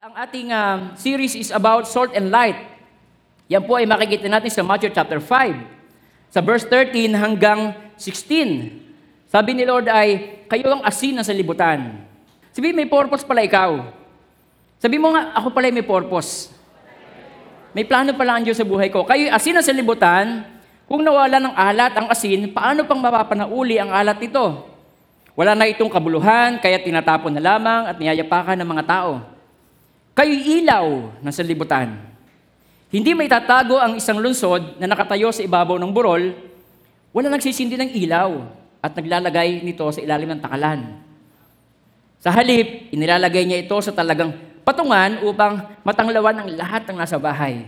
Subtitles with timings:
[0.00, 2.56] Ang ating um, series is about salt and light.
[3.52, 6.32] Yan po ay makikita natin sa Matthew chapter 5.
[6.32, 8.80] Sa verse 13 hanggang 16.
[9.28, 12.00] Sabi ni Lord ay, kayo ang asin sa libutan.
[12.48, 13.92] Sabi, may purpose pala ikaw.
[14.80, 16.48] Sabi mo nga, ako pala may purpose.
[17.76, 19.04] May plano pala ang Diyos sa buhay ko.
[19.04, 20.48] Kayo asin sa libutan,
[20.88, 24.64] kung nawala ng alat ang asin, paano pang mapapanauli ang alat nito?
[25.36, 29.29] Wala na itong kabuluhan, kaya tinatapon na lamang at niyayapakan ng mga tao.
[30.14, 30.86] Kayo ilaw
[31.22, 31.94] na sa libutan.
[32.90, 36.34] Hindi may tatago ang isang lungsod na nakatayo sa ibabaw ng burol,
[37.14, 38.30] wala nagsisindi ng ilaw
[38.82, 40.98] at naglalagay nito sa ilalim ng takalan.
[42.18, 44.34] Sa halip, inilalagay niya ito sa talagang
[44.66, 47.64] patungan upang matanglawan ang lahat ng nasa bahay.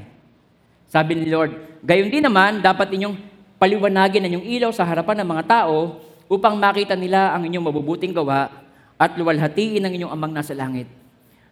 [0.91, 3.17] Sabi ni Lord, gayon din naman, dapat inyong
[3.57, 8.13] paliwanagin ang inyong ilaw sa harapan ng mga tao upang makita nila ang inyong mabubuting
[8.13, 8.51] gawa
[8.99, 11.02] at luwalhatiin ang inyong amang nasa langit.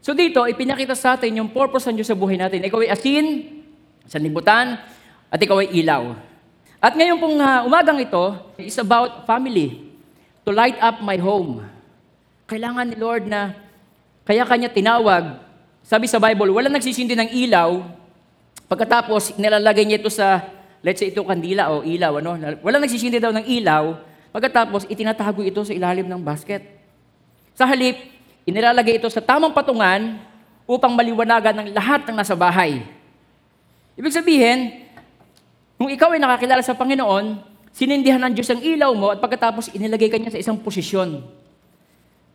[0.01, 2.65] So dito, ipinakita sa atin yung purpose ng Diyos sa buhay natin.
[2.65, 3.27] Ikaw ay asin
[4.09, 4.81] sa libutan
[5.29, 6.17] at ikaw ay ilaw.
[6.81, 9.93] At ngayon pong uh, umagang ito is about family.
[10.49, 11.61] To light up my home.
[12.49, 13.53] Kailangan ni Lord na
[14.25, 15.37] kaya kanya tinawag.
[15.85, 17.85] Sabi sa Bible, wala nagsisindi ng ilaw.
[18.73, 20.41] Pagkatapos, nilalagay niya ito sa,
[20.81, 22.25] let's say ito kandila o ilaw.
[22.25, 22.41] Ano?
[22.65, 24.01] Wala nagsisindi daw ng ilaw.
[24.33, 26.65] Pagkatapos, itinatago ito sa ilalim ng basket.
[27.53, 28.01] Sa halip,
[28.51, 30.19] inilalagay ito sa tamang patungan
[30.67, 32.83] upang maliwanagan ng lahat ng nasa bahay.
[33.95, 34.87] Ibig sabihin,
[35.79, 37.43] kung ikaw ay nakakilala sa Panginoon,
[37.75, 41.23] sinindihan ng Diyos ang ilaw mo at pagkatapos inilagay ka niya sa isang posisyon.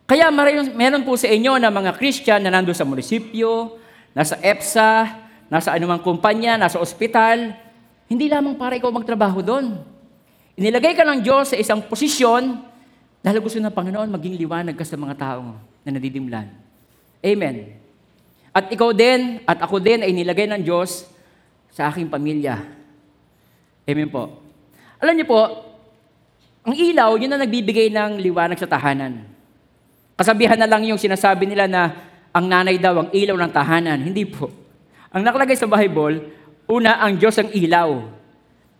[0.05, 3.79] Kaya meron, meron po sa inyo na mga Christian na nando sa munisipyo,
[4.13, 4.91] nasa EPSA,
[5.49, 7.53] nasa anumang kumpanya, nasa ospital,
[8.05, 9.81] hindi lamang para ikaw magtrabaho doon.
[10.55, 12.61] Inilagay ka ng Diyos sa isang posisyon
[13.25, 16.49] dahil gusto ng Panginoon maging liwanag ka sa mga tao na nadidimlan.
[17.21, 17.77] Amen.
[18.49, 21.05] At ikaw din, at ako din ay nilagay ng Diyos
[21.69, 22.59] sa aking pamilya.
[23.85, 24.41] Amen po.
[24.97, 25.41] Alam niyo po,
[26.65, 29.21] ang ilaw, yun na nagbibigay ng liwanag sa tahanan.
[30.17, 31.93] Kasabihan na lang yung sinasabi nila na
[32.33, 33.99] ang nanay daw ang ilaw ng tahanan.
[34.01, 34.49] Hindi po.
[35.13, 36.31] Ang nakalagay sa Bible,
[36.65, 38.07] una, ang Diyos ang ilaw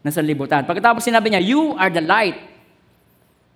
[0.01, 0.65] na sa libutan.
[0.65, 2.35] Pagkatapos sinabi niya, you are the light.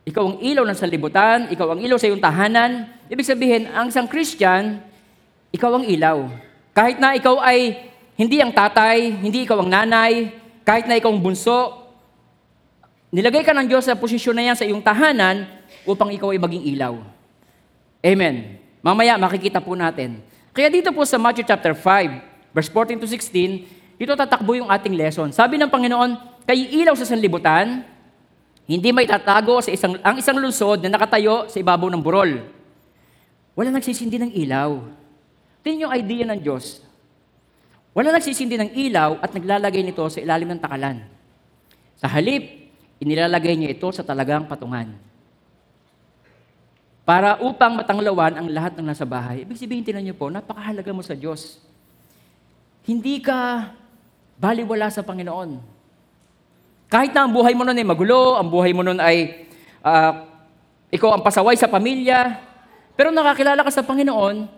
[0.09, 2.89] Ikaw ang ilaw ng sanlibutan, ikaw ang ilaw sa iyong tahanan.
[3.13, 4.81] Ibig sabihin, ang isang Christian,
[5.53, 6.25] ikaw ang ilaw.
[6.73, 7.77] Kahit na ikaw ay
[8.17, 10.33] hindi ang tatay, hindi ikaw ang nanay,
[10.65, 11.85] kahit na ikaw ang bunso,
[13.13, 15.45] nilagay ka ng Diyos sa posisyon na yan sa iyong tahanan
[15.85, 16.97] upang ikaw ay maging ilaw.
[18.01, 18.57] Amen.
[18.81, 20.25] Mamaya makikita po natin.
[20.57, 24.97] Kaya dito po sa Matthew chapter 5, verse 14 to 16, dito tatakbo yung ating
[24.97, 25.29] lesson.
[25.29, 26.17] Sabi ng Panginoon,
[26.49, 27.85] kayo ilaw sa sanlibutan,
[28.69, 32.37] hindi may tatago sa isang, ang isang lungsod na nakatayo sa ibabaw ng burol.
[33.57, 34.77] Wala nagsisindi ng ilaw.
[35.65, 36.85] Tingnan yung idea ng Diyos.
[37.97, 41.01] Wala nagsisindi ng ilaw at naglalagay nito sa ilalim ng takalan.
[41.97, 42.69] Sa halip,
[43.01, 44.93] inilalagay niya ito sa talagang patungan.
[47.09, 49.49] Para upang matanglawan ang lahat ng nasa bahay.
[49.49, 51.57] Ibig sabihin, tinan niyo po, napakahalaga mo sa Diyos.
[52.85, 53.73] Hindi ka
[54.37, 55.78] baliwala sa Panginoon.
[56.89, 59.45] Kahit na ang buhay mo nun ay magulo, ang buhay mo nun ay
[59.85, 60.25] uh,
[60.89, 62.41] ikaw ang pasaway sa pamilya,
[62.97, 64.49] pero nakakilala ka sa Panginoon,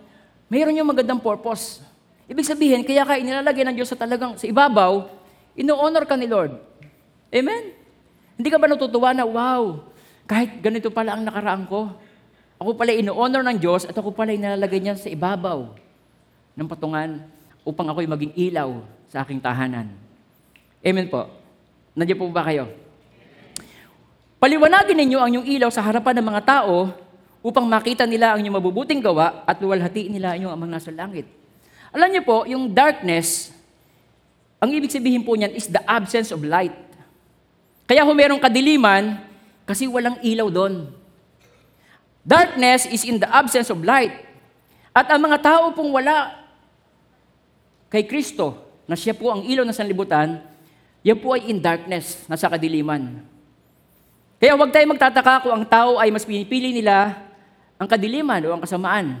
[0.48, 1.84] mayroon yung magandang purpose.
[2.24, 5.12] Ibig sabihin, kaya ka inilalagay ng Diyos sa talagang sa ibabaw,
[5.52, 6.56] ino-honor ka ni Lord.
[7.28, 7.76] Amen?
[8.40, 9.84] Hindi ka ba natutuwa na, wow,
[10.24, 11.92] kahit ganito pala ang nakaraan ko,
[12.56, 15.68] ako pala ino-honor ng Diyos at ako pala inilalagay niya sa ibabaw
[16.56, 17.28] ng patungan
[17.60, 18.80] upang ako'y maging ilaw
[19.12, 19.92] sa aking tahanan.
[20.80, 21.41] Amen po.
[21.92, 22.72] Nandiyan po ba kayo?
[24.42, 26.90] Paliwanagin ninyo ang inyong ilaw sa harapan ng mga tao
[27.44, 31.28] upang makita nila ang inyong mabubuting gawa at luwalhati nila ang inyong amang nasa langit.
[31.92, 33.52] Alam niyo po, yung darkness,
[34.56, 36.72] ang ibig sabihin po niyan is the absence of light.
[37.84, 39.20] Kaya kung merong kadiliman,
[39.68, 40.88] kasi walang ilaw doon.
[42.22, 44.14] Darkness is in the absence of light.
[44.94, 46.40] At ang mga tao pong wala
[47.92, 48.56] kay Kristo,
[48.88, 50.40] na siya po ang ilaw ng sanlibutan,
[51.02, 53.26] yan po ay in darkness, nasa kadiliman.
[54.38, 57.18] Kaya huwag tayong magtataka kung ang tao ay mas pinipili nila
[57.78, 59.18] ang kadiliman o ang kasamaan.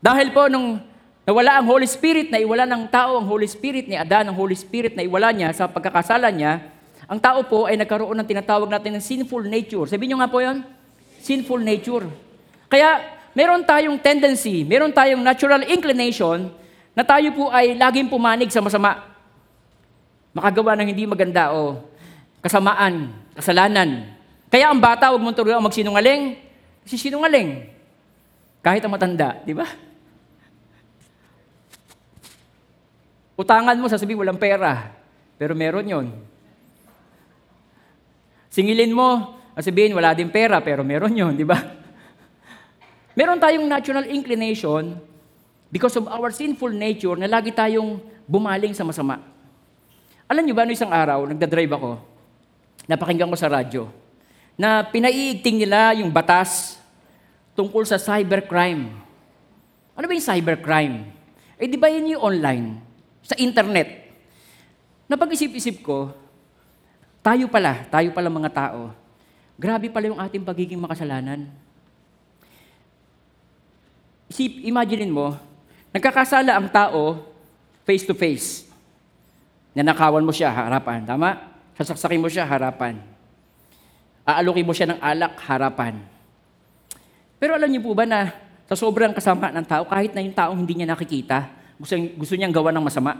[0.00, 0.80] Dahil po nung
[1.24, 4.56] nawala ang Holy Spirit, na iwala ng tao ang Holy Spirit ni Adan, ang Holy
[4.56, 6.60] Spirit na iwala niya sa pagkakasalan niya,
[7.08, 9.88] ang tao po ay nagkaroon ng tinatawag natin ng sinful nature.
[9.88, 10.60] Sabihin niyo nga po yon,
[11.24, 12.04] sinful nature.
[12.68, 13.00] Kaya
[13.32, 16.52] meron tayong tendency, meron tayong natural inclination
[16.92, 19.07] na tayo po ay laging pumanig sa masama.
[20.38, 21.82] Makagawa ng hindi maganda o
[22.38, 24.14] kasamaan, kasalanan.
[24.46, 26.38] Kaya ang bata, huwag mong turuan magsinungaling.
[26.86, 27.66] Kasi sinungaling.
[28.62, 29.66] Kahit ang matanda, di ba?
[33.34, 34.94] Utangan mo, sasabihin walang pera.
[35.34, 36.06] Pero meron yon.
[38.54, 41.58] Singilin mo, sasabihin wala din pera, pero meron yon, di ba?
[43.18, 44.94] Meron tayong natural inclination
[45.66, 49.18] because of our sinful nature na lagi tayong bumaling sa masama.
[50.28, 51.96] Alam niyo ba, no isang araw, nagdadrive ako,
[52.84, 53.88] napakinggan ko sa radyo,
[54.60, 56.76] na pinaiigting nila yung batas
[57.56, 58.92] tungkol sa cybercrime.
[59.96, 61.08] Ano ba yung cybercrime?
[61.56, 62.76] Eh di ba yun yung online,
[63.24, 64.04] sa internet?
[65.08, 66.12] Napag-isip-isip ko,
[67.24, 68.92] tayo pala, tayo pala mga tao,
[69.56, 71.48] grabe pala yung ating pagiging makasalanan.
[74.28, 75.40] Isip, imaginein mo,
[75.88, 77.24] nagkakasala ang tao
[77.88, 78.67] face to face.
[79.76, 81.36] Nanakawan mo siya harapan, tama?
[81.76, 82.98] Sasaksakin mo siya harapan.
[84.28, 86.00] Aalukin mo siya ng alak harapan.
[87.38, 88.34] Pero alam niyo po ba na
[88.68, 91.48] sa sobrang kasama ng tao, kahit na yung taong hindi niya nakikita,
[91.80, 93.16] gusto, gusto niyang gawa ng masama.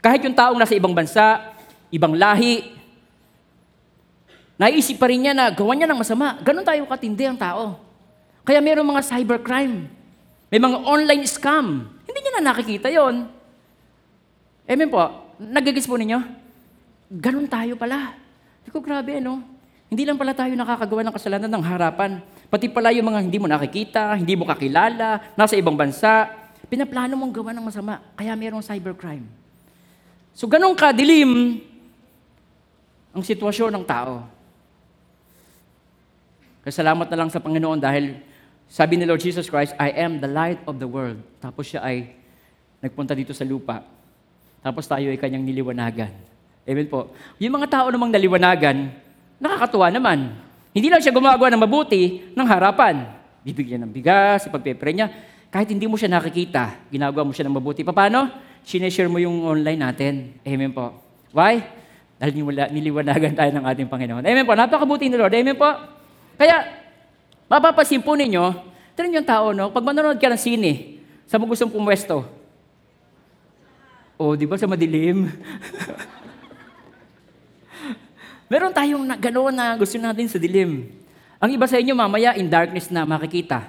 [0.00, 1.52] Kahit yung taong nasa ibang bansa,
[1.90, 2.72] ibang lahi,
[4.56, 6.38] naisip pa rin niya na gawa niya ng masama.
[6.40, 7.82] Ganon tayo katindi ang tao.
[8.46, 9.90] Kaya mayroong mga cybercrime.
[10.48, 11.90] May mga online scam.
[12.06, 13.35] Hindi niya na nakikita yon.
[14.66, 14.98] Amen po.
[15.38, 16.18] Nagigis po ninyo?
[17.06, 18.18] Ganon tayo pala.
[18.60, 19.38] Hindi ko grabe, ano?
[19.86, 22.18] Hindi lang pala tayo nakakagawa ng kasalanan ng harapan.
[22.50, 26.26] Pati pala yung mga hindi mo nakikita, hindi mo kakilala, nasa ibang bansa,
[26.66, 28.02] pinaplano mong gawa ng masama.
[28.18, 29.22] Kaya mayroong cybercrime.
[30.34, 31.62] So ganun kadilim
[33.14, 34.26] ang sitwasyon ng tao.
[36.66, 38.18] Kaya salamat na lang sa Panginoon dahil
[38.66, 41.22] sabi ni Lord Jesus Christ, I am the light of the world.
[41.38, 42.18] Tapos siya ay
[42.82, 43.86] nagpunta dito sa lupa.
[44.66, 46.10] Tapos tayo ay kanyang niliwanagan.
[46.66, 47.14] Amen po.
[47.38, 48.90] Yung mga tao namang naliwanagan,
[49.38, 50.34] nakakatuwa naman.
[50.74, 53.06] Hindi lang siya gumagawa ng mabuti ng harapan.
[53.46, 55.06] Bibigyan ng bigas, ipagpepre niya.
[55.54, 57.86] Kahit hindi mo siya nakikita, ginagawa mo siya ng mabuti.
[57.86, 58.26] Paano?
[58.66, 60.34] Sineshare mo yung online natin.
[60.42, 60.90] Amen po.
[61.30, 61.62] Why?
[62.18, 62.42] Dahil
[62.74, 64.26] niliwanagan tayo ng ating Panginoon.
[64.26, 64.58] Amen po.
[64.58, 65.30] Napakabuti ni Lord.
[65.30, 65.70] Amen po.
[66.34, 66.66] Kaya,
[67.46, 68.50] mapapasin po ninyo,
[68.98, 69.70] tignan yung tao, no?
[69.70, 70.98] Pag manonood ka ng sine,
[71.30, 72.35] sa mo gustong pumwesto?
[74.16, 75.28] Oh, di ba sa madilim?
[78.48, 80.88] Meron tayong na, gano'n na gusto natin sa dilim.
[81.36, 83.68] Ang iba sa inyo, mamaya, in darkness na makikita.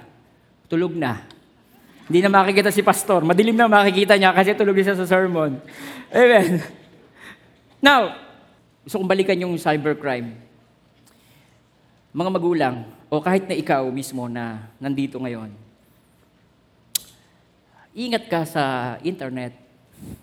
[0.72, 1.20] Tulog na.
[2.08, 3.20] Hindi na makikita si pastor.
[3.20, 5.60] Madilim na makikita niya kasi tulog siya sa sermon.
[6.08, 6.64] Amen.
[7.84, 8.16] Now,
[8.88, 10.32] gusto kong balikan yung cybercrime.
[12.16, 15.52] Mga magulang, o kahit na ikaw mismo na nandito ngayon,
[17.92, 19.67] ingat ka sa internet.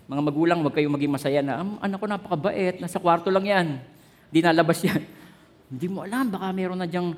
[0.06, 3.66] Mga magulang, huwag kayong maging masaya na, "Ang anak ko napakabait, nasa kwarto lang yan.
[4.30, 5.02] Hindi nalabas yan.
[5.72, 7.14] Hindi mo alam, baka meron na diyang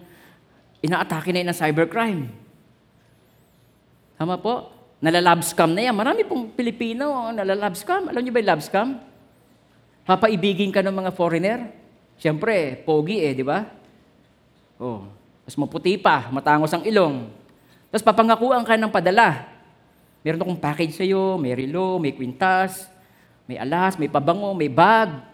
[0.80, 2.22] inaatake na yun ng cybercrime.
[4.18, 4.74] Tama po?
[4.98, 5.94] Nalalab scam na yan.
[5.94, 8.10] Marami pong Pilipino ang nalalab scam.
[8.10, 8.88] Alam niyo ba yung love scam?
[10.02, 11.70] Papaibigin ka ng mga foreigner.
[12.18, 13.62] Siyempre, pogi eh, di ba?
[14.78, 15.06] Oh,
[15.46, 17.30] tapos maputi pa, matangos ang ilong.
[17.88, 19.57] Tapos papangakuan ka ng padala.
[20.28, 22.84] Meron akong package sa'yo, may relo, may kwintas,
[23.48, 25.24] may alas, may pabango, may bag.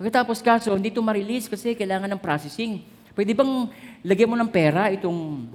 [0.00, 2.80] Pagkatapos kaso, hindi ito ma-release kasi kailangan ng processing.
[3.12, 3.68] Pwede bang
[4.00, 5.52] lagyan mo ng pera itong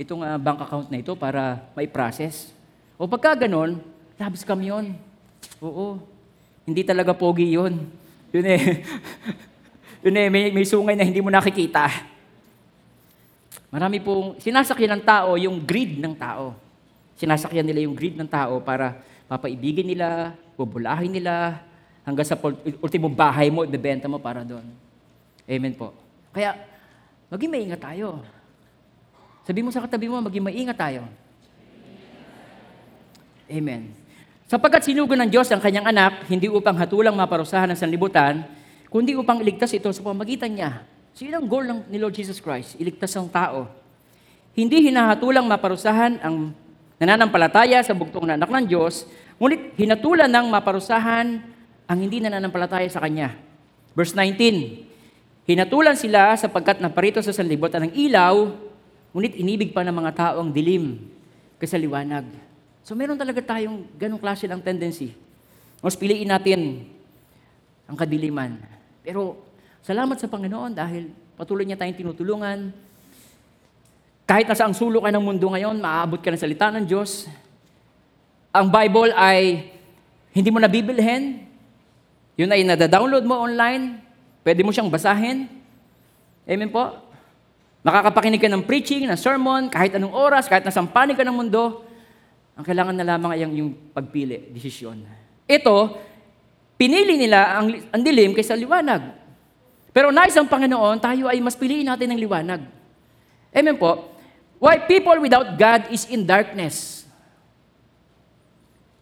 [0.00, 2.56] itong ah, bank account na ito para mai-process?
[2.96, 3.76] O pagka ganon,
[4.16, 4.96] love scam yun.
[5.60, 6.00] Oo.
[6.64, 7.84] Hindi talaga pogi yun.
[8.32, 8.80] Yun eh.
[10.08, 11.84] yun eh, may, may sungay na hindi mo nakikita.
[13.68, 16.63] Marami pong, sinasakyan ng tao yung greed ng tao.
[17.14, 18.98] Sinasakyan nila yung greed ng tao para
[19.30, 21.62] papaibigin nila, bubulahin nila,
[22.04, 24.64] hanggang sa pul- ultimo bahay mo, ibebenta mo para doon.
[25.48, 25.96] Amen po.
[26.34, 26.58] Kaya,
[27.32, 28.20] maging maingat tayo.
[29.44, 31.04] Sabi mo sa katabi mo, maging maingat tayo.
[33.48, 33.92] Amen.
[34.48, 38.44] Sapagkat sinugo ng Diyos ang kanyang anak, hindi upang hatulang maparusahan ng sanlibutan,
[38.92, 40.84] kundi upang iligtas ito sa pamagitan niya.
[41.16, 43.68] So yun ang goal ng, ni Lord Jesus Christ, iligtas ang tao.
[44.54, 46.52] Hindi hinahatulang maparusahan ang
[47.04, 49.04] nananampalataya sa bugtong na anak ng Diyos,
[49.36, 51.44] ngunit hinatulan ng maparusahan
[51.84, 53.36] ang hindi nananampalataya sa Kanya.
[53.92, 58.48] Verse 19, Hinatulan sila sapagkat naparito sa sanlibutan ng ilaw,
[59.12, 60.96] ngunit inibig pa ng mga tao ang dilim
[61.60, 62.24] kaysa liwanag.
[62.80, 65.12] So meron talaga tayong ganong klase ng tendency.
[65.84, 66.88] Mas piliin natin
[67.84, 68.56] ang kadiliman.
[69.04, 69.44] Pero
[69.84, 72.72] salamat sa Panginoon dahil patuloy niya tayong tinutulungan.
[74.24, 77.28] Kahit nasa ang sulok ka ng mundo ngayon, maaabot ka ng salita ng Diyos.
[78.56, 79.68] Ang Bible ay
[80.32, 81.44] hindi mo nabibilhin.
[82.40, 84.00] Yun ay nada-download mo online.
[84.40, 85.44] Pwede mo siyang basahin.
[86.48, 86.88] Amen po?
[87.84, 91.84] Makakapakinig ka ng preaching, ng sermon, kahit anong oras, kahit nasang panig ka ng mundo.
[92.56, 95.04] Ang kailangan na lamang ay ang yung pagpili, desisyon.
[95.44, 96.00] Ito,
[96.80, 99.20] pinili nila ang, ang dilim kaysa liwanag.
[99.92, 102.64] Pero nais ang Panginoon, tayo ay mas piliin natin ng liwanag.
[103.52, 104.13] Amen po.
[104.64, 107.04] Why people without God is in darkness.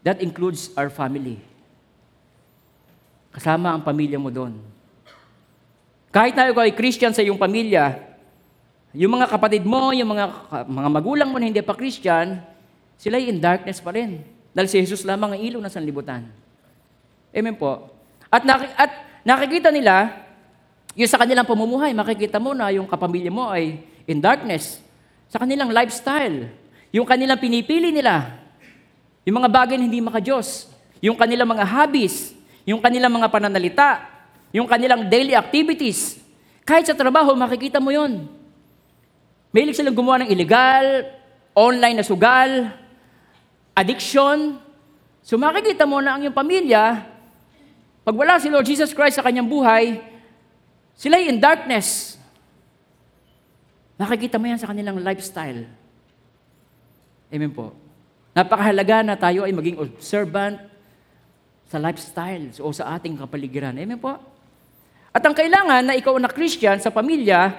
[0.02, 1.38] That includes our family.
[3.30, 4.58] Kasama ang pamilya mo doon.
[6.10, 7.94] Kahit na ikaw ay Christian sa iyong pamilya,
[8.90, 12.42] yung mga kapatid mo, yung mga, mga magulang mo na hindi pa Christian,
[12.98, 14.18] sila ay in darkness pa rin.
[14.50, 16.26] Dahil si Jesus lamang ang ilaw ng sanlibutan.
[17.30, 17.86] Amen po.
[18.34, 18.90] At, naki- at
[19.22, 20.26] nakikita nila,
[20.98, 23.78] yung sa kanilang pamumuhay, makikita mo na yung kapamilya mo ay
[24.10, 24.82] in darkness.
[25.32, 26.52] Sa kanilang lifestyle,
[26.92, 28.36] yung kanilang pinipili nila,
[29.24, 30.68] yung mga bagay na hindi makajos,
[31.00, 32.36] yung kanilang mga hobbies,
[32.68, 34.04] yung kanilang mga pananalita,
[34.52, 36.20] yung kanilang daily activities.
[36.68, 38.28] Kahit sa trabaho, makikita mo yon.
[39.56, 41.08] Mahilig silang gumawa ng illegal,
[41.56, 42.68] online na sugal,
[43.72, 44.60] addiction.
[45.24, 47.08] So makikita mo na ang iyong pamilya,
[48.04, 49.96] pag wala si Lord Jesus Christ sa kanyang buhay,
[50.92, 52.20] sila in darkness.
[54.02, 55.62] Nakikita mo yan sa kanilang lifestyle.
[57.30, 57.70] Amen po.
[58.34, 60.58] Napakahalaga na tayo ay maging observant
[61.70, 63.70] sa lifestyle o sa ating kapaligiran.
[63.78, 64.18] Amen po.
[65.14, 67.54] At ang kailangan na ikaw na Christian sa pamilya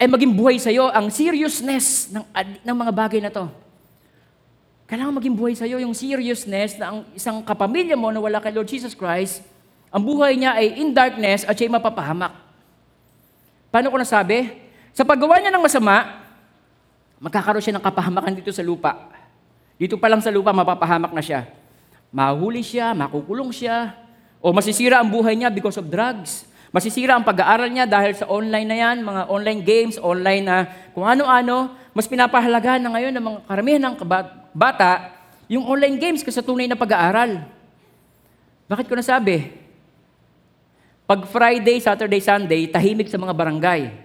[0.00, 2.24] ay maging buhay sa iyo ang seriousness ng,
[2.64, 3.44] ng mga bagay na to.
[4.88, 8.56] Kailangan maging buhay sa iyo yung seriousness na ang isang kapamilya mo na wala kay
[8.56, 9.44] Lord Jesus Christ,
[9.92, 12.32] ang buhay niya ay in darkness at siya'y mapapahamak.
[13.68, 14.63] Paano ko nasabi?
[14.94, 16.22] Sa paggawa niya ng masama,
[17.18, 19.10] magkakaroon siya ng kapahamakan dito sa lupa.
[19.74, 21.50] Dito pa lang sa lupa, mapapahamak na siya.
[22.14, 23.90] Mahuli siya, makukulong siya,
[24.38, 26.46] o masisira ang buhay niya because of drugs.
[26.70, 31.02] Masisira ang pag-aaral niya dahil sa online na yan, mga online games, online na kung
[31.02, 31.74] ano-ano.
[31.90, 33.94] Mas pinapahalaga na ngayon ng mga karamihan ng
[34.54, 35.10] bata,
[35.50, 37.42] yung online games kasi tunay na pag-aaral.
[38.70, 39.50] Bakit ko nasabi?
[41.02, 44.03] Pag Friday, Saturday, Sunday, tahimik sa mga barangay.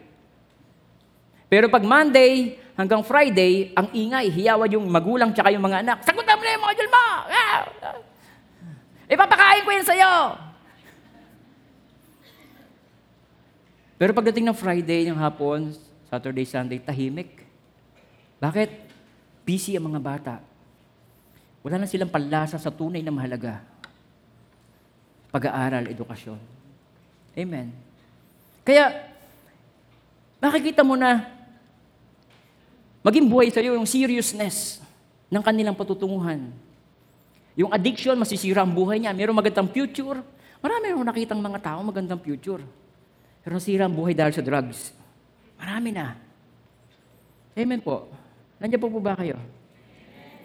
[1.50, 5.98] Pero pag Monday hanggang Friday, ang ingay, hiyawad yung magulang tsaka yung mga anak.
[6.06, 7.08] Sagutan mo na yung mga mo!
[7.26, 7.60] Ah!
[9.10, 10.14] Ipapakain ko yan sa'yo!
[14.00, 15.76] Pero pagdating ng Friday, ng hapon,
[16.08, 17.44] Saturday, Sunday, tahimik.
[18.40, 18.70] Bakit?
[19.44, 20.36] Busy ang mga bata.
[21.66, 23.60] Wala na silang panlasa sa tunay na mahalaga.
[25.34, 26.40] Pag-aaral, edukasyon.
[27.36, 27.76] Amen.
[28.64, 29.10] Kaya,
[30.40, 31.39] makikita mo na
[33.10, 34.78] maging buhay sa iyo yung seriousness
[35.34, 36.54] ng kanilang patutunguhan.
[37.58, 39.12] Yung addiction, masisira ang buhay niya.
[39.12, 40.22] Mayroong magandang future.
[40.62, 42.62] Marami akong nakitang mga tao magandang future.
[43.42, 44.94] Pero nasira ang buhay dahil sa drugs.
[45.58, 46.16] Marami na.
[47.58, 48.08] Amen po.
[48.62, 49.42] Nandiyan po po ba kayo?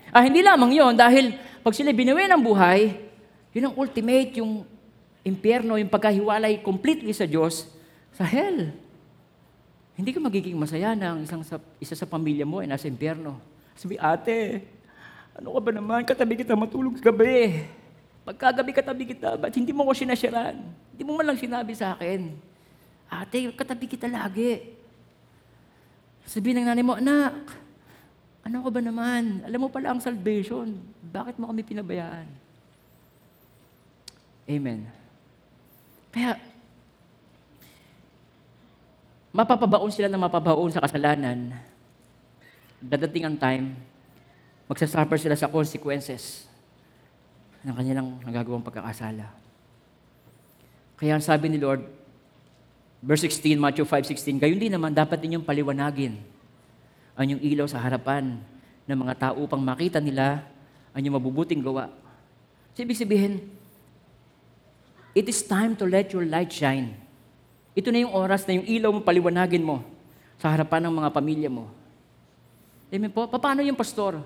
[0.09, 2.97] Ah, hindi lamang yon dahil pag sila binuwi ng buhay,
[3.55, 4.65] yun ang ultimate, yung
[5.23, 7.67] impyerno, yung pagkahiwalay completely sa Diyos,
[8.15, 8.73] sa hell.
[9.95, 13.39] Hindi ka magiging masaya na ang isang sa, isa sa pamilya mo ay nasa impyerno.
[13.79, 14.67] Sabi, ate,
[15.39, 16.03] ano ka ba naman?
[16.03, 17.67] Katabi kita matulog gabi.
[18.25, 20.57] Pagkagabi katabi kita, ba't hindi mo ko sinasyaran?
[20.95, 22.33] Hindi mo man lang sinabi sa akin.
[23.07, 24.75] Ate, katabi kita lagi.
[26.25, 27.37] Sabi ng nanay mo, anak,
[28.43, 29.45] ano ka ba naman?
[29.45, 30.73] Alam mo pala ang salvation.
[31.05, 32.27] Bakit mo kami pinabayaan?
[34.49, 34.89] Amen.
[36.13, 36.41] Kaya,
[39.35, 41.51] mapapabaon sila na mapabaon sa kasalanan.
[42.79, 43.75] Dadating ang time,
[44.71, 46.47] magsasuffer sila sa consequences
[47.67, 49.27] ng kanilang nagagawang pagkakasala.
[50.95, 51.83] Kaya ang sabi ni Lord,
[53.03, 56.15] verse 16, Matthew 5.16, gayon din naman dapat ninyong paliwanagin
[57.19, 58.39] ang yung ilaw sa harapan
[58.87, 60.47] ng mga tao upang makita nila
[60.95, 61.91] ang yung mabubuting gawa.
[62.79, 63.51] So, ibig sabihin,
[65.11, 67.04] it is time to let your light shine.
[67.75, 69.83] Ito na yung oras na yung ilaw mo paliwanagin mo
[70.39, 71.67] sa harapan ng mga pamilya mo.
[72.95, 73.27] Amen po?
[73.27, 74.23] Paano yung pastor?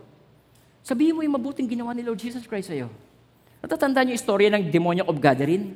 [0.84, 2.92] Sabihin mo yung mabuting ginawa ni Lord Jesus Christ sa'yo.
[3.64, 5.72] Natatandaan yung istorya ng demonyo of Gathering?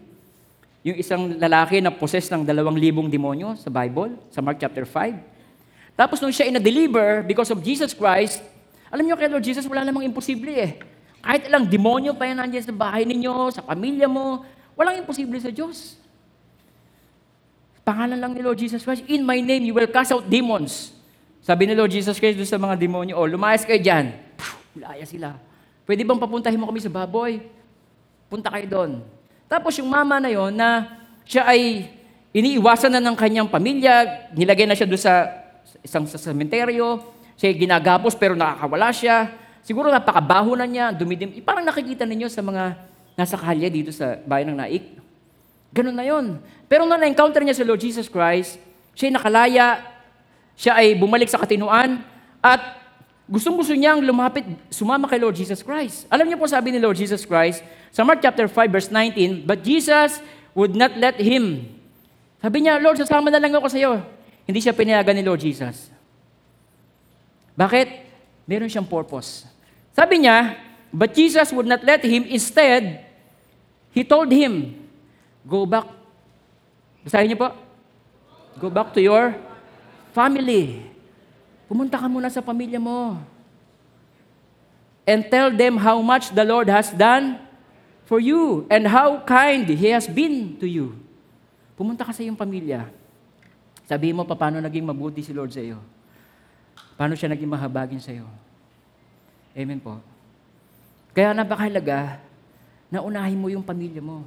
[0.85, 5.97] Yung isang lalaki na possess ng dalawang libong demonyo sa Bible, sa Mark chapter 5.
[5.97, 8.45] Tapos nung siya ina-deliver because of Jesus Christ,
[8.93, 10.77] alam niyo kay Lord Jesus, wala namang imposible eh.
[11.23, 14.45] Kahit ilang demonyo pa yan nandiyan sa bahay ninyo, sa pamilya mo,
[14.77, 16.02] walang imposible sa Diyos.
[17.83, 20.95] Pangalan lang ni Lord Jesus Christ, in my name you will cast out demons.
[21.43, 24.15] Sabi ni Lord Jesus Christ doon sa mga demonyo, oh, lumayas kayo dyan.
[24.79, 25.35] Ulaya sila.
[25.83, 27.43] Pwede bang papuntahin mo kami sa baboy?
[28.31, 29.03] Punta kayo doon.
[29.51, 31.91] Tapos yung mama na yon na siya ay
[32.31, 35.27] iniiwasan na ng kanyang pamilya, nilagay na siya doon sa
[35.83, 37.03] isang sa sementeryo,
[37.35, 39.35] siya ginagapos pero nakakawala siya.
[39.67, 41.43] Siguro napakabaho na niya, dumidim.
[41.43, 42.79] Parang nakikita ninyo sa mga
[43.19, 45.02] nasa kalye dito sa bayan ng Naik.
[45.73, 46.37] Ganun na yon.
[46.69, 48.61] Pero nung na-encounter niya si Lord Jesus Christ,
[48.93, 49.67] siya ay nakalaya,
[50.53, 52.05] siya ay bumalik sa katinuan,
[52.45, 52.61] at
[53.25, 56.05] gustong-gusto niyang lumapit, sumama kay Lord Jesus Christ.
[56.13, 59.65] Alam niyo po sabi ni Lord Jesus Christ, sa Mark chapter 5 verse 19, But
[59.65, 60.21] Jesus
[60.53, 61.65] would not let him.
[62.45, 64.05] Sabi niya, Lord, sasama na lang ako sa iyo.
[64.45, 65.89] Hindi siya pinayagan ni Lord Jesus.
[67.55, 67.89] Bakit?
[68.45, 69.47] Meron siyang purpose.
[69.95, 70.59] Sabi niya,
[70.91, 72.27] but Jesus would not let him.
[72.27, 73.07] Instead,
[73.95, 74.82] he told him,
[75.47, 75.87] go back.
[77.03, 77.51] Basahin niyo po.
[78.59, 79.35] Go back to your
[80.15, 80.85] family.
[81.67, 83.19] Pumunta ka muna sa pamilya mo.
[85.03, 87.43] And tell them how much the Lord has done
[88.07, 90.95] for you and how kind He has been to you.
[91.75, 92.87] Pumunta ka sa iyong pamilya.
[93.89, 95.83] Sabihin mo pa paano naging mabuti si Lord sa iyo.
[96.95, 98.29] Paano siya naging mahabagin sa iyo.
[99.57, 99.99] Amen po.
[101.13, 102.21] Kaya napakahalaga
[102.93, 104.25] na unahin mo yung pamilya mo.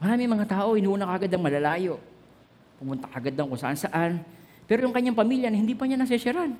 [0.00, 2.00] Marami mga tao, inuuna kagad ang malalayo.
[2.80, 4.24] Pumunta kagad ng kung saan saan.
[4.64, 6.56] Pero yung kanyang pamilya, hindi pa niya nasesyaran.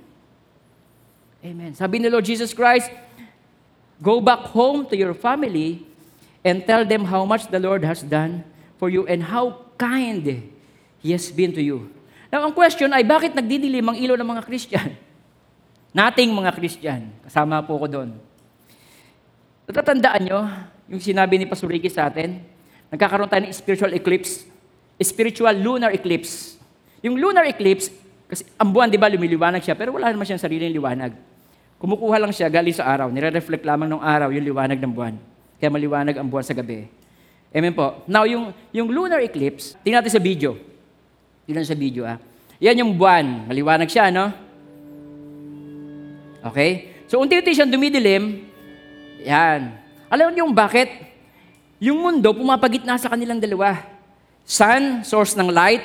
[1.41, 1.73] Amen.
[1.73, 2.93] Sabi ni Lord Jesus Christ,
[4.01, 5.85] Go back home to your family
[6.41, 8.41] and tell them how much the Lord has done
[8.81, 10.25] for you and how kind
[11.05, 11.93] He has been to you.
[12.33, 14.89] Now, ang question ay, bakit nagdidilim ang ilaw ng mga Christian?
[15.97, 17.13] Nating mga Christian.
[17.25, 18.17] Kasama po ko doon.
[19.69, 20.41] Natatandaan nyo
[20.89, 22.41] yung sinabi ni Pastor Ricky sa atin?
[22.91, 24.45] Nagkakaroon tayo ng spiritual eclipse.
[25.01, 26.59] Spiritual lunar eclipse.
[27.01, 27.89] Yung lunar eclipse,
[28.31, 31.17] kasi ang buwan, di ba, lumiliwanag siya, pero wala naman siyang sariling liwanag.
[31.81, 33.09] Kumukuha lang siya galing sa araw.
[33.09, 35.15] Nire-reflect lamang ng araw yung liwanag ng buwan.
[35.57, 36.87] Kaya maliwanag ang buwan sa gabi.
[37.51, 38.07] Amen po.
[38.07, 40.55] Now, yung, yung lunar eclipse, tingnan natin sa video.
[41.49, 42.21] Tingnan sa video, ah.
[42.63, 43.49] Yan yung buwan.
[43.51, 44.31] Maliwanag siya, no?
[46.47, 47.03] Okay?
[47.11, 48.47] So, unti-unti siyang dumidilim.
[49.27, 49.75] Yan.
[50.07, 51.10] Alam niyo yung bakit?
[51.81, 53.81] Yung mundo, pumapagitna sa kanilang dalawa.
[54.45, 55.83] Sun, source ng light.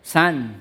[0.00, 0.56] Sun.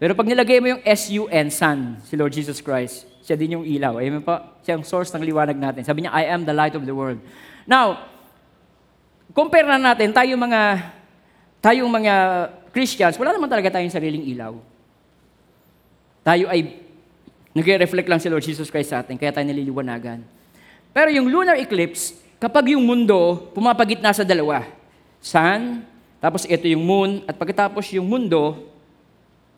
[0.00, 4.00] Pero pag nilagay mo yung S-U-N, Sun, si Lord Jesus Christ, siya din yung ilaw.
[4.00, 4.40] Amen po?
[4.64, 5.84] Siya yung source ng liwanag natin.
[5.84, 7.20] Sabi niya, I am the light of the world.
[7.68, 8.08] Now,
[9.36, 10.60] compare na natin, tayo mga,
[11.60, 12.14] tayong mga
[12.72, 14.56] Christians, wala naman talaga tayong sariling ilaw.
[16.24, 16.80] Tayo ay
[17.52, 20.24] nagre-reflect lang si Lord Jesus Christ sa atin, kaya tayo naliliwanagan.
[20.94, 24.66] Pero yung lunar eclipse, kapag yung mundo pumapagitna sa dalawa,
[25.18, 25.82] sun,
[26.18, 28.58] tapos ito yung moon, at pagkatapos yung mundo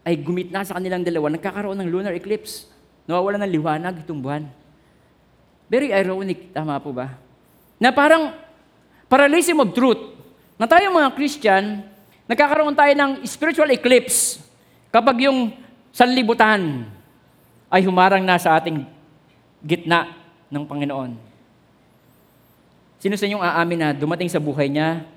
[0.04, 2.68] ay gumitna sa kanilang dalawa, nagkakaroon ng lunar eclipse.
[3.08, 4.44] Nawawala ng liwanag itong buwan.
[5.68, 7.16] Very ironic, tama po ba?
[7.80, 8.36] Na parang
[9.08, 10.00] parallelism of truth.
[10.60, 11.64] Na tayong mga Christian,
[12.28, 14.40] nagkakaroon tayo ng spiritual eclipse
[14.92, 15.56] kapag yung
[15.92, 16.84] sanlibutan
[17.72, 18.84] ay humarang na sa ating
[19.64, 20.12] gitna
[20.52, 21.29] ng Panginoon.
[23.00, 25.08] Sino sa inyong aamin na dumating sa buhay niya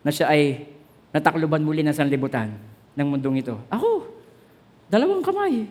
[0.00, 0.64] na siya ay
[1.12, 2.56] natakluban muli ng sanlibutan
[2.96, 3.54] ng mundong ito?
[3.68, 4.08] Ako,
[4.88, 5.68] dalawang kamay.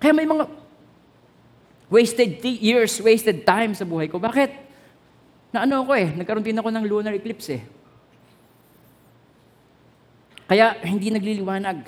[0.00, 0.48] Kaya may mga
[1.92, 4.16] wasted years, wasted time sa buhay ko.
[4.16, 4.50] Bakit?
[5.52, 7.62] Na ano ako eh, nagkaroon din ako ng lunar eclipse eh.
[10.48, 11.84] Kaya hindi nagliliwanag.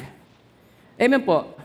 [0.97, 1.57] Amen po.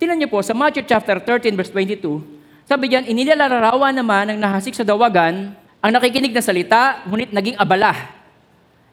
[0.00, 2.41] Tingnan niyo po, sa Matthew chapter 13 verse 22,
[2.72, 5.52] sabi diyan, inilalarawan naman ng nahasik sa dawagan
[5.84, 7.92] ang nakikinig na salita, ngunit naging abala.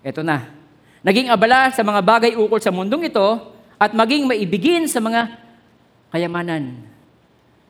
[0.03, 0.51] Ito na.
[0.99, 3.39] Naging abala sa mga bagay ukol sa mundong ito
[3.79, 5.31] at maging maibigin sa mga
[6.11, 6.75] kayamanan.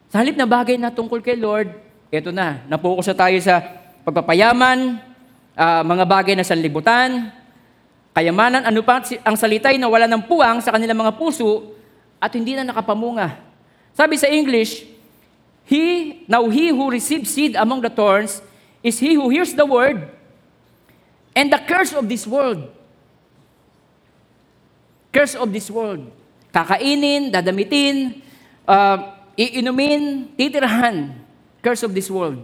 [0.09, 1.77] Sa halip na bagay na tungkol kay Lord,
[2.09, 3.61] ito na, napokus na tayo sa
[4.01, 4.97] pagpapayaman,
[5.53, 7.29] ah, mga bagay na sanlibutan,
[8.17, 11.77] kayamanan, ano pa ang salitay na wala ng puwang sa kanilang mga puso
[12.17, 13.45] at hindi na nakapamunga.
[13.93, 14.97] Sabi sa English,
[15.69, 18.41] He, now he who receives seed among the thorns
[18.81, 20.09] is he who hears the word
[21.37, 22.73] and the curse of this world.
[25.13, 26.09] Curse of this world.
[26.49, 28.17] Kakainin, dadamitin,
[28.65, 31.13] uh, iinumin, titirahan.
[31.61, 32.41] Curse of this world.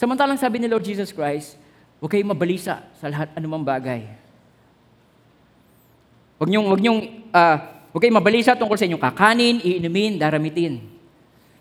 [0.00, 1.60] Samantalang sabi ni Lord Jesus Christ,
[2.00, 4.08] huwag kayong mabalisa sa lahat anumang bagay.
[6.40, 7.00] Huwag niyong, huwag niyong,
[7.36, 7.56] uh,
[7.92, 10.95] huwag kayong mabalisa tungkol sa inyong kakanin, iinumin, daramitin.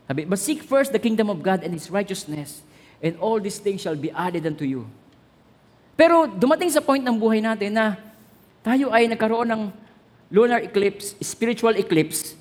[0.06, 2.62] Sabi, but seek first the kingdom of God and His righteousness,
[3.02, 4.86] and all these things shall be added unto you.
[5.98, 7.98] Pero dumating sa point ng buhay natin na
[8.62, 9.64] tayo ay nagkaroon ng
[10.30, 12.38] lunar eclipse, spiritual eclipse,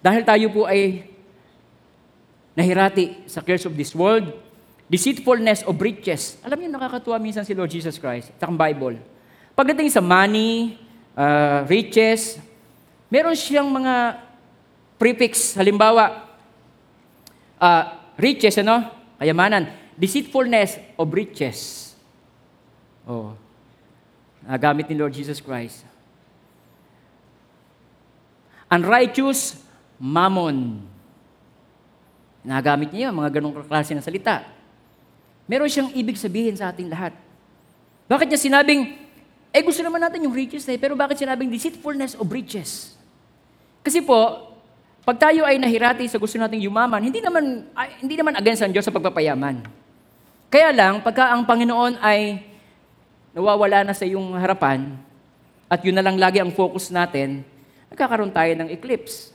[0.00, 1.06] dahil tayo po ay
[2.54, 4.30] nahirati sa curse of this world,
[4.86, 6.38] deceitfulness of riches.
[6.46, 9.02] Alam niyo, nakakatuwa minsan si Lord Jesus Christ, sa Bible.
[9.54, 10.78] Pagdating sa money,
[11.18, 12.38] uh, riches,
[13.10, 14.22] meron siyang mga
[14.98, 15.54] prefix.
[15.58, 16.23] Halimbawa,
[17.64, 17.82] uh,
[18.20, 18.92] riches, ano?
[19.16, 19.72] Kayamanan.
[19.96, 21.92] Deceitfulness of riches.
[23.08, 23.32] Oh.
[24.44, 25.88] Nagamit ni Lord Jesus Christ.
[28.68, 29.64] Unrighteous
[29.96, 30.84] mammon.
[32.44, 34.44] Nagamit niya yun, mga ganong klase ng salita.
[35.48, 37.16] Meron siyang ibig sabihin sa ating lahat.
[38.04, 39.00] Bakit niya sinabing,
[39.48, 43.00] eh gusto naman natin yung riches eh, pero bakit sinabing deceitfulness of riches?
[43.80, 44.52] Kasi po,
[45.04, 48.72] pag tayo ay nahirati sa gusto nating yumaman, hindi naman, ay, hindi naman against ang
[48.72, 49.60] Diyos sa pagpapayaman.
[50.48, 52.40] Kaya lang, pagka ang Panginoon ay
[53.36, 54.96] nawawala na sa iyong harapan,
[55.68, 57.44] at yun na lang lagi ang focus natin,
[57.92, 59.28] nagkakaroon tayo ng eclipse.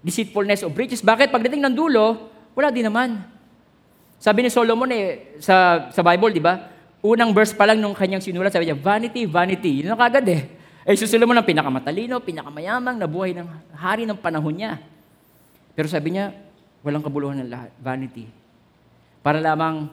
[0.00, 1.04] Deceitfulness of riches.
[1.04, 1.28] Bakit?
[1.28, 3.20] Pagdating ng dulo, wala din naman.
[4.16, 6.72] Sabi ni Solomon eh, sa, sa Bible, di ba?
[7.04, 9.84] Unang verse pa lang nung kanyang sinulat, sabi niya, vanity, vanity.
[9.84, 10.59] Yun ang kagad eh.
[10.88, 14.80] Eh, Solomon ang pinakamatalino, pinakamayamang na buhay ng hari ng panahon niya.
[15.76, 16.32] Pero sabi niya,
[16.80, 17.70] walang kabuluhan ng lahat.
[17.76, 18.24] Vanity.
[19.20, 19.92] Para lamang,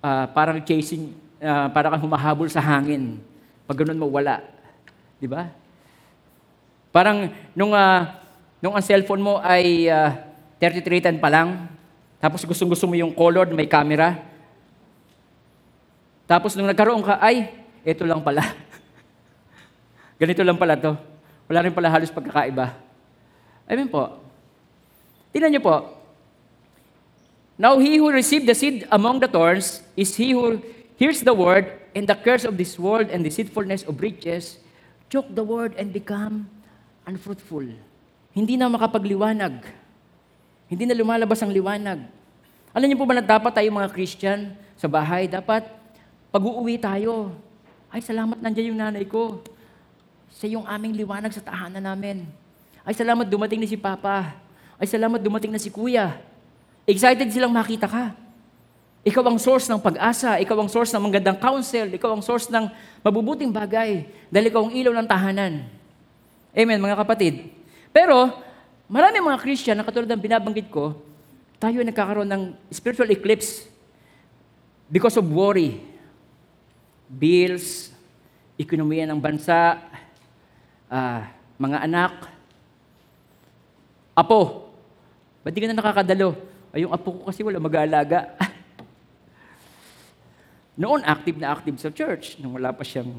[0.00, 1.12] ah, parang chasing,
[1.44, 3.20] ah, para kang humahabol sa hangin.
[3.68, 4.40] Pag ganun mo, wala.
[5.20, 5.52] Di ba?
[6.88, 8.24] Parang nung, ah,
[8.64, 10.24] nung ang cellphone mo ay ah,
[10.56, 11.68] 3310 pa lang,
[12.16, 14.16] tapos gustong-gusto mo yung color na may camera,
[16.24, 17.52] tapos nung nagkaroon ka, ay,
[17.84, 18.40] ito lang pala.
[20.18, 20.94] Ganito lang pala to.
[21.50, 22.72] Wala rin pala halos pagkakaiba.
[23.68, 24.20] Amen po.
[25.34, 25.76] Tingnan niyo po.
[27.54, 30.58] Now he who received the seed among the thorns is he who
[30.98, 34.58] hears the word and the curse of this world and deceitfulness of riches
[35.06, 36.50] choke the word and become
[37.06, 37.62] unfruitful.
[38.34, 39.62] Hindi na makapagliwanag.
[40.66, 42.02] Hindi na lumalabas ang liwanag.
[42.74, 45.62] Alam niyo po ba na dapat tayo mga Christian sa bahay, dapat
[46.34, 47.30] pag-uuwi tayo.
[47.94, 49.38] Ay, salamat nandiyan yung nanay ko.
[50.34, 52.26] Siya yung aming liwanag sa tahanan namin.
[52.82, 54.34] Ay, salamat dumating na si Papa.
[54.76, 56.18] Ay, salamat dumating na si Kuya.
[56.84, 58.12] Excited silang makita ka.
[59.04, 60.42] Ikaw ang source ng pag-asa.
[60.42, 61.92] Ikaw ang source ng magandang counsel.
[61.92, 62.66] Ikaw ang source ng
[63.04, 64.10] mabubuting bagay.
[64.32, 65.52] Dahil ikaw ang ilaw ng tahanan.
[66.50, 67.54] Amen, mga kapatid.
[67.94, 68.34] Pero,
[68.90, 70.98] marami mga Christian na katulad ng binabanggit ko,
[71.62, 72.42] tayo ay nagkakaroon ng
[72.74, 73.70] spiritual eclipse
[74.90, 75.78] because of worry.
[77.06, 77.94] Bills,
[78.58, 79.78] ekonomiya ng bansa,
[80.94, 81.26] ah,
[81.58, 82.14] mga anak,
[84.14, 84.70] apo.
[85.42, 86.38] Ba't di ka na nakakadalo?
[86.70, 88.38] Ay, yung apo ko kasi wala mag-aalaga.
[90.80, 92.38] Noon, active na active sa church.
[92.38, 93.10] Nung wala pa siyang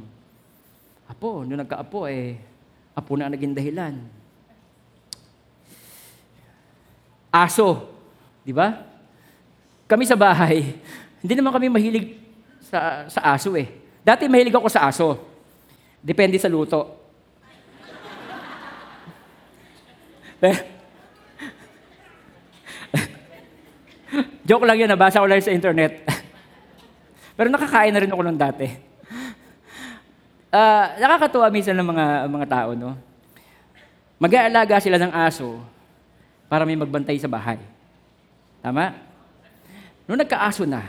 [1.11, 1.43] apo.
[1.43, 2.39] Nung nagka-apo, eh,
[2.95, 3.95] apo na naging dahilan.
[7.31, 7.91] Aso.
[8.47, 8.79] Di ba?
[9.85, 10.79] Kami sa bahay,
[11.21, 12.17] hindi naman kami mahilig
[12.65, 13.69] sa, sa aso eh.
[14.01, 15.19] Dati mahilig ako sa aso.
[16.01, 17.05] Depende sa luto.
[20.24, 20.24] Eh,
[24.47, 26.03] Joke lang yun, nabasa ko lang sa internet.
[27.37, 28.67] Pero nakakain na rin ako nung dati.
[30.55, 32.95] Ah, nakakatuwa minsan ng mga, mga tao, no?
[34.15, 35.59] Mag-aalaga sila ng aso
[36.47, 37.59] para may magbantay sa bahay.
[38.63, 38.95] Tama?
[40.07, 40.79] Noong nagkaaso na,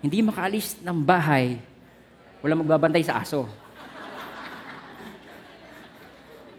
[0.00, 1.60] hindi makaalis ng bahay,
[2.40, 3.44] wala magbabantay sa aso.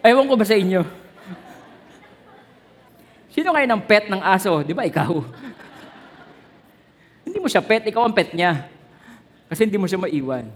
[0.06, 0.86] Ewan ko ba sa inyo?
[3.34, 4.62] Sino kayo ng pet ng aso?
[4.62, 5.10] Di ba ikaw?
[7.26, 8.70] hindi mo siya pet, ikaw ang pet niya.
[9.50, 10.54] Kasi hindi mo siya maiwan.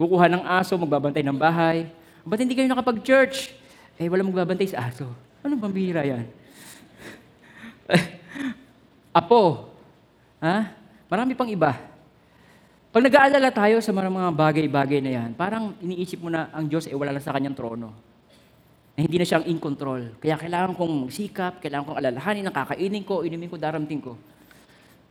[0.00, 1.92] Kukuha ng aso, magbabantay ng bahay.
[2.24, 3.52] Ba't hindi kayo nakapag-church?
[4.00, 5.12] Eh, wala magbabantay sa aso.
[5.44, 6.24] Anong pambihira yan?
[9.20, 9.72] Apo.
[10.40, 10.72] Ha?
[11.08, 11.76] Marami pang iba.
[12.96, 16.96] Pag nag-aalala tayo sa mga bagay-bagay na yan, parang iniisip mo na ang Diyos ay
[16.96, 18.05] wala lang sa kanyang trono.
[18.96, 20.16] Na hindi na siyang in control.
[20.16, 24.16] Kaya kailangan kong sikap, kailangan kong alalahanin, ang kakainin ko, inumin ko, daramting ko.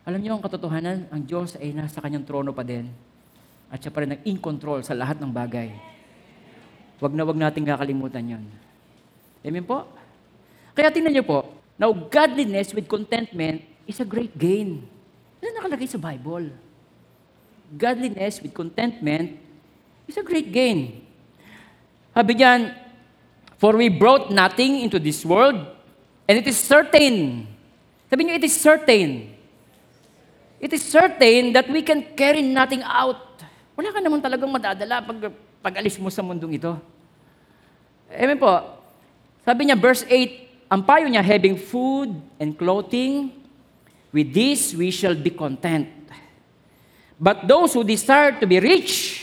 [0.02, 2.90] Alam niyo ang katotohanan, ang Diyos ay nasa kanyang trono pa din.
[3.70, 5.70] At siya pa rin ang in control sa lahat ng bagay.
[6.98, 8.44] Huwag na huwag nating kakalimutan yon.
[9.46, 9.86] Amen po?
[10.74, 11.46] Kaya tingnan niyo po,
[11.78, 14.82] now godliness with contentment is a great gain.
[15.42, 16.50] Ano nakalagay sa Bible?
[17.74, 19.38] Godliness with contentment
[20.06, 21.02] is a great gain.
[22.14, 22.85] Sabi diyan,
[23.56, 25.56] For we brought nothing into this world,
[26.28, 27.48] and it is certain.
[28.12, 29.32] Sabi niyo, it is certain.
[30.60, 33.40] It is certain that we can carry nothing out.
[33.76, 35.32] Wala ka naman talagang madadala pag,
[35.64, 36.76] pag alis mo sa mundong ito.
[38.12, 38.52] Amen po.
[39.44, 43.32] Sabi niya, verse 8, ang payo niya, having food and clothing,
[44.12, 45.88] with this we shall be content.
[47.16, 49.22] But those who desire to be rich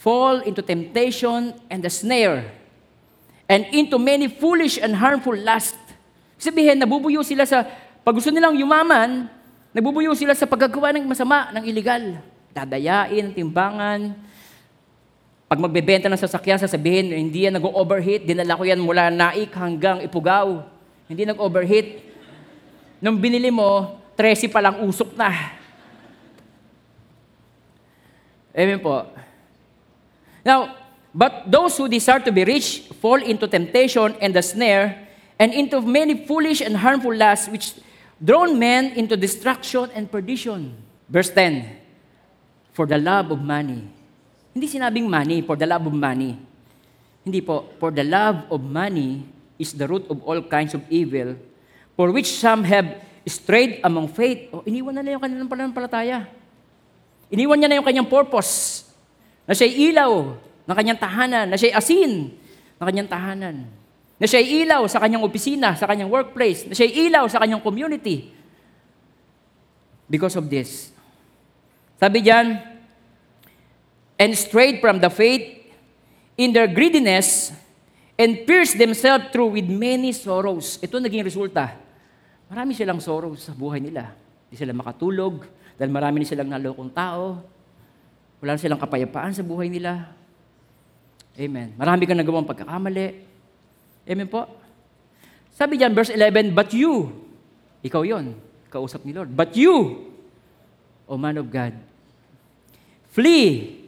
[0.00, 2.59] fall into temptation and the snare,
[3.50, 5.74] and into many foolish and harmful lust.
[6.38, 7.66] Sabihin, nabubuyo sila sa
[8.06, 9.26] pag gusto nilang yumaman,
[9.74, 12.22] nagbubuyo sila sa paggagawa ng masama, ng illegal.
[12.54, 14.14] Dadayain, timbangan.
[15.50, 20.62] Pag magbebenta ng sasakyan, sasabihin, hindi yan nag-overheat, dinala ko yan mula Naik hanggang Ipugaw.
[21.10, 22.06] Hindi nag-overheat.
[23.02, 25.58] Nung binili mo, 13 pa lang usok na.
[28.54, 29.10] Amen po.
[30.46, 30.79] Now,
[31.14, 35.80] but those who desire to be rich fall into temptation and the snare, and into
[35.80, 37.74] many foolish and harmful lusts, which
[38.22, 40.76] drawn men into destruction and perdition.
[41.08, 41.66] Verse 10,
[42.72, 43.88] For the love of money.
[44.54, 46.38] Hindi sinabing money, for the love of money.
[47.24, 49.26] Hindi po, for the love of money
[49.58, 51.34] is the root of all kinds of evil,
[51.96, 54.48] for which some have strayed among faith.
[54.52, 56.28] O, iniwan na yung kanilang pananampalataya.
[57.30, 58.84] Iniwan niya na yung kanyang purpose,
[59.48, 60.36] na siya'y ilaw
[60.70, 62.30] ng kanyang tahanan, na siya'y asin
[62.78, 63.66] ng kanyang tahanan,
[64.22, 68.30] na siya'y ilaw sa kanyang opisina, sa kanyang workplace, na siya'y ilaw sa kanyang community.
[70.06, 70.94] Because of this.
[71.98, 72.54] Sabi diyan,
[74.20, 75.42] and strayed from the faith
[76.38, 77.50] in their greediness
[78.20, 80.76] and pierced themselves through with many sorrows.
[80.84, 81.72] Ito naging resulta.
[82.52, 84.12] Marami silang sorrows sa buhay nila.
[84.46, 85.48] Hindi sila makatulog
[85.80, 87.40] dahil marami silang nalokong tao.
[88.44, 90.19] Wala na silang kapayapaan sa buhay nila.
[91.40, 91.72] Amen.
[91.72, 93.24] Marami kang nagawang pagkakamali.
[94.04, 94.44] Amen po.
[95.56, 97.08] Sabi diyan, verse 11, But you,
[97.80, 98.36] ikaw yon,
[98.68, 100.04] kausap ni Lord, But you,
[101.08, 101.72] O man of God,
[103.10, 103.80] flee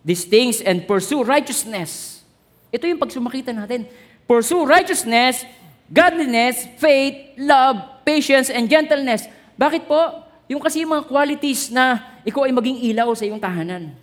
[0.00, 2.24] these things and pursue righteousness.
[2.72, 3.86] Ito yung pagsumakita natin.
[4.26, 5.46] Pursue righteousness,
[5.86, 9.30] godliness, faith, love, patience, and gentleness.
[9.54, 10.26] Bakit po?
[10.50, 13.94] Yung kasi yung mga qualities na ikaw ay maging ilaw sa iyong tahanan.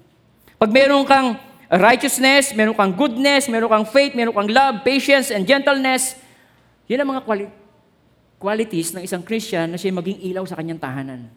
[0.55, 1.35] Pag meron kang
[1.73, 6.13] righteousness, meron kang goodness, meron kang faith, meron kang love, patience, and gentleness,
[6.85, 7.53] yun ang mga quali-
[8.37, 11.31] qualities ng isang Christian na siya maging ilaw sa kanyang tahanan.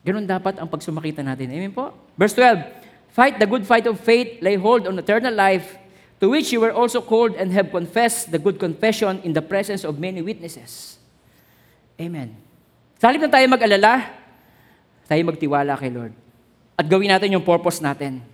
[0.00, 1.52] Ganun dapat ang pagsumakita natin.
[1.52, 1.92] Amen po?
[2.16, 5.76] Verse 12, Fight the good fight of faith, lay hold on eternal life,
[6.22, 9.82] to which you were also called and have confessed the good confession in the presence
[9.82, 10.96] of many witnesses.
[11.98, 12.38] Amen.
[12.96, 14.08] Sa halip na tayo mag-alala,
[15.10, 16.14] tayo magtiwala kay Lord.
[16.78, 18.29] At gawin natin yung purpose natin.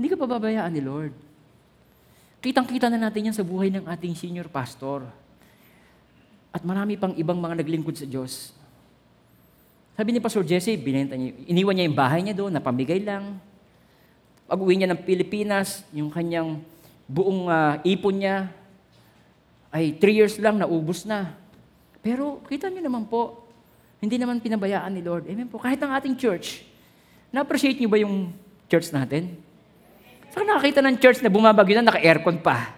[0.00, 1.12] Hindi ka pababayaan ni Lord.
[2.40, 5.04] Kitang-kita na natin yan sa buhay ng ating senior pastor.
[6.56, 8.56] At marami pang ibang mga naglingkod sa Diyos.
[9.92, 13.36] Sabi ni Pastor Jesse, binenta niya, iniwan niya yung bahay niya doon, napamigay lang.
[14.48, 16.64] Pag uwi niya ng Pilipinas, yung kanyang
[17.04, 18.48] buong ah, ipon niya,
[19.68, 21.36] ay three years lang, naubos na.
[22.00, 23.44] Pero kita niyo naman po,
[24.00, 25.28] hindi naman pinabayaan ni Lord.
[25.28, 25.60] Amen po.
[25.60, 26.64] Kahit ang ating church,
[27.28, 28.32] na-appreciate niyo ba yung
[28.64, 29.49] church natin?
[30.30, 32.74] Saka nakakita ng church na bumabagyo na, naka-aircon pa.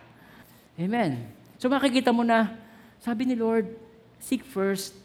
[0.80, 1.28] Amen.
[1.60, 2.56] So makikita mo na,
[2.98, 3.68] sabi ni Lord,
[4.18, 4.96] seek first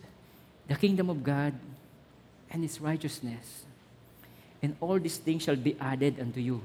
[0.65, 1.51] the kingdom of God
[2.49, 3.67] and His righteousness.
[4.63, 6.63] And all these things shall be added unto you.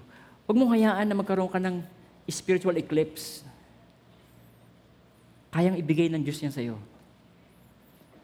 [0.48, 1.84] Huwag mong hayaan na magkaroon ka ng
[2.30, 3.44] spiritual eclipse.
[5.52, 6.80] Kayang ibigay ng Diyos yan sa'yo.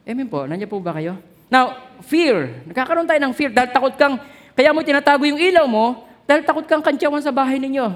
[0.09, 0.49] Amen po.
[0.49, 1.21] Nandiyan po ba kayo?
[1.53, 2.64] Now, fear.
[2.64, 4.16] Nagkakaroon tayo ng fear dahil takot kang,
[4.57, 7.88] kaya mo tinatago yung ilaw mo, dahil takot kang kantyawan sa bahay ninyo.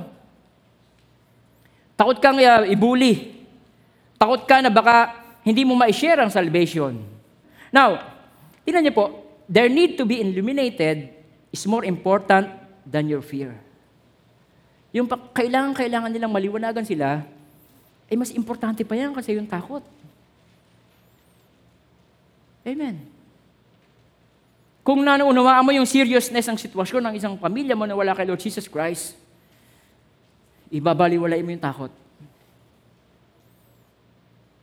[2.00, 3.44] Takot kang uh, ibuli.
[4.16, 6.96] Takot ka na baka hindi mo ma-share ang salvation.
[7.68, 8.00] Now,
[8.64, 9.06] tingnan niyo po,
[9.44, 11.12] their need to be illuminated
[11.52, 12.48] is more important
[12.88, 13.52] than your fear.
[14.96, 17.20] Yung pa- kailangan, kailangan nilang maliwanagan sila,
[18.08, 19.84] ay mas importante pa yan kasi yung takot.
[22.64, 23.11] Amen.
[24.82, 28.42] Kung naunawaan mo yung seriousness ng sitwasyon ng isang pamilya mo na wala kay Lord
[28.42, 29.14] Jesus Christ,
[30.74, 31.92] ibabaliwalay mo yung takot.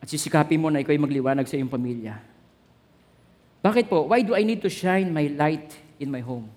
[0.04, 2.20] At sisikapin mo na ikaw ay magliwanag sa iyong pamilya.
[3.64, 4.12] Bakit po?
[4.12, 5.72] Why do I need to shine my light
[6.04, 6.52] in my home?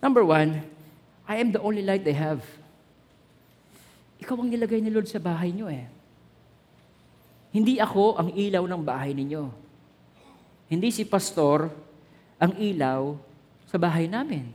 [0.00, 0.64] Number one,
[1.28, 2.40] I am the only light they have.
[4.24, 5.84] Ikaw ang nilagay ni Lord sa bahay niyo eh.
[7.52, 9.44] Hindi ako ang ilaw ng bahay ninyo.
[10.72, 11.89] Hindi si pastor
[12.40, 13.14] ang ilaw
[13.68, 14.48] sa bahay namin.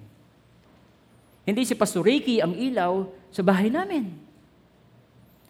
[1.45, 4.09] Hindi si Pastor Ricky ang ilaw sa bahay namin.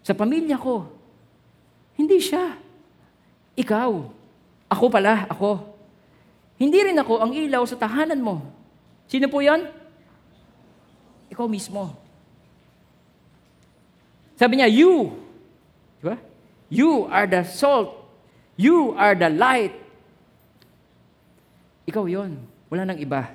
[0.04, 0.92] Sa pamilya ko.
[1.96, 2.60] Hindi siya.
[3.56, 3.92] Ikaw.
[4.68, 5.64] Ako pala, ako.
[6.60, 8.44] Hindi rin ako ang ilaw sa tahanan mo.
[9.08, 9.72] Sino po yan?
[11.32, 11.96] Ikaw mismo.
[14.36, 15.16] Sabi niya, you.
[16.04, 16.20] Di ba?
[16.68, 17.96] You are the salt.
[18.60, 19.85] You are the light.
[21.86, 22.42] Ikaw yon.
[22.70, 23.30] Wala nang iba.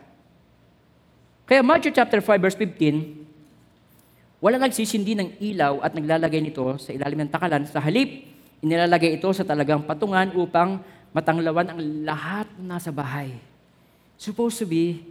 [1.47, 7.27] Kaya Matthew chapter 5 verse 15, wala nagsisindi ng ilaw at naglalagay nito sa ilalim
[7.27, 7.67] ng takalan.
[7.67, 8.27] Sa halip,
[8.63, 13.35] inilalagay ito sa talagang patungan upang matanglawan ang lahat na nasa bahay.
[14.15, 15.03] Supposed to be,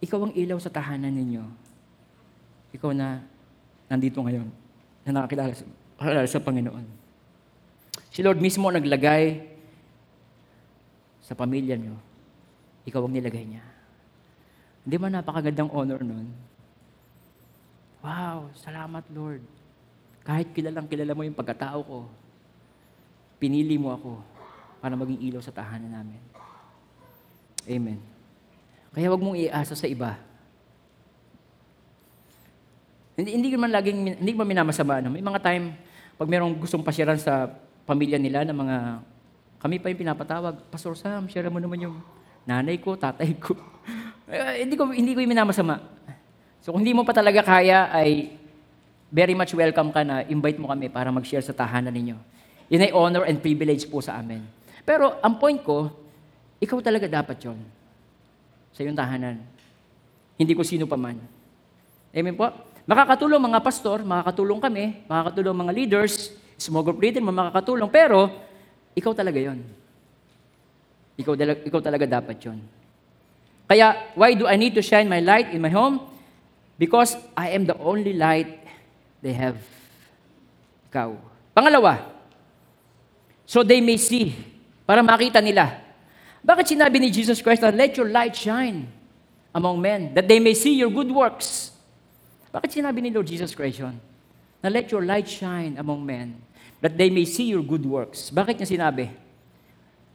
[0.00, 1.44] ikaw ang ilaw sa tahanan ninyo.
[2.72, 3.20] Ikaw na
[3.90, 4.46] nandito ngayon,
[5.04, 5.64] na nakakilala sa,
[6.24, 6.86] sa Panginoon.
[8.14, 9.42] Si Lord mismo naglagay
[11.20, 11.98] sa pamilya niyo.
[12.88, 13.64] Ikaw ang nilagay niya.
[14.84, 16.28] Hindi ba napakagandang honor nun?
[18.00, 19.44] Wow, salamat Lord.
[20.24, 21.98] Kahit kilalang kilala mo yung pagkatao ko,
[23.36, 24.12] pinili mo ako
[24.80, 26.20] para maging ilaw sa tahanan namin.
[27.68, 28.00] Amen.
[28.90, 30.16] Kaya wag mong iasa sa iba.
[33.14, 35.04] Hindi, hindi man laging, hindi man minamasama.
[35.04, 35.12] No?
[35.12, 35.76] May mga time,
[36.16, 37.52] pag merong gustong pasyaran sa
[37.84, 38.76] pamilya nila na mga,
[39.60, 41.96] kami pa yung pinapatawag, Pastor Sam, share mo naman yung
[42.46, 43.56] nanay ko, tatay ko.
[44.30, 45.82] Eh, hindi ko, hindi ko minamasama.
[46.62, 48.30] So kung hindi mo pa talaga kaya, ay
[49.10, 52.14] very much welcome ka na invite mo kami para mag-share sa tahanan ninyo.
[52.70, 54.46] Yun ay honor and privilege po sa amin.
[54.86, 55.90] Pero ang point ko,
[56.62, 57.58] ikaw talaga dapat yon
[58.70, 59.42] sa iyong tahanan.
[60.38, 61.18] Hindi ko sino pa man.
[62.14, 62.46] Amen po?
[62.86, 68.30] Makakatulong mga pastor, makakatulong kami, makakatulong mga leaders, small group leader, makakatulong, pero
[68.94, 69.58] ikaw talaga yon.
[71.20, 71.36] Ikaw,
[71.68, 72.58] ikaw talaga dapat yon.
[73.68, 76.00] Kaya, why do I need to shine my light in my home?
[76.80, 78.64] Because I am the only light
[79.20, 79.60] they have.
[80.90, 81.14] Ikaw.
[81.54, 82.02] Pangalawa,
[83.44, 84.32] so they may see,
[84.86, 85.76] para makita nila.
[86.40, 88.88] Bakit sinabi ni Jesus Christ na let your light shine
[89.52, 91.74] among men, that they may see your good works?
[92.50, 93.98] Bakit sinabi ni Lord Jesus Christ yun?
[94.62, 96.38] Na let your light shine among men,
[96.80, 98.32] that they may see your good works.
[98.34, 99.10] Bakit niya sinabi?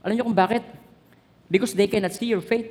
[0.04, 0.64] Alam niyo kung bakit?
[1.46, 2.70] Because they cannot see your faith.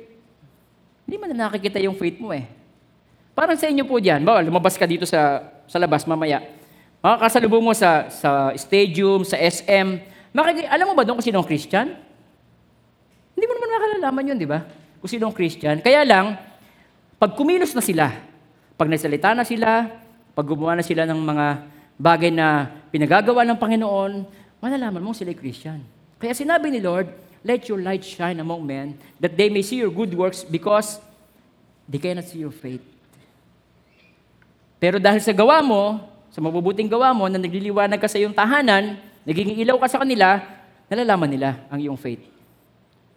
[1.05, 2.49] Hindi man na nakikita yung faith mo eh.
[3.35, 6.43] Parang sa inyo po diyan, bawal lumabas ka dito sa sa labas mamaya.
[7.03, 10.01] Makakasalubong mo sa sa stadium, sa SM.
[10.35, 11.95] Makiki- alam mo ba doon kung sino ang Christian?
[13.35, 14.63] Hindi mo naman makalalaman yun, di ba?
[15.03, 15.83] Kung sino ang Christian.
[15.83, 16.39] Kaya lang,
[17.19, 18.11] pag kumilos na sila,
[18.75, 19.87] pag nagsalita na sila,
[20.35, 21.45] pag gumawa na sila ng mga
[21.95, 24.11] bagay na pinagagawa ng Panginoon,
[24.59, 25.79] malalaman mo sila ay Christian.
[26.19, 27.11] Kaya sinabi ni Lord,
[27.45, 30.97] let your light shine among men, that they may see your good works because
[31.85, 32.81] they cannot see your faith.
[34.81, 36.01] Pero dahil sa gawa mo,
[36.33, 40.41] sa mabubuting gawa mo, na nagliliwanag ka sa iyong tahanan, naging ilaw ka sa kanila,
[40.89, 42.25] nalalaman nila ang iyong faith.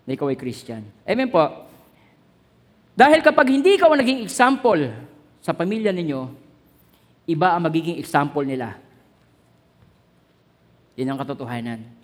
[0.05, 0.85] Na ikaw ay Christian.
[1.09, 1.41] Amen po.
[2.93, 4.93] Dahil kapag hindi ikaw naging example
[5.41, 6.21] sa pamilya ninyo,
[7.33, 8.77] iba ang magiging example nila.
[11.01, 11.98] Yan ang katotohanan.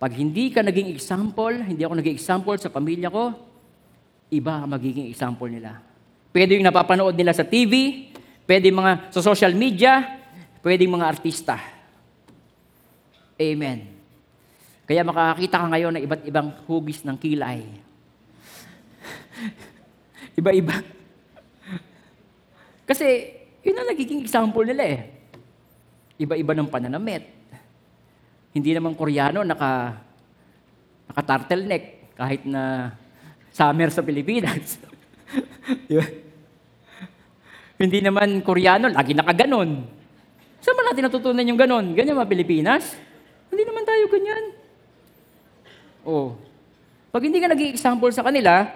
[0.00, 3.36] Pag hindi ka naging example, hindi ako naging example sa pamilya ko,
[4.32, 5.76] iba ang magiging example nila.
[6.32, 8.08] Pwede yung napapanood nila sa TV,
[8.48, 10.00] pwede mga sa social media,
[10.64, 11.60] pwede mga artista.
[13.36, 13.92] Amen.
[14.88, 17.60] Kaya makakakita ka ngayon ng iba't ibang hugis ng kilay.
[20.40, 20.80] Iba-iba.
[22.88, 25.00] Kasi yun ang nagiging example nila eh.
[26.16, 27.39] Iba-iba ng pananamit.
[28.50, 29.94] Hindi naman Koreano naka
[31.10, 32.94] naka turtleneck kahit na
[33.50, 34.78] summer sa Pilipinas.
[35.90, 36.06] Di ba?
[37.80, 39.88] Hindi naman Koreano, lagi nakaganon.
[40.60, 41.96] Saan ba natin natutunan yung ganon?
[41.96, 42.92] Ganyan mga Pilipinas?
[43.48, 44.44] Hindi naman tayo ganyan.
[46.04, 46.36] Oh.
[47.10, 48.68] Pag hindi ka naging example sa kanila,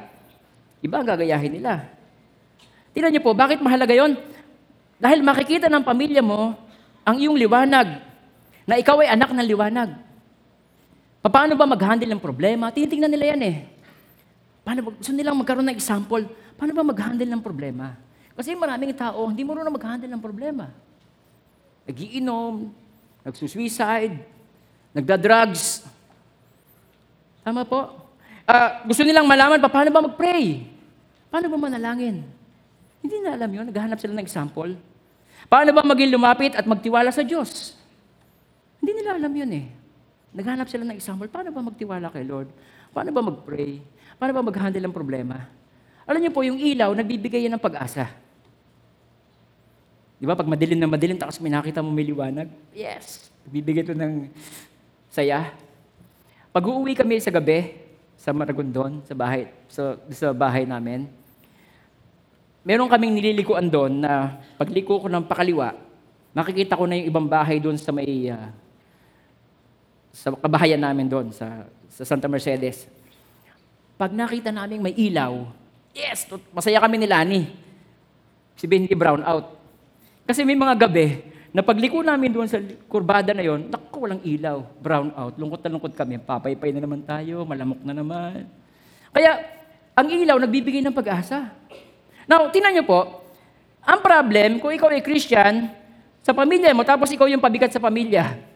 [0.81, 1.85] iba ang gagayahin nila.
[2.97, 4.17] Tingnan niyo po, bakit mahalaga yon?
[4.97, 6.57] Dahil makikita ng pamilya mo
[7.05, 8.01] ang iyong liwanag,
[8.65, 9.91] na ikaw ay anak ng liwanag.
[11.25, 12.69] Paano ba mag-handle ng problema?
[12.69, 13.57] Tinitingnan nila yan eh.
[14.65, 16.25] Paano ba, gusto nilang magkaroon ng example,
[16.57, 17.97] paano ba mag-handle ng problema?
[18.37, 20.69] Kasi maraming tao, hindi mo rin mag-handle ng problema.
[21.85, 22.73] Nagiinom,
[23.25, 24.21] nagsusuicide,
[24.97, 25.85] nagda-drugs.
[27.45, 27.93] Tama po?
[28.45, 30.65] Ah, gusto nilang malaman pa, paano ba mag-pray?
[31.29, 32.25] Paano ba manalangin?
[33.05, 33.69] Hindi na alam yun.
[33.69, 34.73] Naghahanap sila ng example.
[35.45, 37.77] Paano ba maging lumapit at magtiwala sa Diyos?
[38.85, 39.67] Hindi nila alam yun eh.
[40.37, 41.25] Naghahanap sila ng example.
[41.33, 42.53] Paano ba magtiwala kay Lord?
[42.93, 43.81] Paano ba mag-pray?
[44.21, 45.49] Paano ba mag-handle ng problema?
[46.05, 48.13] Alam niyo po, yung ilaw, nagbibigay yan ng pag-asa.
[50.21, 50.37] Di ba?
[50.37, 54.29] Pag madilim na madilim, tapos may nakita mo may liwanag, yes, bibigay ito ng
[55.09, 55.49] saya.
[56.53, 57.81] Pag uuwi kami sa gabi,
[58.21, 61.09] sa Maragondon, sa bahay, sa, sa bahay namin,
[62.61, 65.73] meron kaming nililikuan doon na pagliko ko ng pakaliwa,
[66.37, 68.53] makikita ko na yung ibang bahay doon sa may, ah,
[70.15, 72.87] sa kabahayan namin doon, sa, sa Santa Mercedes.
[73.99, 75.51] Pag nakita namin may ilaw,
[75.91, 77.43] yes, masaya kami ni Lani.
[78.55, 79.59] Si hindi brown out.
[80.23, 84.63] Kasi may mga gabi na pagliko namin doon sa kurbada na yon, naku, walang ilaw,
[84.79, 88.47] brown out, lungkot na lungkot kami, papaypay na naman tayo, malamok na naman.
[89.11, 89.43] Kaya,
[89.95, 91.51] ang ilaw nagbibigay ng pag-asa.
[92.27, 93.23] Now, tinan niyo po,
[93.83, 95.71] ang problem, kung ikaw ay Christian,
[96.25, 98.54] sa pamilya mo, tapos ikaw yung pabigat sa pamilya.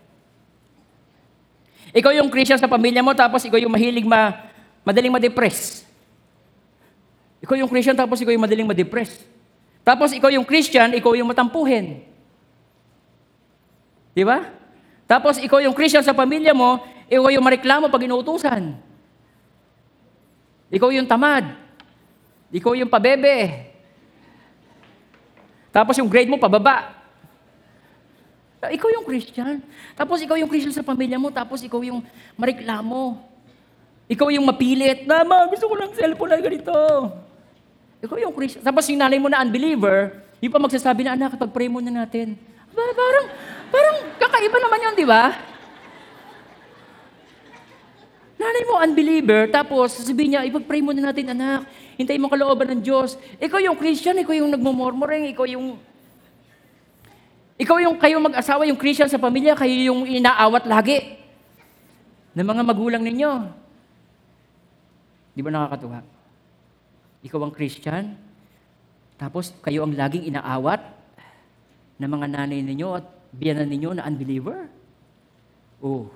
[1.93, 4.53] Ikaw yung Christian sa pamilya mo, tapos ikaw yung mahilig ma,
[4.85, 5.87] madaling ma-depress.
[7.41, 9.25] Ikaw yung Christian, tapos ikaw yung madaling ma-depress.
[9.87, 12.05] Tapos ikaw yung Christian, ikaw yung matampuhin.
[14.13, 14.53] Di ba?
[15.09, 18.77] Tapos ikaw yung Christian sa pamilya mo, ikaw yung mareklamo pag inuutusan.
[20.69, 21.49] Ikaw yung tamad.
[22.53, 23.65] Ikaw yung pabebe.
[25.73, 26.98] Tapos yung grade mo pababa.
[28.59, 29.63] Ikaw yung Christian.
[29.95, 32.03] Tapos ikaw yung Christian sa pamilya mo, tapos ikaw yung
[32.35, 33.23] mareklamo.
[34.11, 35.07] Ikaw yung mapilit.
[35.07, 36.75] Mama, gusto ko lang cellphone na ganito.
[38.03, 38.67] Ikaw yung Christian.
[38.67, 42.35] Tapos yung nanay mo na unbeliever, yung pa magsasabi na, anak, pag-pray muna natin.
[42.75, 43.27] Ba- Parang,
[43.71, 45.25] parang kakaiba naman yun, di ba?
[48.39, 51.67] Nanay mo, unbeliever, tapos sasabihin niya, ipag-pray muna natin, anak.
[51.99, 53.19] Hintayin mo kalooban ng Diyos.
[53.43, 55.83] Ikaw yung Christian, ikaw yung nagmumurmuring, ikaw yung...
[57.59, 61.19] Ikaw yung kayo mag-asawa, yung Christian sa pamilya, kayo yung inaawat lagi
[62.39, 63.33] ng mga magulang ninyo.
[65.35, 66.07] Di ba nakakatuwa?
[67.27, 68.15] Ikaw ang Christian,
[69.19, 70.79] tapos kayo ang laging inaawat
[71.99, 74.71] ng mga nanay ninyo at biyanan ninyo na unbeliever?
[75.83, 76.07] Oh.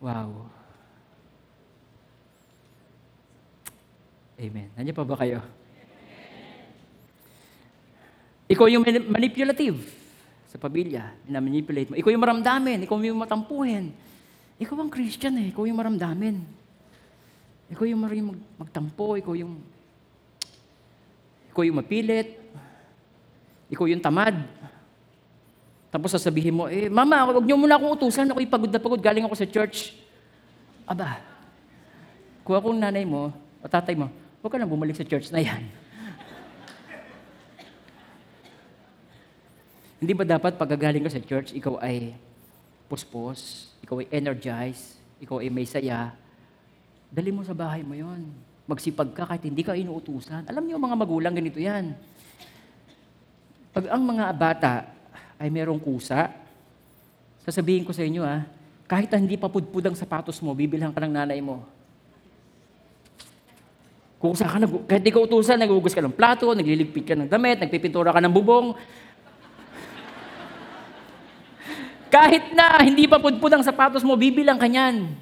[0.00, 0.48] Wow.
[4.40, 4.72] Amen.
[4.72, 5.44] Nandiyan pa ba kayo?
[8.50, 9.78] Ikaw yung mani- manipulative
[10.50, 11.14] sa pamilya.
[11.30, 11.94] Na-manipulate mo.
[11.94, 12.82] Ikaw yung maramdamin.
[12.82, 13.94] Ikaw yung matampuhin.
[14.58, 15.54] Ikaw ang Christian eh.
[15.54, 16.36] Ikaw yung maramdamin.
[17.70, 19.14] Ikaw yung maring mag- magtampo.
[19.14, 19.54] Ikaw yung...
[21.54, 22.42] Ikaw yung mapilit.
[23.70, 24.34] Ikaw yung tamad.
[25.94, 28.34] Tapos sasabihin mo, eh, Mama, huwag niyo muna akong utusan.
[28.34, 28.98] Ako'y pagod na pagod.
[28.98, 29.94] Galing ako sa church.
[30.90, 31.22] Aba,
[32.42, 33.30] kung akong nanay mo,
[33.62, 34.10] o tatay mo,
[34.42, 35.62] huwag ka na bumalik sa church na yan.
[40.00, 42.16] Hindi ba dapat pagkagaling ka sa church, ikaw ay
[42.88, 46.16] puspos, ikaw ay energized, ikaw ay may saya,
[47.12, 48.24] dali mo sa bahay mo yon.
[48.64, 50.48] Magsipag ka kahit hindi ka inuutusan.
[50.48, 51.92] Alam niyo mga magulang, ganito yan.
[53.76, 54.72] Pag ang mga bata
[55.36, 56.32] ay merong kusa,
[57.44, 58.48] sasabihin ko sa inyo ah,
[58.88, 61.62] kahit na hindi pa pudpud ang sapatos mo, bibilhan ka ng nanay mo.
[64.20, 67.56] Kusa ka, nag- kahit di ka utusan, nagugas ka ng plato, nagliligpit ka ng damit,
[67.62, 68.76] nagpipintura ka ng bubong.
[72.10, 75.14] Kahit na hindi pa pudpud ang sapatos mo, bibilang ka niyan.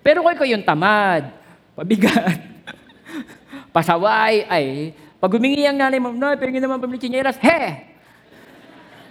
[0.00, 1.28] Pero kung ikaw yung tamad,
[1.76, 2.40] pabigat,
[3.76, 7.92] pasaway, ay, pag humingi ang nanay mo, no, pero naman pamili chineras, he!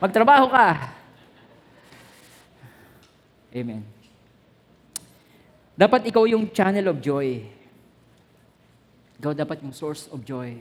[0.02, 0.98] Magtrabaho ka.
[3.54, 3.86] Amen.
[5.78, 7.46] Dapat ikaw yung channel of joy.
[9.22, 10.58] Ikaw dapat yung source of joy.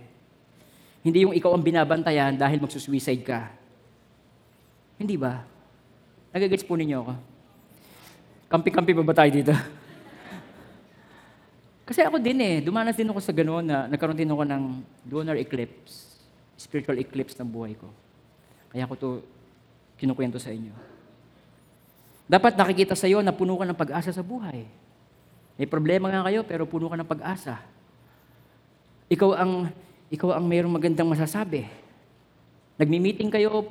[1.02, 3.48] Hindi yung ikaw ang binabantayan dahil magsusuicide ka.
[4.98, 5.53] Hindi ba?
[6.34, 7.14] Nagagets po ninyo ako.
[8.50, 9.54] Kampi-kampi ba ba tayo dito?
[11.86, 14.62] Kasi ako din eh, dumanas din ako sa gano'n na nagkaroon din ako ng
[15.14, 16.18] lunar eclipse,
[16.58, 17.86] spiritual eclipse ng buhay ko.
[18.74, 19.08] Kaya ko to
[19.94, 20.74] kinukwento sa inyo.
[22.26, 24.66] Dapat nakikita sa iyo na puno ka ng pag-asa sa buhay.
[25.54, 27.62] May problema nga kayo, pero puno ka ng pag-asa.
[29.06, 29.70] Ikaw ang,
[30.10, 31.68] ikaw ang mayroong magandang masasabi.
[32.74, 33.70] Nagmi-meeting kayo,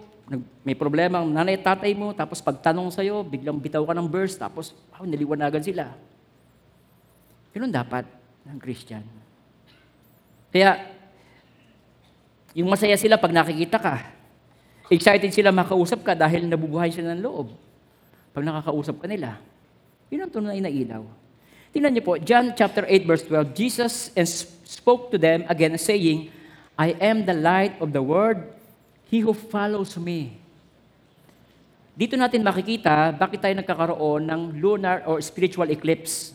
[0.63, 4.39] may problema ang nanay at tatay mo, tapos pagtanong sa'yo, biglang bitaw ka ng verse,
[4.39, 5.91] tapos wow, naliwanagan sila.
[7.51, 8.07] Ganun dapat
[8.47, 9.03] ng Christian.
[10.49, 10.80] Kaya,
[12.55, 13.95] yung masaya sila pag nakikita ka.
[14.93, 17.51] Excited sila makausap ka dahil nabubuhay sila ng loob.
[18.32, 19.41] Pag nakakausap ka nila.
[20.13, 21.03] Yun ang tunay na ilaw.
[21.74, 24.30] Tingnan niyo po, John chapter 8 verse 12, Jesus and
[24.61, 26.30] spoke to them again saying,
[26.78, 28.38] I am the light of the world.
[29.14, 30.41] He who follows me.
[31.93, 36.34] Dito natin makikita bakit tayo nagkakaroon ng lunar or spiritual eclipse.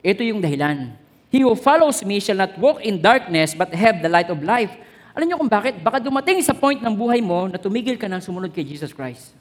[0.00, 0.96] Ito yung dahilan.
[1.28, 4.72] He who follows me shall not walk in darkness but have the light of life.
[5.12, 5.76] Alam niyo kung bakit?
[5.84, 9.36] Baka dumating sa point ng buhay mo na tumigil ka ng sumunod kay Jesus Christ.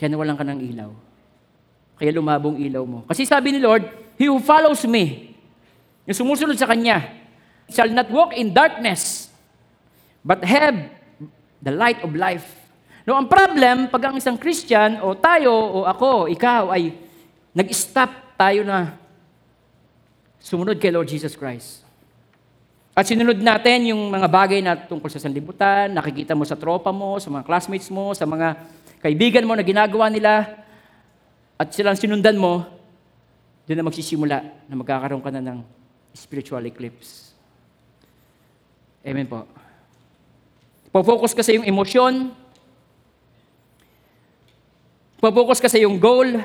[0.00, 0.88] Kaya nawalan ka ng ilaw.
[2.00, 3.04] Kaya lumabong ilaw mo.
[3.04, 3.84] Kasi sabi ni Lord,
[4.16, 5.36] He who follows me,
[6.08, 7.04] yung sumusunod sa Kanya,
[7.68, 9.17] shall not walk in darkness,
[10.22, 10.76] but have
[11.62, 12.46] the light of life.
[13.08, 16.92] No, ang problem, pag ang isang Christian, o tayo, o ako, ikaw, ay
[17.56, 18.94] nag-stop tayo na
[20.38, 21.88] sumunod kay Lord Jesus Christ.
[22.92, 27.16] At sinunod natin yung mga bagay na tungkol sa sanlibutan, nakikita mo sa tropa mo,
[27.22, 28.58] sa mga classmates mo, sa mga
[28.98, 30.66] kaibigan mo na ginagawa nila,
[31.58, 32.66] at silang sinundan mo,
[33.66, 35.58] doon na magsisimula na magkakaroon ka na ng
[36.14, 37.34] spiritual eclipse.
[39.06, 39.46] Amen po.
[40.98, 42.34] Po-focus ka sa iyong emosyon,
[45.22, 46.42] po-focus ka sa iyong goal,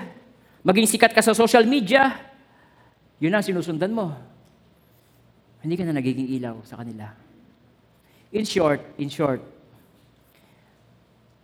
[0.62, 2.14] maging sikat ka sa social media,
[3.18, 4.14] yun ang sinusundan mo.
[5.66, 7.10] Hindi ka na nagiging ilaw sa kanila.
[8.30, 9.41] In short, in short,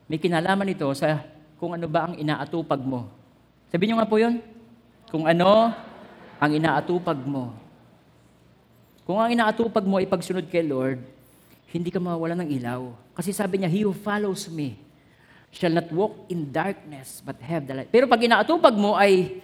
[0.05, 1.25] may kinalaman ito sa
[1.57, 3.09] kung ano ba ang inaatupag mo.
[3.73, 4.37] Sabihin nyo nga po yun.
[5.09, 5.73] Kung ano
[6.37, 7.57] ang inaatupag mo.
[9.01, 11.17] Kung ang inaatupag mo ay pagsunod kay Lord,
[11.69, 12.81] hindi ka mawawala ng ilaw.
[13.13, 14.77] Kasi sabi niya, He who follows me
[15.53, 17.89] shall not walk in darkness, but have the light.
[17.89, 19.41] Pero pag inaatupag mo ay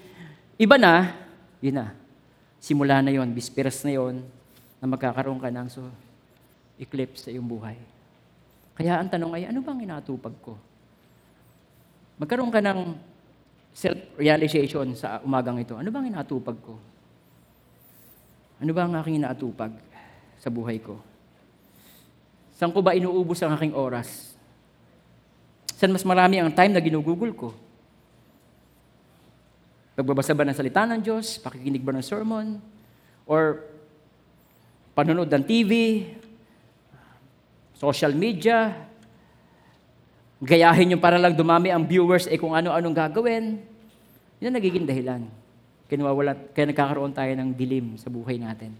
[0.57, 1.13] iba na,
[1.61, 1.93] yun na.
[2.61, 4.25] Simula na yon, bisperas na yon,
[4.81, 5.85] na magkakaroon ka ng so,
[6.81, 7.77] eclipse sa iyong buhay.
[8.75, 10.57] Kaya ang tanong ay, ano bang inaatupag ko?
[12.19, 12.79] Magkaroon ka ng
[13.75, 15.75] self-realization sa umagang ito.
[15.75, 16.75] Ano bang inaatupag ko?
[18.59, 19.71] Ano ba ang aking inaatupag
[20.39, 20.99] sa buhay ko?
[22.55, 24.35] Saan ko ba inuubos ang aking oras?
[25.75, 27.49] Saan mas marami ang time na ginugugol ko?
[29.95, 31.39] Pagbabasa ba ng salita ng Diyos?
[31.39, 32.59] Pakikinig ba ng sermon?
[33.27, 33.63] Or
[34.95, 35.71] panonood ng TV?
[37.75, 38.87] Social media?
[40.39, 43.59] Gayahin yung para lang dumami ang viewers eh kung ano-anong gagawin?
[44.43, 45.27] Yan ang nagiging dahilan.
[45.87, 46.01] Kaya,
[46.51, 48.75] kaya nagkakaroon tayo ng dilim sa buhay natin.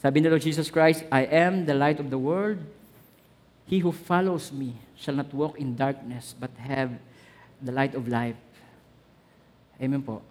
[0.00, 2.60] Sabi ni Lord Jesus Christ, I am the light of the world.
[3.68, 6.96] He who follows me shall not walk in darkness, but have
[7.60, 8.40] the light of life.
[9.76, 10.24] Amen po.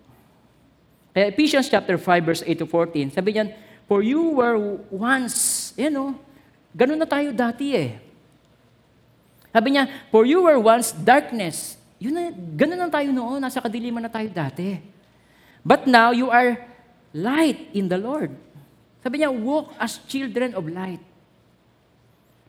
[1.13, 3.53] Kaya Ephesians chapter 5, verse 8 to 14, sabi niyan,
[3.85, 4.57] For you were
[4.89, 6.17] once, yan o,
[6.73, 7.91] ganun na tayo dati eh.
[9.53, 11.77] Sabi niya, For you were once darkness.
[12.01, 14.81] Yun na, ganun na tayo noon, nasa kadiliman na tayo dati.
[15.61, 16.57] But now you are
[17.13, 18.33] light in the Lord.
[19.05, 21.01] Sabi niya, walk as children of light.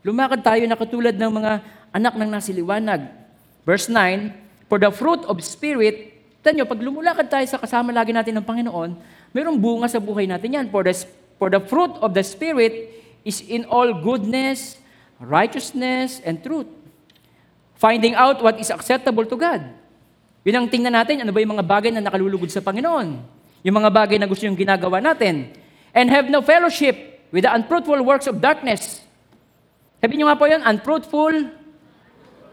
[0.07, 1.53] Lumakad tayo na katulad ng mga
[1.91, 3.01] anak ng nasiliwanag.
[3.67, 8.39] Verse 9, For the fruit of Spirit, tanyo, pag lumulakad tayo sa kasama lagi natin
[8.39, 8.91] ng Panginoon,
[9.35, 10.67] mayroong bunga sa buhay natin yan.
[10.71, 10.95] For the,
[11.37, 12.95] for the fruit of the Spirit
[13.27, 14.79] is in all goodness,
[15.19, 16.69] righteousness, and truth.
[17.79, 19.63] Finding out what is acceptable to God.
[20.47, 23.21] Yun ang tingnan natin, ano ba yung mga bagay na nakalulugod sa Panginoon.
[23.67, 25.51] Yung mga bagay na gusto yung ginagawa natin.
[25.91, 26.95] And have no fellowship
[27.35, 29.08] with the unfruitful works of darkness.
[29.99, 31.35] Sabi niyo nga po yun, unfruitful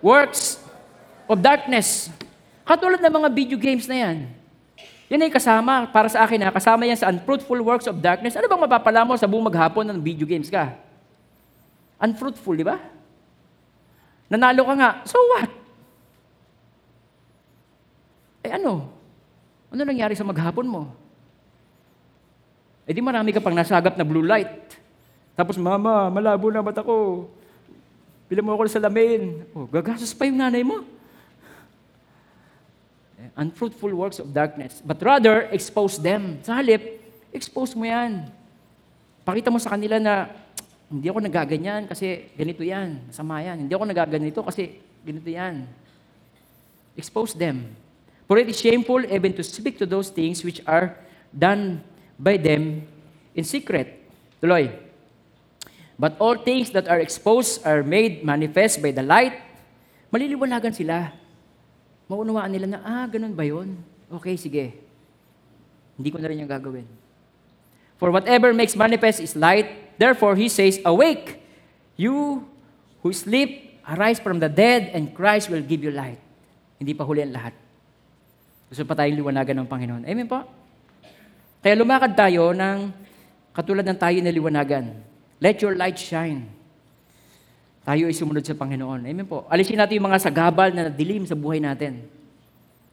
[0.02, 0.58] works
[1.30, 2.10] of darkness.
[2.66, 4.18] Katulad ng mga video games na yan.
[5.06, 8.34] Yan ay kasama, para sa akin ha, kasama yan sa unfruitful works of darkness.
[8.34, 10.74] Ano bang mapapala mo sa buong maghapon ng video games ka?
[12.02, 12.82] Unfruitful, di ba?
[14.26, 15.50] Nanalo ka nga, so what?
[18.41, 18.89] Eh ano?
[19.70, 20.89] Ano nangyari sa maghapon mo?
[22.86, 24.85] Eh di marami ka pang nasagap na blue light.
[25.36, 27.28] Tapos, Mama, malabo na mata ko.
[28.26, 29.44] Pila mo ako sa salamin.
[29.54, 30.82] Oh, gagastos pa yung nanay mo.
[33.20, 34.82] Eh, Unfruitful works of darkness.
[34.82, 36.40] But rather, expose them.
[36.42, 36.82] Sa halip,
[37.36, 38.32] expose mo yan.
[39.28, 40.32] Pakita mo sa kanila na,
[40.90, 43.10] hindi ako nagaganyan kasi ganito yan.
[43.12, 43.68] Masama yan.
[43.68, 45.68] Hindi ako nagaganito kasi ganito yan.
[46.96, 47.76] Expose them.
[48.26, 50.98] For it is shameful even to speak to those things which are
[51.30, 51.84] done
[52.18, 52.88] by them
[53.36, 54.02] in secret.
[54.42, 54.85] Tuloy.
[55.96, 59.39] But all things that are exposed are made manifest by the light.
[60.12, 61.16] Maliliwanagan sila.
[62.12, 63.80] Maunawaan nila na, ah, ganun ba yun?
[64.12, 64.76] Okay, sige.
[65.96, 66.86] Hindi ko na rin yung gagawin.
[67.96, 69.96] For whatever makes manifest is light.
[69.96, 71.39] Therefore, he says, Awake,
[71.96, 72.43] you
[73.00, 76.20] who sleep, arise from the dead, and Christ will give you light.
[76.76, 77.56] Hindi pa huli ang lahat.
[78.68, 80.04] Gusto pa tayong liwanagan ng Panginoon.
[80.04, 80.43] Amen po?
[81.64, 82.91] Kaya lumakad tayo ng
[83.56, 85.14] katulad ng tayo na liwanagan.
[85.40, 86.48] Let your light shine.
[87.86, 89.06] Tayo ay sumunod sa Panginoon.
[89.06, 89.46] Amen po.
[89.46, 92.02] Alisin natin yung mga sagabal na dilim sa buhay natin.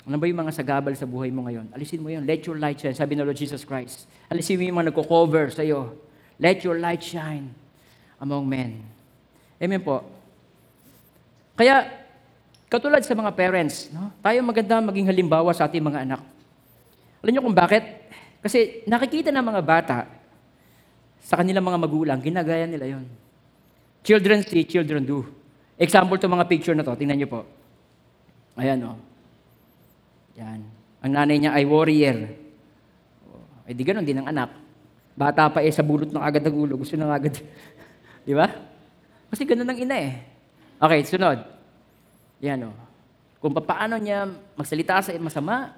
[0.02, 1.70] Ano ba yung mga sagabal sa buhay mo ngayon?
[1.72, 2.26] Alisin mo yun.
[2.26, 2.92] Let your light shine.
[2.92, 4.04] Sabi ng Lord Jesus Christ.
[4.28, 5.96] Alisin mo yung mga nagko-cover sa iyo.
[6.42, 7.54] Let your light shine
[8.18, 8.82] among men.
[9.62, 10.02] Amen po.
[11.54, 11.86] Kaya,
[12.66, 14.10] katulad sa mga parents, no?
[14.18, 16.20] tayo maganda maging halimbawa sa ating mga anak.
[17.22, 17.86] Alam niyo kung bakit?
[18.42, 19.96] Kasi nakikita ng mga bata
[21.32, 23.08] sa kanilang mga magulang, ginagaya nila yon.
[24.04, 25.24] Children see, children do.
[25.80, 27.48] Example to mga picture na to, tingnan niyo po.
[28.60, 28.84] Ayan.
[28.84, 29.00] Oh.
[30.36, 30.60] Yan.
[31.00, 32.36] Ang nanay niya ay warrior.
[33.32, 34.52] Oh, ay di ganun din ang anak.
[35.16, 36.76] Bata pa eh, sa bulot ng agad ng ulo.
[36.76, 37.32] Gusto na agad.
[38.28, 38.52] Di ba?
[39.32, 40.12] Kasi ganun ang ina eh.
[40.76, 41.40] Okay, sunod.
[42.44, 42.76] Yan o.
[43.40, 45.72] Kung paano niya magsalita sa masama,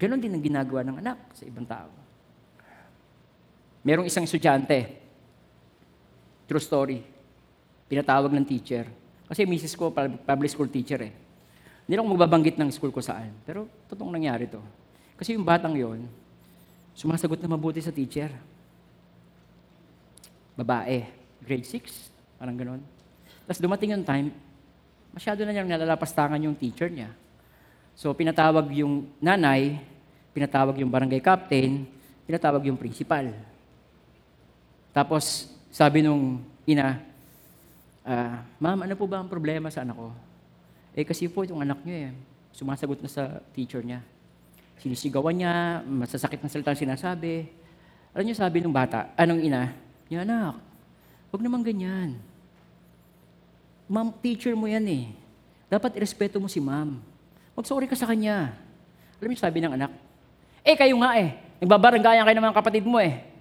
[0.00, 2.03] ganun din ang ginagawa ng anak sa ibang tao.
[3.84, 4.96] Merong isang estudyante,
[6.48, 7.04] true story,
[7.84, 8.88] pinatawag ng teacher.
[9.28, 11.12] Kasi misis ko, pub- public school teacher eh.
[11.84, 13.28] Hindi ako magbabanggit ng school ko saan.
[13.44, 14.60] Pero totoong nangyari to.
[15.20, 16.08] Kasi yung batang yon,
[16.96, 18.32] sumasagot na mabuti sa teacher.
[20.56, 21.04] Babae,
[21.44, 22.80] grade 6, parang ganon.
[23.44, 24.32] Tapos dumating yung time,
[25.12, 27.12] masyado na niyang nalalapastangan yung teacher niya.
[27.92, 29.76] So pinatawag yung nanay,
[30.32, 31.84] pinatawag yung barangay captain,
[32.24, 33.28] pinatawag yung principal.
[34.94, 37.02] Tapos sabi nung ina,
[38.06, 40.14] ah, ma'am, ano po ba ang problema sa anak ko?
[40.94, 42.10] Eh kasi po itong anak niyo eh,
[42.54, 43.98] sumasagot na sa teacher niya.
[44.78, 47.50] Sinisigawan niya, masasakit na salita sinasabi.
[48.14, 49.74] Alam niyo sabi ng bata, anong ina?
[50.06, 50.62] Niya, anak,
[51.34, 52.14] huwag naman ganyan.
[53.90, 55.10] Ma'am, teacher mo yan eh.
[55.66, 57.02] Dapat irespeto mo si ma'am.
[57.58, 58.54] Mag-sorry ka sa kanya.
[59.18, 59.90] Alam niyo sabi ng anak,
[60.62, 63.33] eh kayo nga eh, nagbabaranggayan kayo ng mga kapatid mo eh.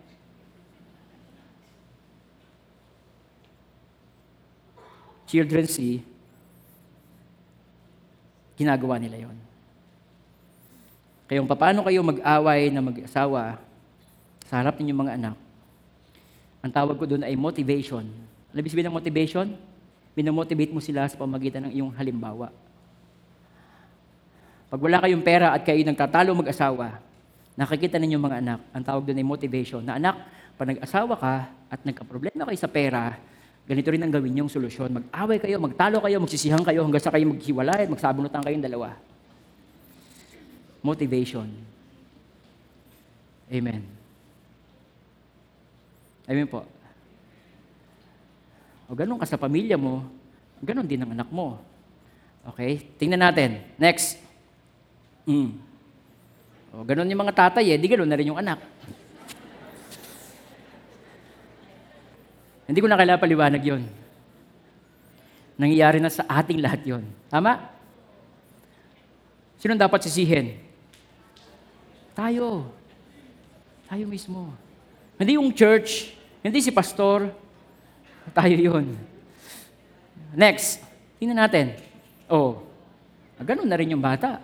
[5.34, 5.98] Children see,
[8.54, 9.34] ginagawa nila yon.
[11.26, 13.58] Kayong paano kayo mag-away na mag-asawa
[14.46, 15.36] sa harap ninyong mga anak,
[16.62, 18.06] ang tawag ko doon ay motivation.
[18.54, 19.48] Alam mo sabihin ng motivation?
[20.14, 22.54] Binamotivate mo sila sa pamagitan ng iyong halimbawa.
[24.70, 27.02] Pag wala kayong pera at kayo nagtatalo mag-asawa,
[27.58, 29.82] nakikita ninyo mga anak, ang tawag doon ay motivation.
[29.82, 30.14] Na anak,
[30.62, 31.34] pag nag-asawa ka
[31.74, 33.33] at nagka-problema kayo sa pera,
[33.64, 34.91] ganito rin ang gawin niyong solusyon.
[34.91, 38.95] Mag-away kayo, magtalo kayo, magsisihan kayo hanggang sa kayo maghiwalay, magsabunutan kayong dalawa.
[40.84, 41.47] Motivation.
[43.47, 43.82] Amen.
[46.28, 46.64] Amen po.
[48.88, 50.03] O ganun ka sa pamilya mo,
[50.59, 51.59] ganun din ang anak mo.
[52.53, 52.84] Okay?
[52.99, 53.64] Tingnan natin.
[53.80, 54.20] Next.
[55.24, 55.55] Mm.
[56.76, 58.59] O, ganun yung mga tatay eh, di ganun na rin yung anak.
[62.74, 63.86] Hindi ko na kailangan paliwanag yon.
[65.61, 67.05] Nangyayari na sa ating lahat yon.
[67.30, 67.69] Tama?
[69.61, 70.57] Sino dapat sisihin?
[72.17, 72.65] Tayo.
[73.86, 74.49] Tayo mismo.
[75.21, 77.30] Hindi yung church, hindi si pastor,
[78.34, 78.97] tayo yun.
[80.34, 80.82] Next,
[81.21, 81.78] tingnan natin.
[82.26, 82.65] Oh,
[83.38, 84.41] ah, ganun na rin yung bata.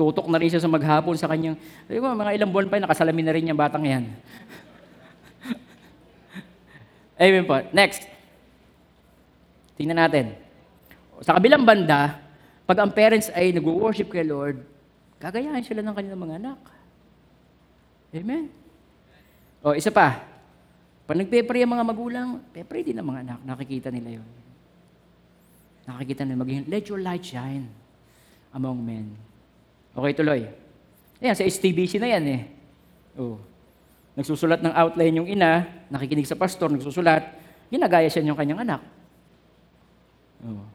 [0.00, 1.60] Tutok na rin siya sa maghapon sa kanyang,
[1.92, 4.08] mga ilang buwan pa yun, nakasalamin na rin yung batang yan.
[7.20, 7.60] Amen po.
[7.76, 8.08] Next.
[9.76, 10.32] Tingnan natin.
[11.20, 12.16] Sa kabilang banda,
[12.64, 14.64] pag ang parents ay nag-worship kay Lord,
[15.20, 16.60] gagayahin sila ng kanilang mga anak.
[18.16, 18.48] Amen.
[19.60, 20.24] O, isa pa.
[21.04, 23.38] Pag nagpe-pray ang mga magulang, pe-pray din ang mga anak.
[23.44, 24.28] Nakikita nila yon.
[25.84, 27.68] Nakikita nila maging, let your light shine
[28.56, 29.12] among men.
[29.92, 30.48] Okay, tuloy.
[31.20, 32.42] Ayan, sa STBC na yan eh.
[33.20, 33.36] Oh.
[34.20, 37.24] Nagsusulat ng outline yung ina, nakikinig sa pastor, nagsusulat,
[37.72, 38.84] ginagaya siya yung kanyang anak.
[40.44, 40.68] Oh.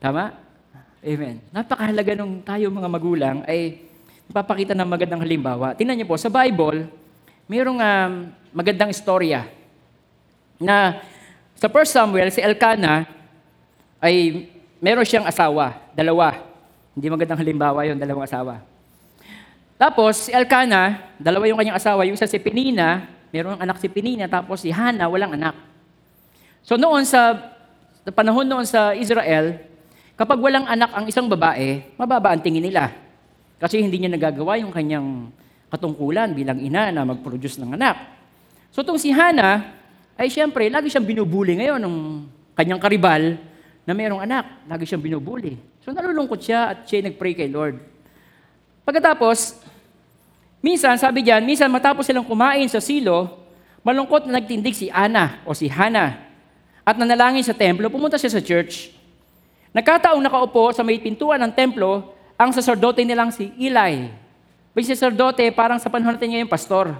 [0.00, 0.32] Tama?
[1.04, 1.44] Amen.
[1.52, 3.76] Napakahalaga nung tayo mga magulang ay
[4.24, 5.76] napapakita ng magandang halimbawa.
[5.76, 6.88] Tingnan niyo po, sa Bible,
[7.44, 8.12] mayroong um,
[8.56, 9.44] magandang istorya
[10.56, 11.04] na
[11.60, 13.04] sa 1 Samuel, si Elkanah
[14.00, 14.48] ay
[14.80, 16.40] meron siyang asawa, dalawa.
[16.96, 18.64] Hindi magandang halimbawa yon dalawang asawa.
[19.74, 24.30] Tapos, si Elkanah, dalawa yung kanyang asawa, yung isa si Penina, meron anak si Penina,
[24.30, 25.58] tapos si Hannah, walang anak.
[26.62, 27.34] So noon sa,
[28.06, 29.58] sa panahon noon sa Israel,
[30.14, 32.94] kapag walang anak ang isang babae, mababa ang tingin nila.
[33.58, 35.34] Kasi hindi niya nagagawa yung kanyang
[35.66, 37.98] katungkulan bilang ina na mag-produce ng anak.
[38.70, 39.74] So itong si Hannah,
[40.14, 41.96] ay siyempre, lagi siyang binubuli ngayon ng
[42.54, 43.34] kanyang karibal
[43.82, 44.62] na mayroong anak.
[44.70, 45.58] Lagi siyang binubuli.
[45.82, 47.82] So nalulungkot siya at siya nag-pray kay Lord.
[48.86, 49.63] Pagkatapos,
[50.64, 53.44] minsan, sabi diyan, minsan matapos silang kumain sa silo,
[53.84, 56.24] malungkot na nagtindig si Ana o si Hana
[56.80, 58.92] at nanalangin sa templo, pumunta siya sa church.
[59.76, 64.08] Nagkataong nakaupo sa may pintuan ng templo ang sacerdote nilang si Eli.
[64.74, 66.96] Yung sacerdote, parang sa panahon natin ngayon, pastor.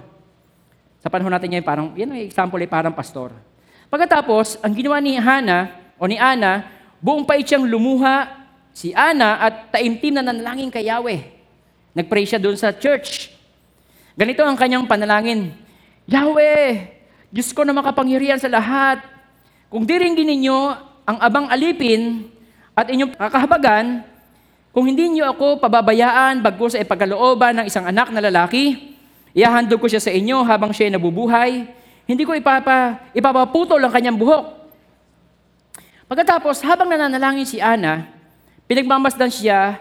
[1.03, 3.35] Sa panahon natin ngayon, parang, yan ang example ay parang pastor.
[3.91, 6.65] Pagkatapos, ang ginawa ni Hana o ni Ana,
[7.03, 8.31] buong pait siyang lumuha
[8.73, 11.21] si Ana at taimtim na nanalangin kay Yahweh.
[11.93, 13.34] Nagpray siya doon sa church.
[14.15, 15.51] Ganito ang kanyang panalangin.
[16.07, 16.87] Yahweh,
[17.29, 19.03] Diyos ko na makapangyarihan sa lahat.
[19.67, 20.57] Kung diringgin ninyo
[21.03, 22.31] ang abang alipin
[22.71, 24.07] at inyong kakahabagan,
[24.71, 28.95] kung hindi niyo ako pababayaan bago sa ipagkalooban ng isang anak na lalaki,
[29.35, 31.51] Iahandog ko siya sa inyo habang siya ay nabubuhay.
[32.07, 34.63] Hindi ko ipapa, ipapaputol ang kanyang buhok.
[36.07, 38.07] Pagkatapos, habang nananalangin si Ana,
[38.63, 39.75] pinagmamasdan siya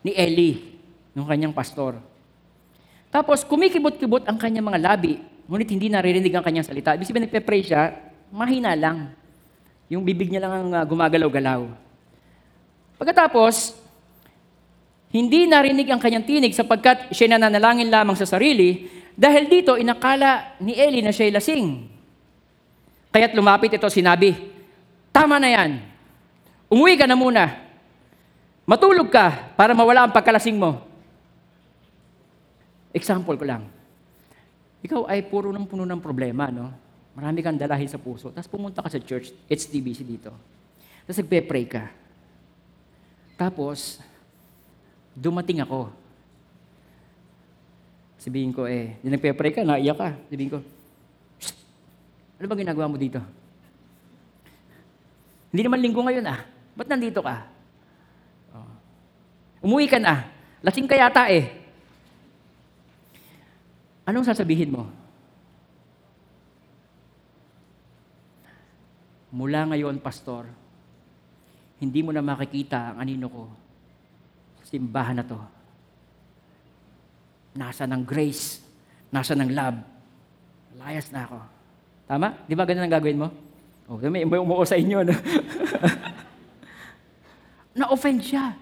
[0.00, 0.64] ni Eli,
[1.12, 2.00] ng kanyang pastor.
[3.10, 5.18] Tapos, kumikibot-kibot ang kanyang mga labi,
[5.50, 6.94] ngunit hindi naririnig ang kanyang salita.
[6.94, 7.90] Ibig sabihin, nagpe-pray siya,
[8.30, 9.10] mahina lang.
[9.90, 11.66] Yung bibig niya lang ang uh, gumagalaw-galaw.
[13.02, 13.74] Pagkatapos,
[15.10, 18.86] hindi narinig ang kanyang tinig sapagkat siya nananalangin lamang sa sarili
[19.18, 21.66] dahil dito inakala ni Eli na siya'y lasing.
[23.10, 24.38] Kaya't lumapit ito sinabi,
[25.10, 25.82] Tama na yan.
[26.70, 27.50] Umuwi ka na muna.
[28.62, 30.89] Matulog ka para mawala ang pagkalasing mo.
[32.90, 33.62] Example ko lang.
[34.80, 36.72] Ikaw ay puro ng puno ng problema, no?
[37.12, 38.32] Marami kang dalahin sa puso.
[38.32, 40.32] Tapos pumunta ka sa church, HTBC dito.
[41.04, 41.84] Tapos nagpe-pray ka.
[43.36, 44.00] Tapos,
[45.12, 45.92] dumating ako.
[48.20, 50.08] Sabihin ko, eh, di nagpe-pray ka, naiyak ka.
[50.28, 50.58] Sabihin ko,
[52.40, 53.20] ano ba ginagawa mo dito?
[55.52, 56.40] Hindi naman linggo ngayon ah.
[56.72, 57.44] Ba't nandito ka?
[58.56, 58.70] Oh.
[59.68, 60.24] Umuwi ka na.
[60.64, 61.59] Lasing ka yata eh.
[64.10, 64.90] Anong sasabihin mo?
[69.30, 70.50] Mula ngayon, pastor,
[71.78, 73.46] hindi mo na makikita ang anino ko
[74.58, 75.38] sa simbahan na to.
[77.54, 78.58] Nasa ng grace,
[79.14, 79.78] nasa ng love.
[80.74, 81.38] Layas na ako.
[82.10, 82.34] Tama?
[82.50, 83.30] Di ba ganun ang gagawin mo?
[83.86, 85.06] Oh, may, umuo sa inyo.
[85.06, 85.14] No?
[87.78, 88.58] na-offend siya.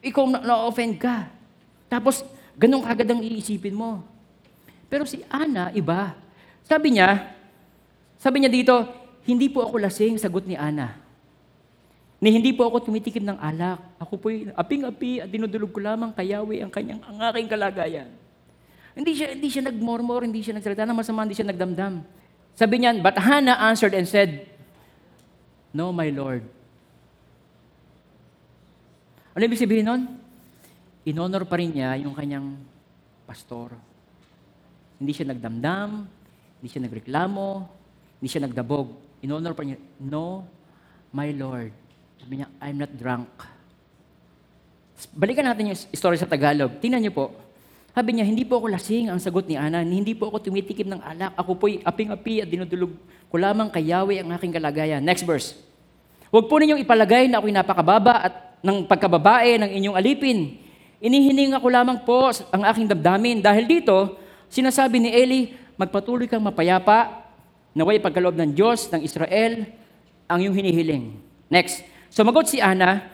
[0.00, 1.28] Ikaw na- na-offend ka.
[1.92, 2.24] Tapos,
[2.56, 4.16] ganun kagad ang iisipin mo.
[4.88, 6.16] Pero si Ana, iba.
[6.64, 7.32] Sabi niya,
[8.16, 8.74] sabi niya dito,
[9.28, 10.96] hindi po ako lasing, sagot ni Ana.
[12.18, 13.78] Ni hindi po ako tumitikim ng alak.
[14.02, 18.10] Ako po'y aping-api at dinudulog ko lamang kayawi ang kanyang ang aking kalagayan.
[18.98, 22.02] Hindi siya hindi siya nagmormor, hindi siya nagsalita ng masama, hindi siya nagdamdam.
[22.58, 24.50] Sabi niya, but Hannah answered and said,
[25.70, 26.42] No, my Lord.
[29.38, 30.02] Ano ibig sabihin nun?
[31.06, 32.58] Inonor pa rin niya yung kanyang
[33.30, 33.70] pastor.
[34.98, 35.90] Hindi siya nagdamdam,
[36.58, 37.48] hindi siya nagreklamo,
[38.18, 38.90] hindi siya nagdabog.
[39.22, 40.42] Inonor pa niya, no,
[41.14, 41.70] my Lord.
[42.18, 43.30] Sabi niya, I'm not drunk.
[45.14, 46.82] Balikan natin yung story sa Tagalog.
[46.82, 47.30] Tingnan niyo po.
[47.94, 49.82] Sabi niya, hindi po ako lasing ang sagot ni Ana.
[49.86, 51.34] Hindi po ako tumitikim ng alak.
[51.38, 52.94] Ako po'y aping-api at dinudulog
[53.30, 55.02] ko lamang kay ang aking kalagayan.
[55.02, 55.54] Next verse.
[56.28, 60.58] Huwag po ninyong ipalagay na ako'y napakababa at ng pagkababae ng inyong alipin.
[60.98, 63.38] Inihining ako lamang po ang aking damdamin.
[63.38, 64.18] Dahil dito,
[64.52, 65.40] sinasabi ni Eli,
[65.78, 67.24] magpatuloy kang mapayapa,
[67.72, 69.68] naway pagkaloob ng Diyos, ng Israel,
[70.28, 71.16] ang iyong hinihiling.
[71.48, 71.80] Next.
[72.08, 73.04] Sumagot si Ana,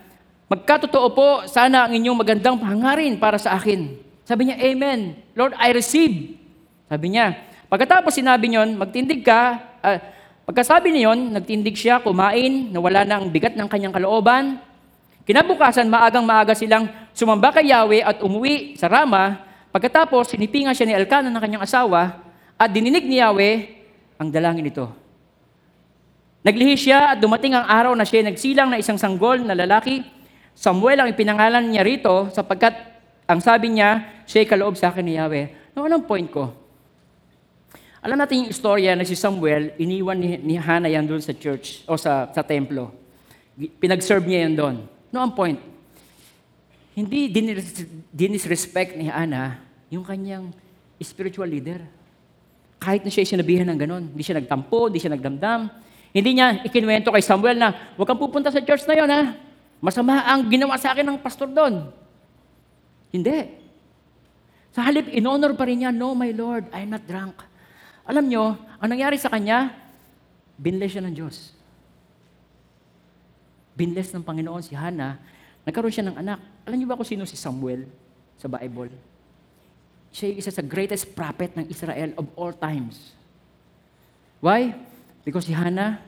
[0.46, 3.94] magkatotoo po, sana ang inyong magandang pangarin para sa akin.
[4.24, 5.18] Sabi niya, Amen.
[5.36, 6.40] Lord, I receive.
[6.88, 7.36] Sabi niya.
[7.68, 9.60] Pagkatapos sinabi niyon, magtindig ka.
[9.84, 9.98] Uh,
[10.48, 14.62] pagkasabi niyon, nagtindig siya, kumain, nawala na ang bigat ng kanyang kalooban.
[15.24, 19.40] Kinabukasan, maagang maaga silang sumamba kay Yahweh at umuwi sa Rama.
[19.74, 22.22] Pagkatapos, sinipingan siya ni Elkanah ng kanyang asawa
[22.54, 23.54] at dininig ni Yahweh
[24.22, 24.86] ang dalangin nito.
[26.46, 30.06] Naglihi siya at dumating ang araw na siya nagsilang na isang sanggol na lalaki.
[30.54, 32.70] Samuel ang ipinangalan niya rito sapagkat
[33.26, 35.74] ang sabi niya, siya kaloob sa akin ni Yahweh.
[35.74, 36.54] No, anong point ko?
[37.98, 41.82] Alam natin yung istorya na si Samuel, iniwan ni, ni Hannah yan doon sa church
[41.90, 42.94] o sa, sa templo.
[43.58, 44.76] Pinag-serve niya yan doon.
[45.10, 45.58] No, ang point?
[46.94, 47.82] Hindi dinis,
[48.14, 50.52] dinisrespect ni Hannah yung kanyang
[51.02, 51.82] spiritual leader.
[52.80, 54.04] Kahit na siya sinabihan ng ganon.
[54.12, 55.68] Hindi siya nagtampo, hindi siya nagdamdam.
[56.14, 59.34] Hindi niya ikinwento kay Samuel na, huwag kang pupunta sa church na yon ha.
[59.82, 61.90] Masama ang ginawa sa akin ng pastor doon.
[63.10, 63.62] Hindi.
[64.74, 67.38] Sa halip, in-honor pa rin niya, no, my Lord, I'm not drunk.
[68.04, 69.70] Alam nyo, ang nangyari sa kanya,
[70.58, 71.54] binless siya ng Diyos.
[73.74, 75.18] Binless ng Panginoon si Hannah,
[75.66, 76.38] nagkaroon siya ng anak.
[76.66, 77.86] Alam niyo ba kung sino si Samuel
[78.38, 79.13] sa Bible?
[80.14, 83.10] Siya yung isa sa greatest prophet ng Israel of all times.
[84.38, 84.70] Why?
[85.26, 85.98] Because si Hannah,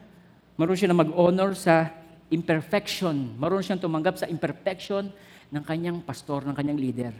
[0.54, 1.90] maroon siya na mag-honor sa
[2.30, 3.34] imperfection.
[3.34, 5.10] Maroon siyang tumanggap sa imperfection
[5.50, 7.14] ng kanyang pastor, ng kanyang leader.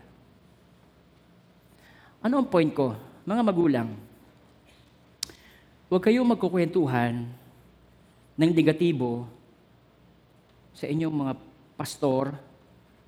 [2.23, 2.95] Ano ang point ko?
[3.27, 3.89] Mga magulang,
[5.91, 7.27] huwag kayong magkukwentuhan
[8.39, 9.27] ng negatibo
[10.71, 11.35] sa inyong mga
[11.75, 12.31] pastor,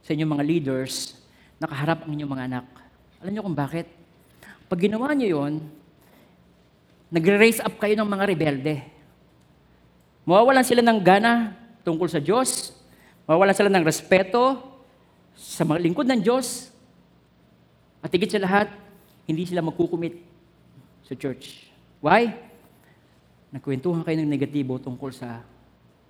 [0.03, 1.15] sa inyong mga leaders,
[1.63, 2.78] nakaharap ang inyong mga anak.
[3.19, 3.87] Alam niyo kung bakit?
[4.71, 5.65] Pag ginawa niyo yon,
[7.11, 8.77] nagre-raise up kayo ng mga rebelde.
[10.29, 12.77] Mawawalan sila ng gana tungkol sa Diyos,
[13.25, 14.61] mawawalan sila ng respeto
[15.33, 16.69] sa mga lingkod ng Diyos,
[18.05, 18.71] at higit sa lahat,
[19.27, 20.15] hindi sila magkukumit
[21.03, 21.67] sa church.
[21.99, 22.31] Why?
[23.51, 25.43] Nagkwentuhan kayo ng negatibo tungkol sa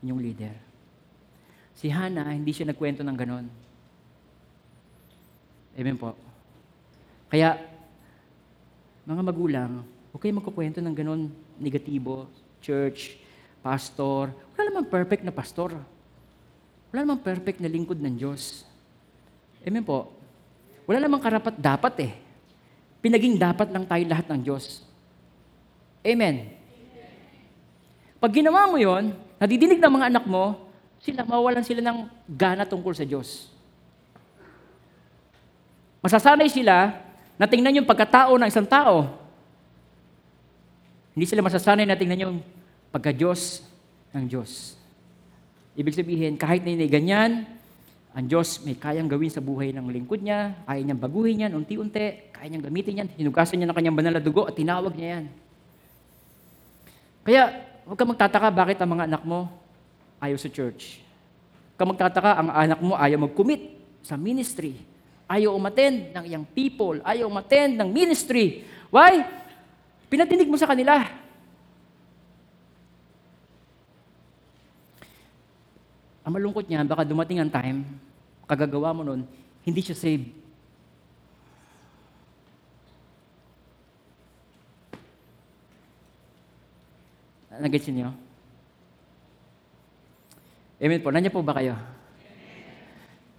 [0.05, 0.55] inyong leader.
[1.79, 3.47] Si Hannah, hindi siya nagkwento ng ganon.
[5.79, 6.28] Amen po.
[7.29, 7.61] Kaya,
[9.05, 11.29] mga magulang, huwag kayo magkukwento ng ganon
[11.61, 12.25] negatibo,
[12.65, 13.21] church,
[13.61, 14.33] pastor.
[14.57, 15.77] Wala namang perfect na pastor.
[16.89, 18.65] Wala namang perfect na lingkod ng Diyos.
[19.61, 20.09] Amen po.
[20.89, 22.13] Wala namang karapat dapat eh.
[23.05, 24.81] Pinaging dapat lang tayo lahat ng Diyos.
[26.01, 26.57] Amen.
[28.19, 30.67] Pag ginawa mo yon, nadidinig ng mga anak mo,
[30.99, 33.53] sila, mawawalan sila ng gana tungkol sa Diyos.
[36.03, 37.08] Masasanay sila
[37.39, 39.07] na tingnan yung pagkatao ng isang tao.
[41.15, 42.37] Hindi sila masasanay na tingnan yung
[42.91, 43.63] pagka-Diyos
[44.13, 44.75] ng Diyos.
[45.79, 47.47] Ibig sabihin, kahit na hindi ganyan,
[48.11, 52.35] ang Diyos may kayang gawin sa buhay ng lingkod niya, kaya niyang baguhin yan unti-unti,
[52.35, 55.25] kaya niyang gamitin yan, hinugasan niya ng kanyang banal na dugo at tinawag niya yan.
[57.23, 57.43] Kaya,
[57.87, 59.47] huwag ka magtataka bakit ang mga anak mo
[60.19, 60.99] ayaw sa church.
[61.75, 64.75] Huwag ka magtataka, ang anak mo ayaw mag-commit sa ministry.
[65.29, 67.05] Ayaw umattend ng iyang people.
[67.05, 68.65] Ayaw umattend ng ministry.
[68.89, 69.21] Why?
[70.09, 71.05] Pinatinig mo sa kanila.
[76.25, 77.85] Ang malungkot niya, baka dumating ang time,
[78.49, 79.25] kagagawa mo nun,
[79.65, 80.33] hindi siya saved.
[87.59, 88.15] Nag-gets niyo?
[90.79, 91.11] Amen po.
[91.11, 91.75] Nandiyan po ba kayo?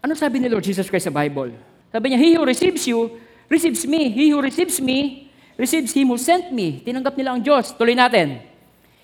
[0.03, 1.68] Ano sabi ni Lord Jesus Christ sa Bible?
[1.89, 3.17] Sabi niya, He who receives you,
[3.49, 4.13] receives me.
[4.13, 6.81] He who receives me, receives Him who sent me.
[6.85, 7.73] Tinanggap nila ang Diyos.
[7.73, 8.45] Tuloy natin.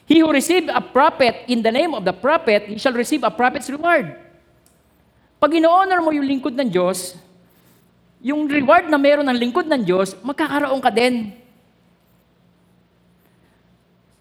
[0.05, 3.33] He who received a prophet in the name of the prophet, he shall receive a
[3.33, 4.13] prophet's reward.
[5.41, 7.17] Pag ino-honor mo yung lingkod ng Diyos,
[8.21, 11.33] yung reward na meron ng lingkod ng Diyos, magkakaroon ka din.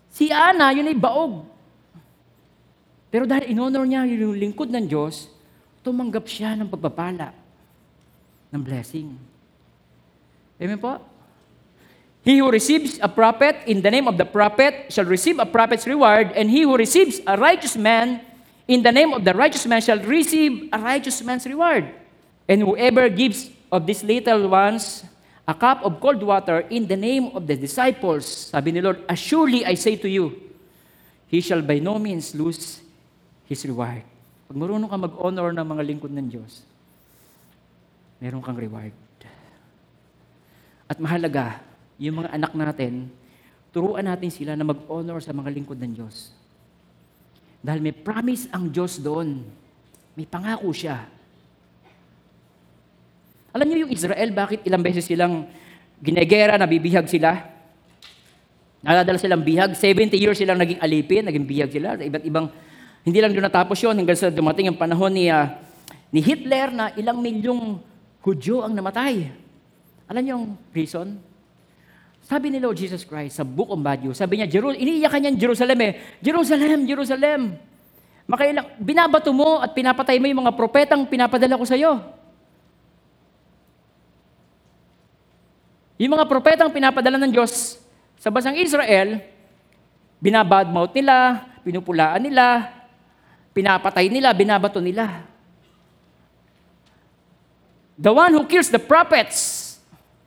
[0.09, 1.45] Si Ana, yun ay baog.
[3.13, 5.29] Pero dahil in-honor niya yung lingkod ng Diyos,
[5.85, 7.37] tumanggap siya ng pagpapala,
[8.55, 9.19] ng blessing.
[10.63, 11.03] Amen po?
[12.25, 15.85] He who receives a prophet in the name of the prophet shall receive a prophet's
[15.85, 18.23] reward, and he who receives a righteous man
[18.65, 21.85] in the name of the righteous man shall receive a righteous man's reward.
[22.49, 25.05] And whoever gives of these little ones
[25.45, 29.67] a cup of cold water in the name of the disciples, sabi ni Lord, Assuredly
[29.69, 30.33] I say to you,
[31.29, 32.81] he shall by no means lose
[33.45, 34.01] his reward.
[34.49, 36.65] Pag marunong ka mag-honor ng mga lingkod ng Diyos,
[38.25, 38.97] meron kang reward.
[40.89, 41.61] At mahalaga,
[42.01, 43.13] yung mga anak natin,
[43.69, 46.33] turuan natin sila na mag-honor sa mga lingkod ng Diyos.
[47.61, 49.45] Dahil may promise ang Diyos doon.
[50.17, 51.05] May pangako siya.
[53.53, 55.45] Alam niyo yung Israel, bakit ilang beses silang
[56.01, 57.45] ginegera, nabibihag sila?
[58.81, 59.77] Naladala silang bihag.
[59.77, 62.01] 70 years silang naging alipin, naging bihag sila.
[62.01, 62.49] Iba't ibang,
[63.05, 65.49] hindi lang doon natapos yun hanggang sa dumating ang panahon ni, uh,
[66.09, 67.93] ni Hitler na ilang milyong
[68.25, 69.29] Hudyo ang namatay.
[70.09, 71.21] Alam niyo yung reason?
[72.25, 75.79] Sabi ni Lord Jesus Christ sa Book of Matthew, sabi niya, Jeru- iniiyakan niya Jerusalem
[75.85, 75.93] eh,
[76.25, 77.41] Jerusalem, Jerusalem.
[78.25, 82.01] Makailang, binabato mo at pinapatay mo yung mga propetang pinapadala ko sa iyo.
[86.01, 87.77] Yung mga propetang pinapadala ng Diyos
[88.17, 89.21] sa basang Israel,
[90.17, 92.73] binabadmouth nila, pinupulaan nila,
[93.53, 95.34] pinapatay nila, binabato nila.
[97.95, 99.79] The one who kills the prophets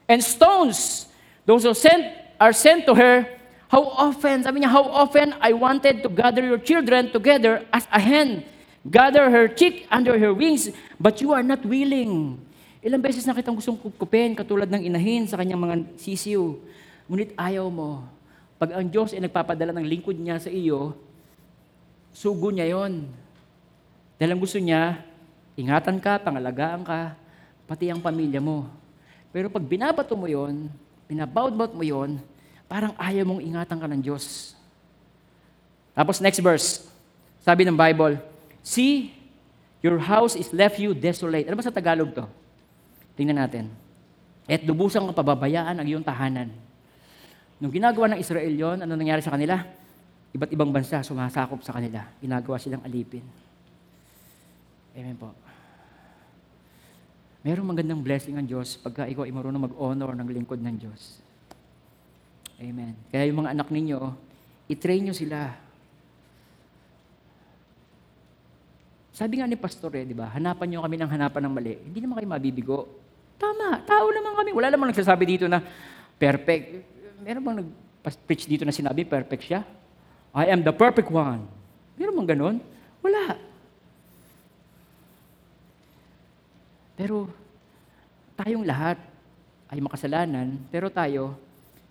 [0.07, 1.07] and stones
[1.47, 3.23] those who sent, are sent to her,
[3.71, 7.99] how often, sabi niya, how often I wanted to gather your children together as a
[7.99, 8.43] hen,
[8.83, 10.67] gather her chick under her wings,
[10.99, 12.39] but you are not willing.
[12.83, 16.55] Ilang beses na kitang gustong kupkupin, katulad ng inahin sa kanyang mga sisiw.
[17.07, 18.03] Ngunit ayaw mo.
[18.59, 20.95] Pag ang Diyos ay nagpapadala ng lingkod niya sa iyo,
[22.11, 23.07] sugo niya yon.
[24.19, 24.99] Dahil ang gusto niya,
[25.55, 27.15] ingatan ka, pangalagaan ka,
[27.67, 28.65] pati ang pamilya mo.
[29.35, 30.71] Pero pag binabato mo yon,
[31.05, 32.17] binabout-bout mo yon,
[32.65, 34.55] parang ayaw mong ingatan ka ng Diyos.
[35.91, 36.87] Tapos next verse,
[37.43, 38.17] sabi ng Bible,
[38.67, 39.15] See,
[39.79, 41.47] your house is left you desolate.
[41.47, 42.27] Ano ba sa Tagalog to?
[43.15, 43.71] Tingnan natin.
[44.43, 46.51] At lubusang pababayaan ang iyong tahanan.
[47.63, 49.63] Nung ginagawa ng Israel yon, ano nangyari sa kanila?
[50.35, 52.03] Iba't ibang bansa sumasakop sa kanila.
[52.19, 53.23] Ginagawa silang alipin.
[54.91, 55.46] Amen po.
[57.47, 61.23] Merong magandang blessing ang Diyos pagka ikaw ay marunong mag-honor ng lingkod ng Diyos.
[62.59, 62.91] Amen.
[63.07, 63.99] Kaya yung mga anak ninyo,
[64.67, 65.55] i-train nyo sila.
[69.15, 71.73] Sabi nga ni Pastor eh, di ba, hanapan nyo kami ng hanapan ng mali.
[71.87, 72.79] Hindi naman kayo mabibigo.
[73.39, 74.51] Tama, tao naman kami.
[74.51, 75.63] Wala namang nagsasabi dito na,
[76.19, 76.83] perfect.
[77.23, 79.63] Meron bang nag-preach dito na sinabi, perfect siya?
[80.35, 81.47] I am the perfect one.
[81.95, 82.55] Meron bang ganun?
[82.99, 83.46] Wala.
[86.97, 87.29] Pero
[88.33, 88.97] tayong lahat
[89.69, 91.37] ay makasalanan, pero tayo,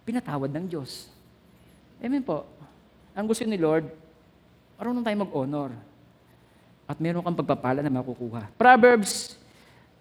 [0.02, 1.06] pinatawad ng Diyos.
[2.02, 2.42] Amen po.
[3.14, 3.86] Ang gusto ni Lord,
[4.76, 5.70] marunong tayo mag-honor.
[6.86, 8.50] At meron kang pagpapala na makukuha.
[8.58, 9.38] Proverbs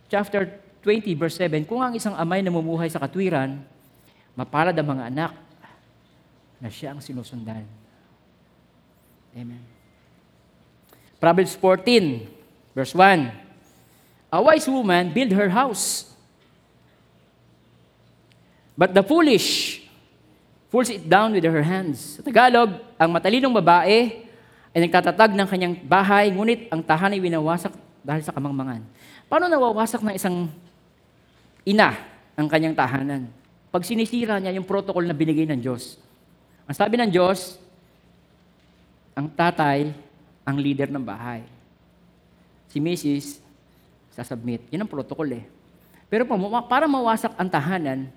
[0.09, 3.61] chapter 20 verse 7, kung ang isang amay namumuhay sa katwiran,
[4.37, 5.33] mapalad ang mga anak
[6.61, 7.65] na siya ang sinusundan.
[9.33, 9.61] Amen.
[11.17, 12.29] Proverbs 14
[12.77, 13.44] verse 1,
[14.35, 16.11] A wise woman build her house,
[18.75, 19.79] but the foolish
[20.67, 22.19] pulls it down with her hands.
[22.19, 24.27] Sa Tagalog, ang matalinong babae
[24.75, 27.71] ay nagtatatag ng kanyang bahay, ngunit ang tahan ay winawasak
[28.03, 28.83] dahil sa kamangmangan.
[29.31, 30.51] Paano nawawasak ng isang
[31.63, 31.95] ina
[32.35, 33.31] ang kanyang tahanan?
[33.71, 35.95] Pag sinisira niya yung protocol na binigay ng Diyos.
[36.67, 37.55] Ang sabi ng Diyos,
[39.15, 39.95] ang tatay
[40.43, 41.39] ang leader ng bahay.
[42.67, 43.44] Si Mrs.
[44.15, 44.63] sasubmit.
[44.71, 45.43] Yun ang protocol eh.
[46.07, 48.07] Pero pa, para mawasak ang tahanan,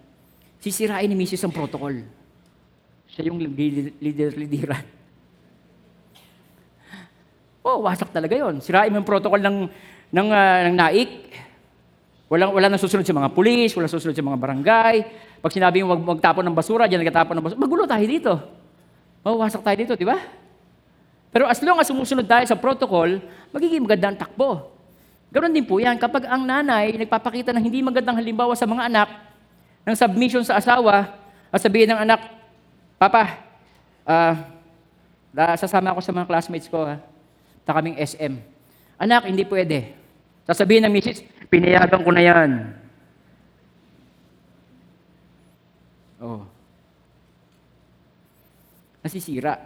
[0.63, 1.51] sisirain ni Mrs.
[1.51, 2.07] ang protocol.
[3.11, 3.43] Siya yung
[3.99, 4.85] leader-leaderan.
[7.69, 8.65] Oh, wasak talaga yon.
[8.65, 9.69] Sirain mo yung protocol ng,
[10.09, 11.29] ng, uh, ng naik.
[12.33, 14.97] Walang, wala nang susunod sa mga pulis, wala susunod sa mga barangay.
[15.45, 17.61] Pag sinabi yung wag magtapon ng basura, diyan nagtatapon ng basura.
[17.61, 18.33] Magulo tayo dito.
[19.21, 20.17] Mawawasak tayo dito, di ba?
[21.29, 23.21] Pero as long as sumusunod tayo sa protocol,
[23.53, 24.78] magiging maganda ang takbo.
[25.29, 26.01] Ganon din po yan.
[26.01, 29.09] Kapag ang nanay nagpapakita ng hindi magandang halimbawa sa mga anak,
[29.85, 31.17] ng submission sa asawa,
[31.49, 32.21] at sabihin ng anak,
[32.99, 33.39] Papa,
[34.03, 34.35] uh,
[35.55, 36.99] sasama ako sa mga classmates ko, ha?
[37.69, 38.35] na kaming SM.
[38.97, 39.93] Anak, hindi pwede.
[40.49, 41.21] Sasabihin ng misis,
[41.53, 42.51] pinayagan ko na yan.
[46.19, 46.43] Oh.
[49.05, 49.61] Nasisira.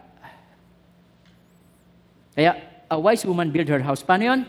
[2.34, 2.58] Kaya,
[2.90, 4.02] a wise woman build her house.
[4.02, 4.40] Paano yun?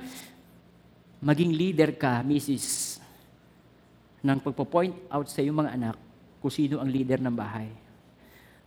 [1.23, 2.99] Maging leader ka, misis,
[4.19, 5.95] ng pagpo-point out sa iyong mga anak
[6.43, 7.71] kung sino ang leader ng bahay.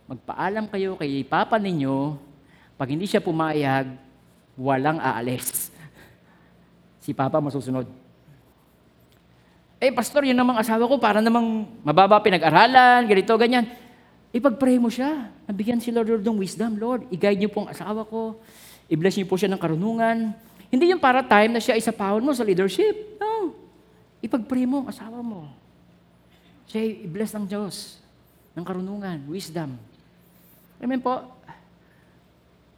[0.09, 2.17] Magpaalam kayo kay papa ninyo,
[2.73, 3.93] pag hindi siya pumayag,
[4.57, 5.69] walang aalis.
[7.07, 7.87] Si Papa masusunod.
[9.79, 13.63] Eh, pastor, yun namang asawa ko, para namang mababa pinag-aralan, ganito, ganyan.
[14.35, 15.31] Ipag-pray mo siya.
[15.47, 16.75] Nabigyan si Lord ng wisdom.
[16.75, 18.43] Lord, i-guide niyo po ang asawa ko.
[18.91, 20.35] I-bless niyo po siya ng karunungan.
[20.67, 23.17] Hindi yung para time na siya isapahon mo sa leadership.
[23.21, 23.55] No.
[24.19, 25.47] Ipag-pray mo ang asawa mo.
[26.67, 28.03] Siya i-bless ng Diyos
[28.57, 29.77] ng karunungan, wisdom.
[30.81, 31.21] Amen po.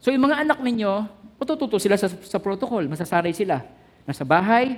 [0.04, 1.08] So yung mga anak ninyo,
[1.40, 3.64] matututo sila sa, sa protocol, masasanay sila.
[4.04, 4.76] Nasa bahay,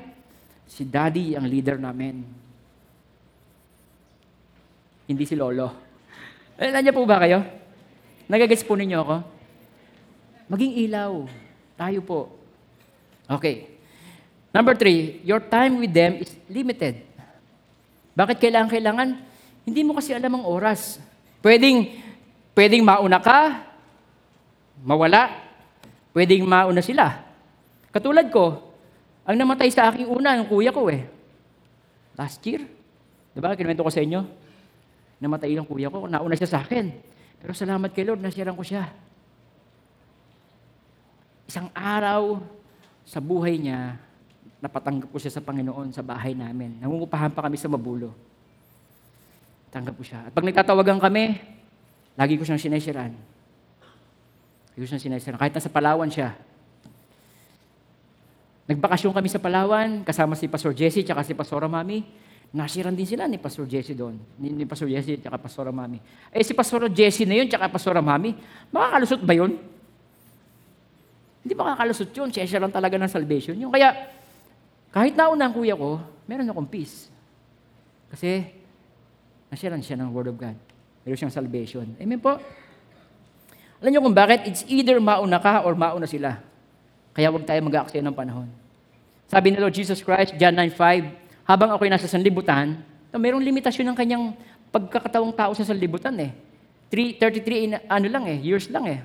[0.69, 2.21] si daddy ang leader namin.
[5.09, 5.73] Hindi si lolo.
[6.61, 7.41] Eh, nandiyan po ba kayo?
[8.29, 9.17] Nagagets po ninyo ako?
[10.53, 11.25] Maging ilaw.
[11.75, 12.19] Tayo po.
[13.31, 13.71] Okay.
[14.51, 16.99] Number three, your time with them is limited.
[18.11, 19.09] Bakit kailangan kailangan?
[19.63, 20.99] Hindi mo kasi alam ang oras.
[21.39, 21.87] Pwedeng,
[22.51, 23.63] pwedeng mauna ka,
[24.83, 25.31] mawala,
[26.11, 27.23] pwedeng mauna sila.
[27.95, 28.75] Katulad ko,
[29.23, 31.07] ang namatay sa aking una, yung kuya ko eh.
[32.19, 32.67] Last year.
[33.31, 34.27] Diba, kinuwento ko sa inyo?
[35.23, 36.91] Namatay yung kuya ko, nauna siya sa akin.
[37.39, 38.91] Pero salamat kay Lord, nasiran ko siya.
[41.47, 42.43] Isang araw
[43.05, 43.97] sa buhay niya,
[44.61, 46.77] napatanggap ko siya sa Panginoon sa bahay namin.
[46.77, 48.13] Nangungupahan pa kami sa Mabulo.
[49.73, 50.29] Tanggap ko siya.
[50.29, 51.41] At pag nagtatawagan kami,
[52.13, 53.11] lagi ko siyang sinesiran.
[54.71, 55.41] Lagi ko siyang sinesiran.
[55.41, 56.37] Kahit nasa Palawan siya.
[58.69, 62.05] Nagbakasyon kami sa Palawan, kasama si Pastor Jesse at si Pastora Mami.
[62.51, 64.19] Nasiran din sila ni Pastor Jesse doon.
[64.35, 65.97] Ni, ni Pastor Jesse at Pastora Mami.
[66.29, 68.35] Eh si Pastor Jesse na yun at Pastora Mami,
[68.69, 69.55] makakalusot ba yun?
[71.41, 72.29] Hindi makakalusot yun.
[72.29, 73.57] Siya lang talaga ng salvation.
[73.57, 74.13] Yung kaya,
[74.93, 75.97] kahit nauna ang kuya ko,
[76.29, 77.09] meron akong peace.
[78.13, 78.45] Kasi,
[79.49, 80.57] nasyaran siya ng Word of God.
[81.01, 81.87] Meron siyang salvation.
[81.97, 82.37] Amen po?
[83.81, 84.45] Alam niyo kung bakit?
[84.45, 86.37] It's either mauna ka or mauna sila.
[87.17, 88.47] Kaya huwag tayo mag-aaksaya ng panahon.
[89.25, 92.77] Sabi ni Lord Jesus Christ, John 9.5, habang ako'y nasa sanlibutan,
[93.11, 94.23] mayroong limitasyon ng kanyang
[94.71, 96.31] pagkakatawang tao sa sanlibutan eh.
[96.93, 98.99] 3, 33 in, ano lang eh, years lang eh.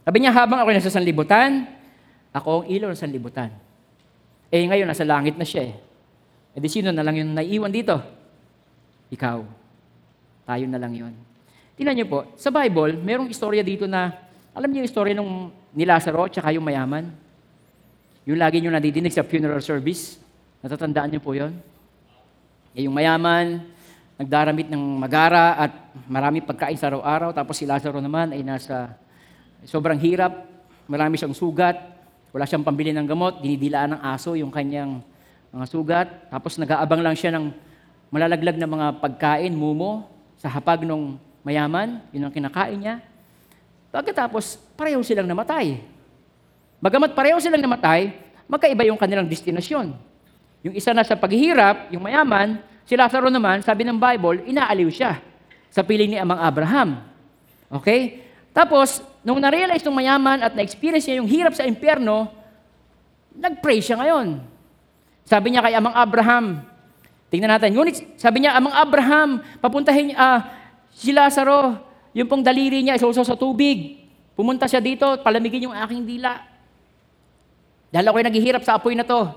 [0.00, 1.68] Sabi niya, habang ako'y nasa sanlibutan,
[2.32, 3.50] ako ang ilaw ng sanlibutan.
[4.50, 5.74] Eh ngayon, nasa langit na siya eh.
[6.54, 7.94] E di sino na lang yung naiiwan dito?
[9.12, 9.38] Ikaw.
[10.46, 11.14] Tayo na lang yon.
[11.78, 14.10] Tingnan niyo po, sa Bible, merong istorya dito na,
[14.50, 17.06] alam niyo yung istorya nung ni Lazaro at yung mayaman?
[18.26, 20.18] Yung lagi niyo nadidinig sa funeral service.
[20.60, 21.54] Natatandaan niyo po yon?
[22.74, 23.62] Eh, yung mayaman,
[24.20, 25.72] nagdaramit ng magara at
[26.04, 27.32] marami pagkain sa araw-araw.
[27.32, 28.92] Tapos si Lazaro naman ay nasa
[29.64, 30.46] sobrang hirap,
[30.88, 31.76] marami siyang sugat,
[32.30, 35.02] wala siyang pambili ng gamot, dinidilaan ng aso yung kanyang
[35.50, 36.08] mga sugat.
[36.30, 37.50] Tapos nag-aabang lang siya ng
[38.10, 40.06] malalaglag na mga pagkain, mumo,
[40.38, 42.96] sa hapag ng mayaman, yun ang kinakain niya.
[43.90, 45.82] Pagkatapos, pareho silang namatay.
[46.78, 48.14] Bagamat pareho silang namatay,
[48.46, 49.92] magkaiba yung kanilang destinasyon.
[50.64, 55.18] Yung isa na sa paghihirap, yung mayaman, si Lazaro naman, sabi ng Bible, inaaliw siya
[55.68, 57.02] sa piling ni Amang Abraham.
[57.68, 58.22] Okay?
[58.54, 62.28] Tapos, nung na-realize ng mayaman at na-experience niya yung hirap sa impyerno,
[63.36, 64.40] nag-pray siya ngayon.
[65.28, 66.66] Sabi niya kay Amang Abraham,
[67.30, 70.48] tingnan natin, ngunit sabi niya, Amang Abraham, papuntahin ah,
[70.90, 71.78] si Lazaro,
[72.16, 74.02] yung pong daliri niya, isuso sa tubig.
[74.34, 76.42] Pumunta siya dito, palamigin yung aking dila.
[77.92, 79.30] Dahil ako'y naghihirap sa apoy na to.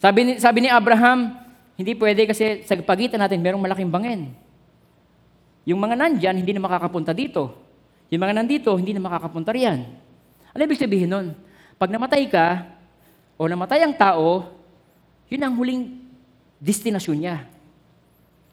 [0.00, 1.34] Sabi ni, sabi ni Abraham,
[1.76, 4.32] hindi pwede kasi sa pagitan natin merong malaking bangin.
[5.66, 7.65] Yung mga nandyan, hindi na makakapunta dito.
[8.10, 9.82] Yung mga nandito, hindi na makakapunta riyan.
[10.54, 11.26] Ano ibig sabihin nun?
[11.76, 12.64] Pag namatay ka,
[13.36, 14.48] o namatay ang tao,
[15.28, 16.00] yun ang huling
[16.62, 17.36] destinasyon niya.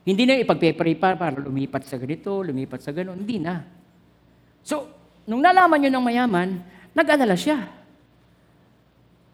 [0.03, 3.23] Hindi na ipagpe-pray pa para lumipat sa ganito, lumipat sa gano'n.
[3.23, 3.63] Hindi na.
[4.59, 4.91] So,
[5.23, 6.59] nung nalaman yun ng mayaman,
[6.91, 7.71] nag-alala siya.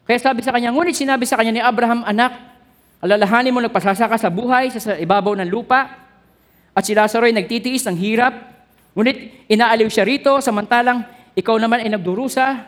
[0.05, 2.38] Kaya sabi sa kanya, ngunit sinabi sa kanya ni Abraham, anak,
[3.01, 5.89] alalahanin mo nagpasasaka sa buhay sa, sa ibabaw ng lupa,
[6.74, 8.34] at si Lazaro ay nagtitiis ng hirap,
[8.93, 11.05] ngunit inaaliw siya rito, samantalang
[11.37, 12.65] ikaw naman ay nagdurusa.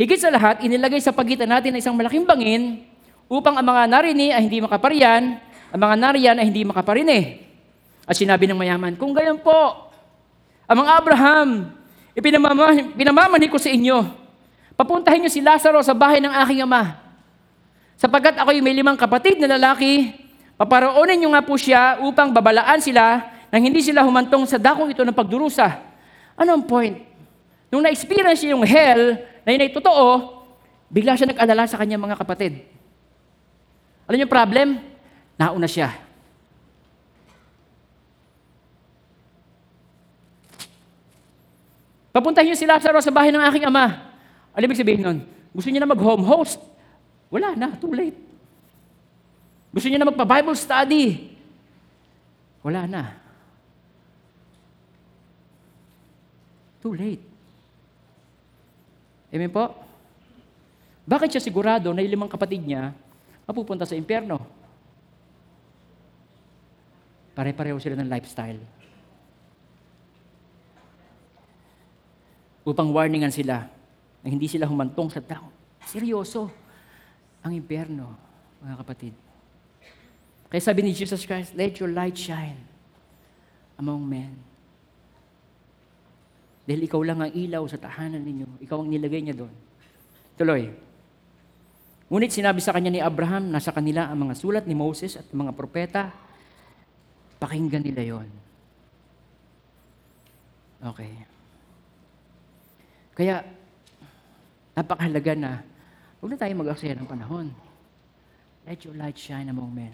[0.00, 2.84] Higit sa lahat, inilagay sa pagitan natin ng isang malaking bangin
[3.28, 5.36] upang ang mga narini ay hindi makaparian,
[5.70, 7.20] ang mga nariyan ay hindi makaparini.
[8.08, 9.90] At sinabi ng mayaman, kung gayon po,
[10.66, 11.48] ang mga Abraham,
[12.16, 14.02] ipinamamani, pinamamani ko sa inyo,
[14.74, 16.98] papuntahin niyo si Lazaro sa bahay ng aking ama.
[18.00, 20.10] Sapagkat ako'y may limang kapatid na lalaki,
[20.56, 23.20] paparoonin niyo nga po siya upang babalaan sila
[23.50, 25.66] nang hindi sila humantong sa dakong ito ng pagdurusa.
[26.38, 27.02] Ano ang point?
[27.70, 30.38] Nung na-experience niya yung hell, na yun ay totoo,
[30.86, 32.62] bigla siya nag-alala sa kanyang mga kapatid.
[34.06, 34.68] Alam niyo yung problem?
[35.38, 35.90] Nauna siya.
[42.10, 44.10] Papuntahin niyo si Lazaro sa bahay ng aking ama.
[44.50, 45.18] Ano ibig sabihin nun?
[45.54, 46.58] Gusto niya na mag-home host.
[47.30, 48.18] Wala na, too late.
[49.70, 51.30] Gusto niya na magpa-Bible study.
[52.66, 53.19] Wala na.
[56.80, 57.24] Too late.
[59.30, 59.70] Amen po?
[61.06, 62.90] Bakit siya sigurado na yung limang kapatid niya
[63.46, 64.42] mapupunta sa impyerno?
[67.36, 68.60] Pare-pareho sila ng lifestyle.
[72.66, 73.64] Upang warningan sila
[74.20, 75.48] na hindi sila humantong sa tao.
[75.86, 76.52] Seryoso
[77.40, 78.12] ang impyerno,
[78.60, 79.14] mga kapatid.
[80.50, 82.58] Kaya sabi ni Jesus Christ, let your light shine
[83.80, 84.49] among men.
[86.64, 88.60] Dahil ikaw lang ang ilaw sa tahanan ninyo.
[88.64, 89.52] Ikaw ang nilagay niya doon.
[90.36, 90.70] Tuloy.
[92.10, 95.54] Ngunit sinabi sa kanya ni Abraham, nasa kanila ang mga sulat ni Moses at mga
[95.54, 96.10] propeta.
[97.38, 98.28] Pakinggan nila yon.
[100.80, 101.12] Okay.
[103.12, 103.44] Kaya,
[104.72, 105.60] napakahalaga na
[106.18, 107.52] huwag na tayo mag-aksaya ng panahon.
[108.64, 109.92] Let your light shine among men.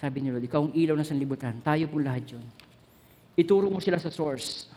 [0.00, 1.60] Sabi ni Lord, ikaw ang ilaw ng sanlibutan.
[1.60, 2.44] Tayo po lahat yun.
[3.38, 4.71] Ituro mo sila sa source.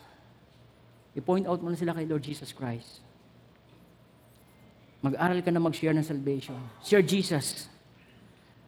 [1.16, 3.00] I-point out mo na sila kay Lord Jesus Christ.
[5.00, 6.60] Mag-aral ka na mag-share ng salvation.
[6.84, 7.72] Share Jesus.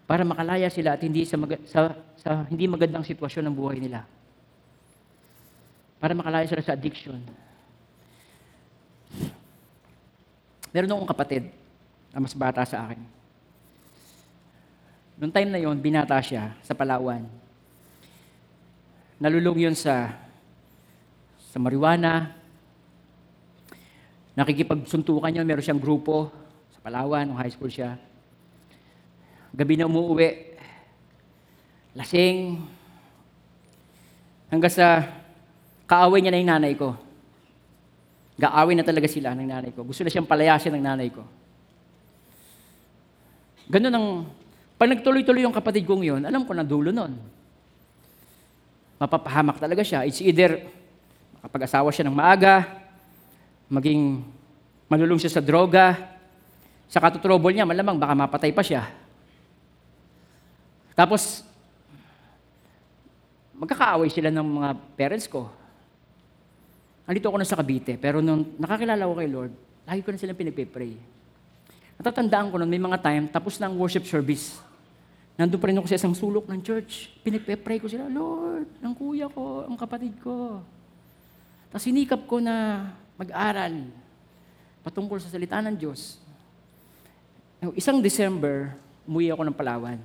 [0.09, 4.09] Para makalaya sila at hindi sa, mag- sa, sa hindi magandang sitwasyon ng buhay nila.
[6.01, 7.21] Para makalaya sila sa addiction.
[10.73, 11.53] Meron akong kapatid
[12.13, 13.01] na mas bata sa akin.
[15.21, 17.27] Noong time na yon, binata siya sa Palawan.
[19.19, 20.15] Nalulong yun sa
[21.51, 22.38] sa marijuana.
[24.39, 26.31] Nakikipagsuntukan yun, meron siyang grupo
[26.71, 27.99] sa Palawan, high school siya.
[29.51, 30.55] Gabi na umuwi,
[31.99, 32.63] lasing,
[34.47, 35.11] hanggang sa
[35.91, 36.95] kaaway niya na yung nanay ko.
[38.39, 39.83] Gaawin na talaga sila ng nanay ko.
[39.83, 41.27] Gusto na siyang palayasin ng nanay ko.
[43.67, 44.07] Ganun ang,
[44.79, 47.19] pag nagtuloy-tuloy yung kapatid kong yun, alam ko na dulo nun.
[49.03, 50.07] Mapapahamak talaga siya.
[50.07, 50.63] It's either
[51.35, 52.87] makapag-asawa siya ng maaga,
[53.69, 54.25] maging
[54.89, 56.17] malulong siya sa droga,
[56.89, 58.89] sa katutrobol niya, malamang baka mapatay pa siya.
[60.97, 61.45] Tapos,
[63.55, 65.53] magkakaaway sila ng mga parents ko.
[67.05, 69.53] Andito ako na sa Cavite, pero nung nakakilala ko kay Lord,
[69.85, 70.93] lagi ko na silang pinagpe-pray.
[72.01, 74.61] Natatandaan ko nun, may mga time, tapos na ang worship service.
[75.39, 77.15] nandun pa rin ako sa isang sulok ng church.
[77.23, 80.59] Pinagpe-pray ko sila, Lord, ang kuya ko, ang kapatid ko.
[81.71, 82.89] Tapos sinikap ko na
[83.19, 83.91] mag-aral
[84.87, 86.23] patungkol sa salita ng Diyos.
[87.59, 89.99] Now, isang December, umuwi ako ng Palawan.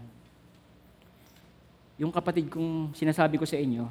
[2.01, 3.85] Yung kapatid kong sinasabi ko sa inyo,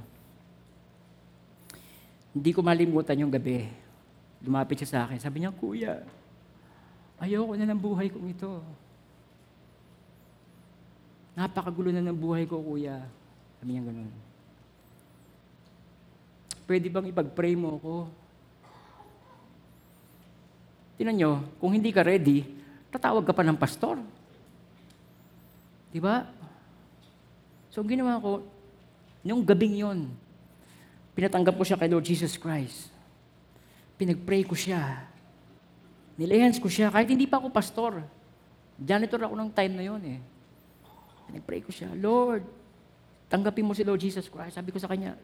[2.35, 3.71] hindi ko malimutan yung gabi.
[4.43, 5.23] Lumapit siya sa akin.
[5.23, 6.03] Sabi niya, Kuya,
[7.23, 8.59] ayoko na ng buhay kong ito.
[11.39, 12.99] Napakagulo na ng buhay ko, Kuya.
[13.63, 14.11] Sabi niya ganun.
[16.67, 17.95] Pwede bang ipag-pray mo ako?
[21.03, 22.47] Tinan nyo, kung hindi ka ready,
[22.95, 23.99] tatawag ka pa ng pastor.
[25.91, 26.31] Di ba?
[27.75, 28.47] So, ang ginawa ko,
[29.27, 30.07] nung gabing yon,
[31.19, 32.87] pinatanggap ko siya kay Lord Jesus Christ.
[33.99, 35.03] Pinag-pray ko siya.
[36.15, 38.07] Nilehans ko siya, kahit hindi pa ako pastor.
[38.79, 40.23] Janitor ako ng time na yon eh.
[41.27, 42.47] Pinag-pray ko siya, Lord,
[43.27, 44.55] tanggapin mo si Lord Jesus Christ.
[44.55, 45.19] Sabi ko sa kanya,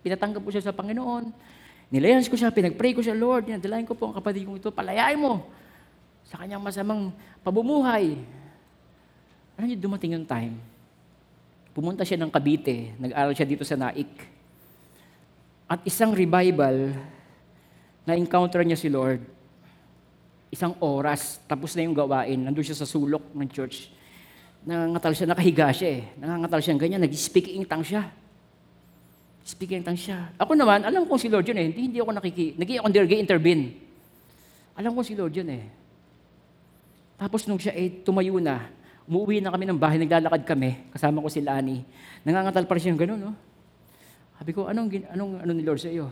[0.00, 1.52] pinatanggap ko siya sa Panginoon.
[1.92, 5.20] Nilehans ko siya, pinag-pray ko siya, Lord, dinadalain ko po ang kapatid kong ito, palayain
[5.20, 5.44] mo
[6.24, 7.12] sa kanyang masamang
[7.44, 8.16] pabumuhay.
[9.60, 10.56] Ano niyo, dumating yung time.
[11.76, 14.08] Pumunta siya ng Cavite, nag-aral siya dito sa Naik.
[15.68, 16.96] At isang revival,
[18.08, 19.20] na-encounter niya si Lord.
[20.48, 23.92] Isang oras, tapos na yung gawain, nandun siya sa sulok ng church.
[24.64, 26.02] Nangangatal siya, nakahiga siya eh.
[26.16, 28.08] Nangangatal siya ganyan, nag-speak in tongues siya.
[29.42, 30.30] Speaking in tongues siya.
[30.38, 31.66] Ako naman, alam kong si Lord yun eh.
[31.70, 33.64] Hindi, hindi ako nakiki, nag ako intervene.
[34.78, 35.64] Alam ko si Lord yun eh.
[37.18, 38.70] Tapos nung siya eh, tumayo na,
[39.06, 41.82] umuwi na kami ng bahay, naglalakad kami, kasama ko si Lani.
[42.22, 43.34] Nangangatal pa rin siya gano'n, no?
[44.38, 46.10] Sabi ko, anong, anong ano ni Lord sa iyo?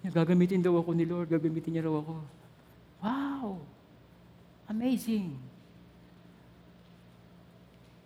[0.00, 2.14] Gagamitin daw ako ni Lord, gagamitin niya raw ako.
[3.04, 3.46] Wow!
[4.68, 5.36] Amazing!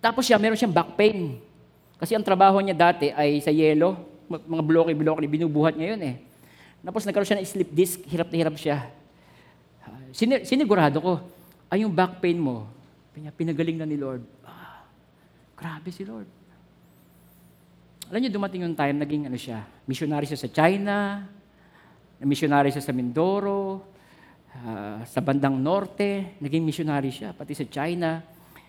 [0.00, 1.38] Tapos siya, meron siyang back pain.
[2.00, 6.14] Kasi ang trabaho niya dati ay sa yelo, mga bloke-bloke, binubuhat niya yun eh.
[6.80, 8.88] Tapos nagkaroon siya ng slip disc, hirap na hirap siya.
[10.14, 11.14] Sini- sinigurado ko,
[11.70, 12.66] ay yung back pain mo,
[13.34, 14.22] pinagaling na ni Lord.
[14.46, 14.86] Ah,
[15.54, 16.26] grabe si Lord.
[18.10, 21.26] Alam niyo, dumating yung time, naging ano siya, missionary siya sa China,
[22.26, 23.86] missionary siya sa Mindoro,
[24.50, 28.18] ah, sa bandang norte, naging missionary siya, pati sa China.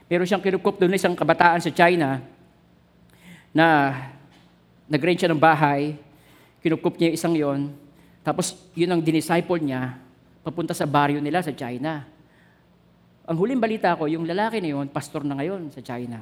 [0.06, 2.22] Pero siyang kinukup doon isang kabataan sa China
[3.56, 3.68] na
[4.92, 5.96] nag-rent siya ng bahay,
[6.60, 7.62] kinukup niya yung isang yon,
[8.28, 9.96] tapos yun ang dinisciple niya,
[10.44, 12.04] papunta sa baryo nila sa China.
[13.24, 16.20] Ang huling balita ko, yung lalaki na yun, pastor na ngayon sa China.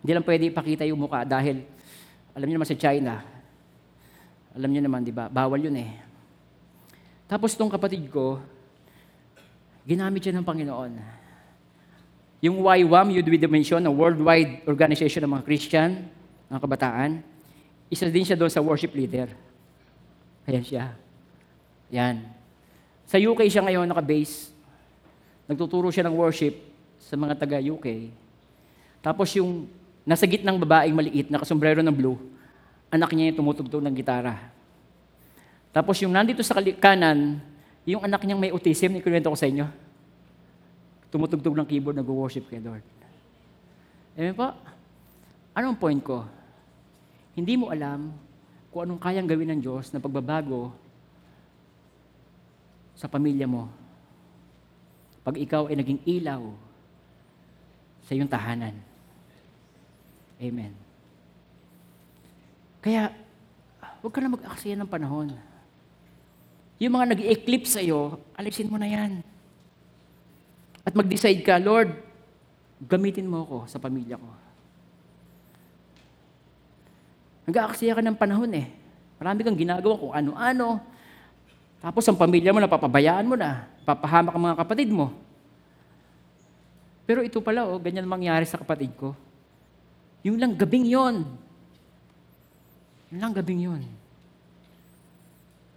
[0.00, 1.60] Hindi lang pwede ipakita yung mukha dahil
[2.32, 3.20] alam niyo naman sa China,
[4.56, 5.92] alam niyo naman, di ba, bawal yun eh.
[7.28, 8.40] Tapos tong kapatid ko,
[9.84, 10.92] ginamit siya ng Panginoon.
[12.40, 16.08] Yung YWAM, Youth with Dimension, na worldwide organization ng mga Christian,
[16.48, 17.35] mga kabataan,
[17.86, 19.30] isa din siya doon sa worship leader.
[20.46, 20.94] Ayan siya.
[21.90, 22.22] Yan.
[23.06, 24.50] Sa UK siya ngayon naka-base.
[25.46, 26.58] Nagtuturo siya ng worship
[26.98, 28.10] sa mga taga-UK.
[28.98, 29.70] Tapos yung
[30.02, 32.18] nasa gitnang babaeng maliit, nakasombrero ng blue,
[32.90, 34.50] anak niya yung tumutugtog ng gitara.
[35.70, 37.38] Tapos yung nandito sa kanan,
[37.86, 39.66] yung anak niyang may autism, ikinuwento ko sa inyo.
[41.14, 42.82] Tumutugtog ng keyboard, nag-worship kay Lord.
[44.18, 44.50] Amen po?
[45.54, 46.26] Anong point ko?
[47.36, 48.16] Hindi mo alam
[48.72, 50.72] kung anong kayang gawin ng Diyos na pagbabago
[52.96, 53.68] sa pamilya mo.
[55.20, 56.40] Pag ikaw ay naging ilaw
[58.08, 58.72] sa iyong tahanan.
[60.40, 60.72] Amen.
[62.80, 63.12] Kaya,
[64.00, 65.34] huwag ka na mag-aksaya ng panahon.
[66.78, 69.20] Yung mga nag-eclipse sa iyo, alisin mo na yan.
[70.86, 71.90] At mag-decide ka, Lord,
[72.78, 74.45] gamitin mo ako sa pamilya ko.
[77.46, 78.66] Nag-aaksaya ka ng panahon eh.
[79.22, 80.82] Marami kang ginagawa kung ano-ano.
[81.78, 83.70] Tapos ang pamilya mo, napapabayaan mo na.
[83.86, 85.14] Papahamak ang mga kapatid mo.
[87.06, 89.14] Pero ito pala, oh, ganyan mangyari sa kapatid ko.
[90.26, 91.22] Yung lang gabing yon.
[93.14, 93.82] Yung lang gabing yon.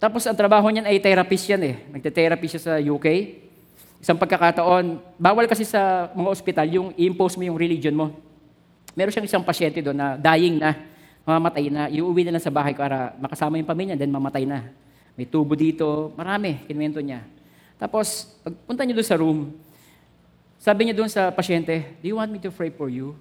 [0.02, 1.74] Tapos ang trabaho niyan ay therapist yan eh.
[1.94, 3.06] Nagte-therapy siya sa UK.
[4.02, 8.10] Isang pagkakataon, bawal kasi sa mga ospital yung i-impose mo yung religion mo.
[8.98, 10.89] Meron siyang isang pasyente doon na dying na,
[11.30, 14.66] mamamatay na, iuwi na lang sa bahay para makasama yung pamilya, then mamatay na.
[15.14, 17.22] May tubo dito, marami, kinuwento niya.
[17.78, 19.38] Tapos, pagpunta niya doon sa room,
[20.58, 23.14] sabi niya doon sa pasyente, do you want me to pray for you?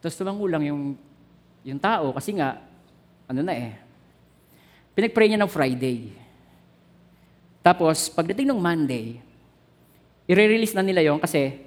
[0.00, 0.96] Tapos tumango lang yung,
[1.62, 2.58] yung tao kasi nga,
[3.28, 3.76] ano na eh,
[4.96, 6.10] pinag-pray niya ng Friday.
[7.60, 9.20] Tapos, pagdating ng Monday,
[10.24, 11.60] i-release na nila yon kasi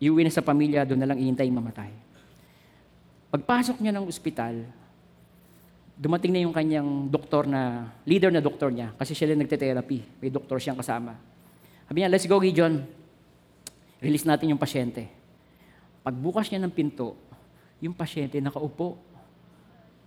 [0.00, 2.07] iuwi na sa pamilya, doon na lang ihintay mamatay.
[3.28, 4.64] Pagpasok niya ng ospital,
[5.98, 10.00] dumating na yung kanyang doktor na, leader na doktor niya, kasi siya rin nagte-therapy.
[10.22, 11.12] May doktor siyang kasama.
[11.84, 12.88] Sabi niya, let's go, Gideon.
[14.00, 15.10] Release natin yung pasyente.
[16.00, 17.18] Pagbukas niya ng pinto,
[17.84, 18.96] yung pasyente nakaupo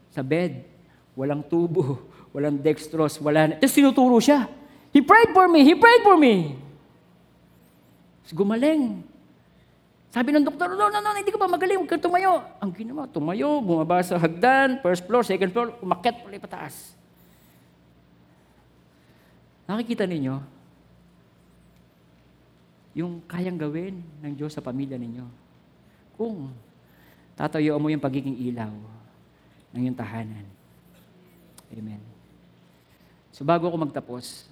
[0.10, 0.66] sa bed.
[1.14, 3.54] Walang tubo, walang dextrose, wala na.
[3.60, 4.48] Tapos tinuturo siya.
[4.90, 6.58] He prayed for me, he prayed for me.
[8.26, 9.11] Tapos gumaling.
[10.12, 12.44] Sabi ng doktor, no, no, no, hindi ka ba magaling, huwag kang tumayo.
[12.60, 17.00] Ang ginawa, tumayo, bumaba sa hagdan, first floor, second floor, umakyat pala pataas.
[19.72, 20.36] Nakikita ninyo,
[22.92, 25.24] yung kayang gawin ng Diyos sa pamilya ninyo.
[26.20, 26.52] Kung
[27.40, 28.72] tatayo mo yung pagiging ilaw
[29.72, 30.44] ng iyong tahanan.
[31.72, 32.04] Amen.
[33.32, 34.52] So bago ako magtapos,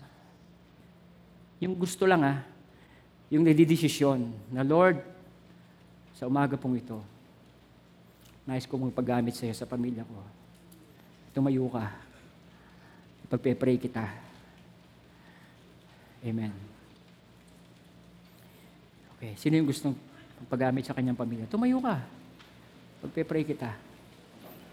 [1.60, 2.40] yung gusto lang ah,
[3.28, 5.04] yung nagdidesisyon na Lord,
[6.20, 7.00] sa umaga pong ito,
[8.44, 10.20] nais ko mong paggamit sa iyo sa pamilya ko.
[11.32, 11.88] Tumayo ka.
[13.32, 14.04] Pagpe-pray kita.
[16.20, 16.52] Amen.
[19.16, 19.96] Okay, sino yung gustong
[20.52, 21.48] paggamit sa kanyang pamilya?
[21.48, 22.04] Tumayo ka.
[23.00, 23.72] Pagpe-pray kita.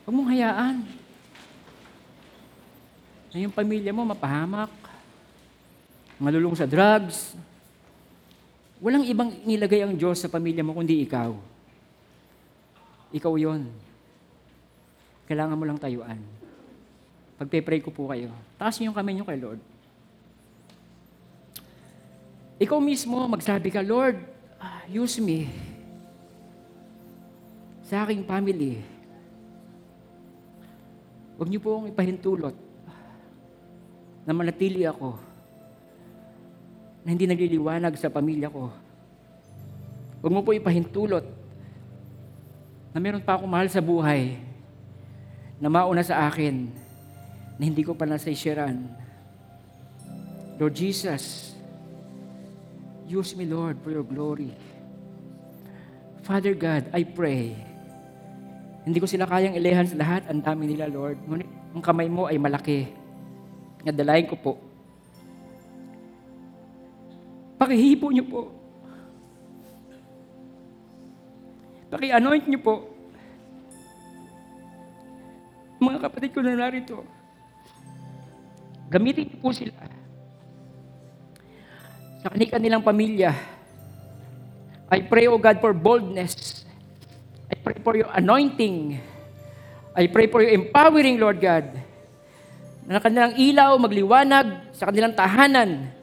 [0.02, 0.82] Huwag mong hayaan
[3.30, 4.72] na yung pamilya mo mapahamak,
[6.18, 7.38] malulong sa drugs.
[8.76, 11.32] Walang ibang nilagay ang Diyos sa pamilya mo kundi ikaw.
[13.16, 13.64] Ikaw yon.
[15.24, 16.20] Kailangan mo lang tayuan.
[17.36, 19.60] Pagpe-pray ko po kayo, taas niyo yung kamay niyo kay Lord.
[22.56, 24.16] Ikaw mismo, magsabi ka, Lord,
[24.56, 25.44] ah, use me
[27.84, 28.80] sa aking family.
[31.36, 32.56] Huwag niyo po akong ipahintulot
[34.24, 35.20] na manatili ako
[37.06, 38.66] na hindi nagliliwanag sa pamilya ko.
[40.18, 41.22] Huwag mo po ipahintulot
[42.90, 44.42] na meron pa akong mahal sa buhay
[45.62, 46.66] na mauna sa akin
[47.54, 48.82] na hindi ko pa nasaysyaran.
[50.58, 51.54] Lord Jesus,
[53.06, 54.50] use me, Lord, for your glory.
[56.26, 57.54] Father God, I pray,
[58.82, 61.22] hindi ko sila kayang ilehan sa lahat, ang dami nila, Lord.
[61.22, 62.90] Ngunit ang kamay mo ay malaki.
[63.86, 64.65] Nadalayan ko po.
[67.66, 68.54] Pakihipo niyo po.
[71.90, 72.86] Paki-anoint niyo po.
[75.82, 77.02] Mga kapatid ko na narito,
[78.86, 79.74] gamitin niyo po sila
[82.22, 83.34] sa kanilang pamilya.
[84.86, 86.62] I pray, O God, for boldness.
[87.50, 89.02] I pray for your anointing.
[89.90, 91.66] I pray for your empowering, Lord God.
[92.86, 95.95] Na kanilang ilaw magliwanag sa kanilang tahanan.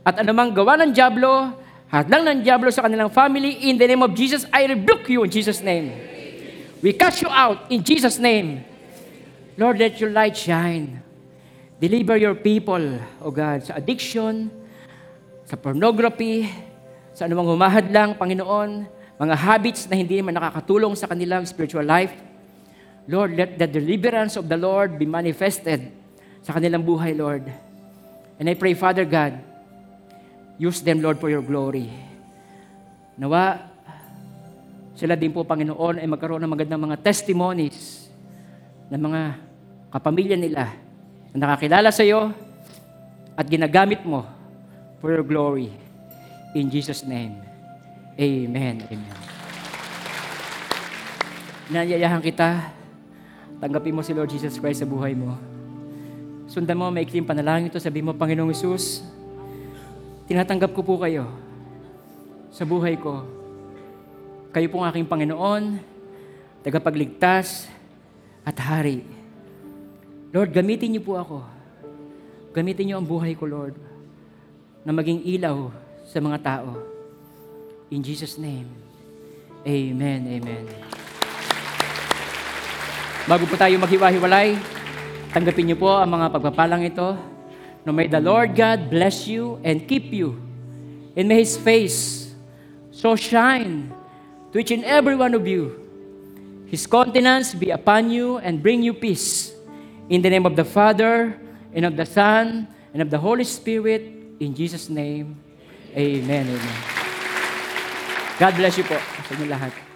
[0.00, 1.52] At anumang gawa ng Diablo,
[1.92, 5.30] hadlang ng Diablo sa kanilang family, in the name of Jesus, I rebuke you in
[5.30, 5.92] Jesus' name.
[6.80, 8.64] We cast you out in Jesus' name.
[9.60, 11.04] Lord, let your light shine.
[11.76, 12.80] Deliver your people,
[13.20, 14.48] O God, sa addiction,
[15.44, 16.48] sa pornography,
[17.12, 18.88] sa anumang humahadlang, Panginoon,
[19.20, 22.16] mga habits na hindi man nakakatulong sa kanilang spiritual life.
[23.04, 25.92] Lord, let the deliverance of the Lord be manifested
[26.40, 27.44] sa kanilang buhay, Lord.
[28.40, 29.49] And I pray, Father God,
[30.60, 31.88] use them, Lord, for your glory.
[33.16, 33.64] Nawa,
[34.92, 38.12] sila din po, Panginoon, ay magkaroon ng magandang mga testimonies
[38.92, 39.20] ng mga
[39.88, 40.68] kapamilya nila
[41.32, 42.36] na nakakilala sa iyo
[43.32, 44.28] at ginagamit mo
[45.00, 45.72] for your glory.
[46.52, 47.40] In Jesus' name,
[48.20, 48.84] Amen.
[48.84, 49.16] Amen.
[51.72, 52.68] Nanyayahan kita,
[53.62, 55.40] tanggapin mo si Lord Jesus Christ sa buhay mo.
[56.50, 59.06] Sundan mo, maikling panalangin ito, sabi mo, Panginoong Isus,
[60.30, 61.26] tinatanggap ko po kayo
[62.54, 63.26] sa buhay ko.
[64.54, 65.82] Kayo pong aking Panginoon,
[66.62, 67.66] tagapagligtas,
[68.46, 69.02] at hari.
[70.30, 71.42] Lord, gamitin niyo po ako.
[72.54, 73.74] Gamitin niyo ang buhay ko, Lord,
[74.86, 75.74] na maging ilaw
[76.06, 76.78] sa mga tao.
[77.90, 78.70] In Jesus' name,
[79.66, 80.64] Amen, Amen.
[83.26, 84.54] Bago po tayo maghiwa-hiwalay,
[85.34, 87.29] tanggapin niyo po ang mga pagpapalang ito.
[87.84, 90.40] No may the Lord God bless you and keep you.
[91.16, 92.32] And may His face
[92.90, 93.92] so shine
[94.52, 95.76] to each and every one of you.
[96.66, 99.52] His countenance be upon you and bring you peace.
[100.08, 101.38] In the name of the Father,
[101.74, 104.02] and of the Son, and of the Holy Spirit,
[104.40, 105.38] in Jesus' name,
[105.96, 106.76] Amen, Amen.
[108.38, 109.89] God bless you po sa inyo lahat.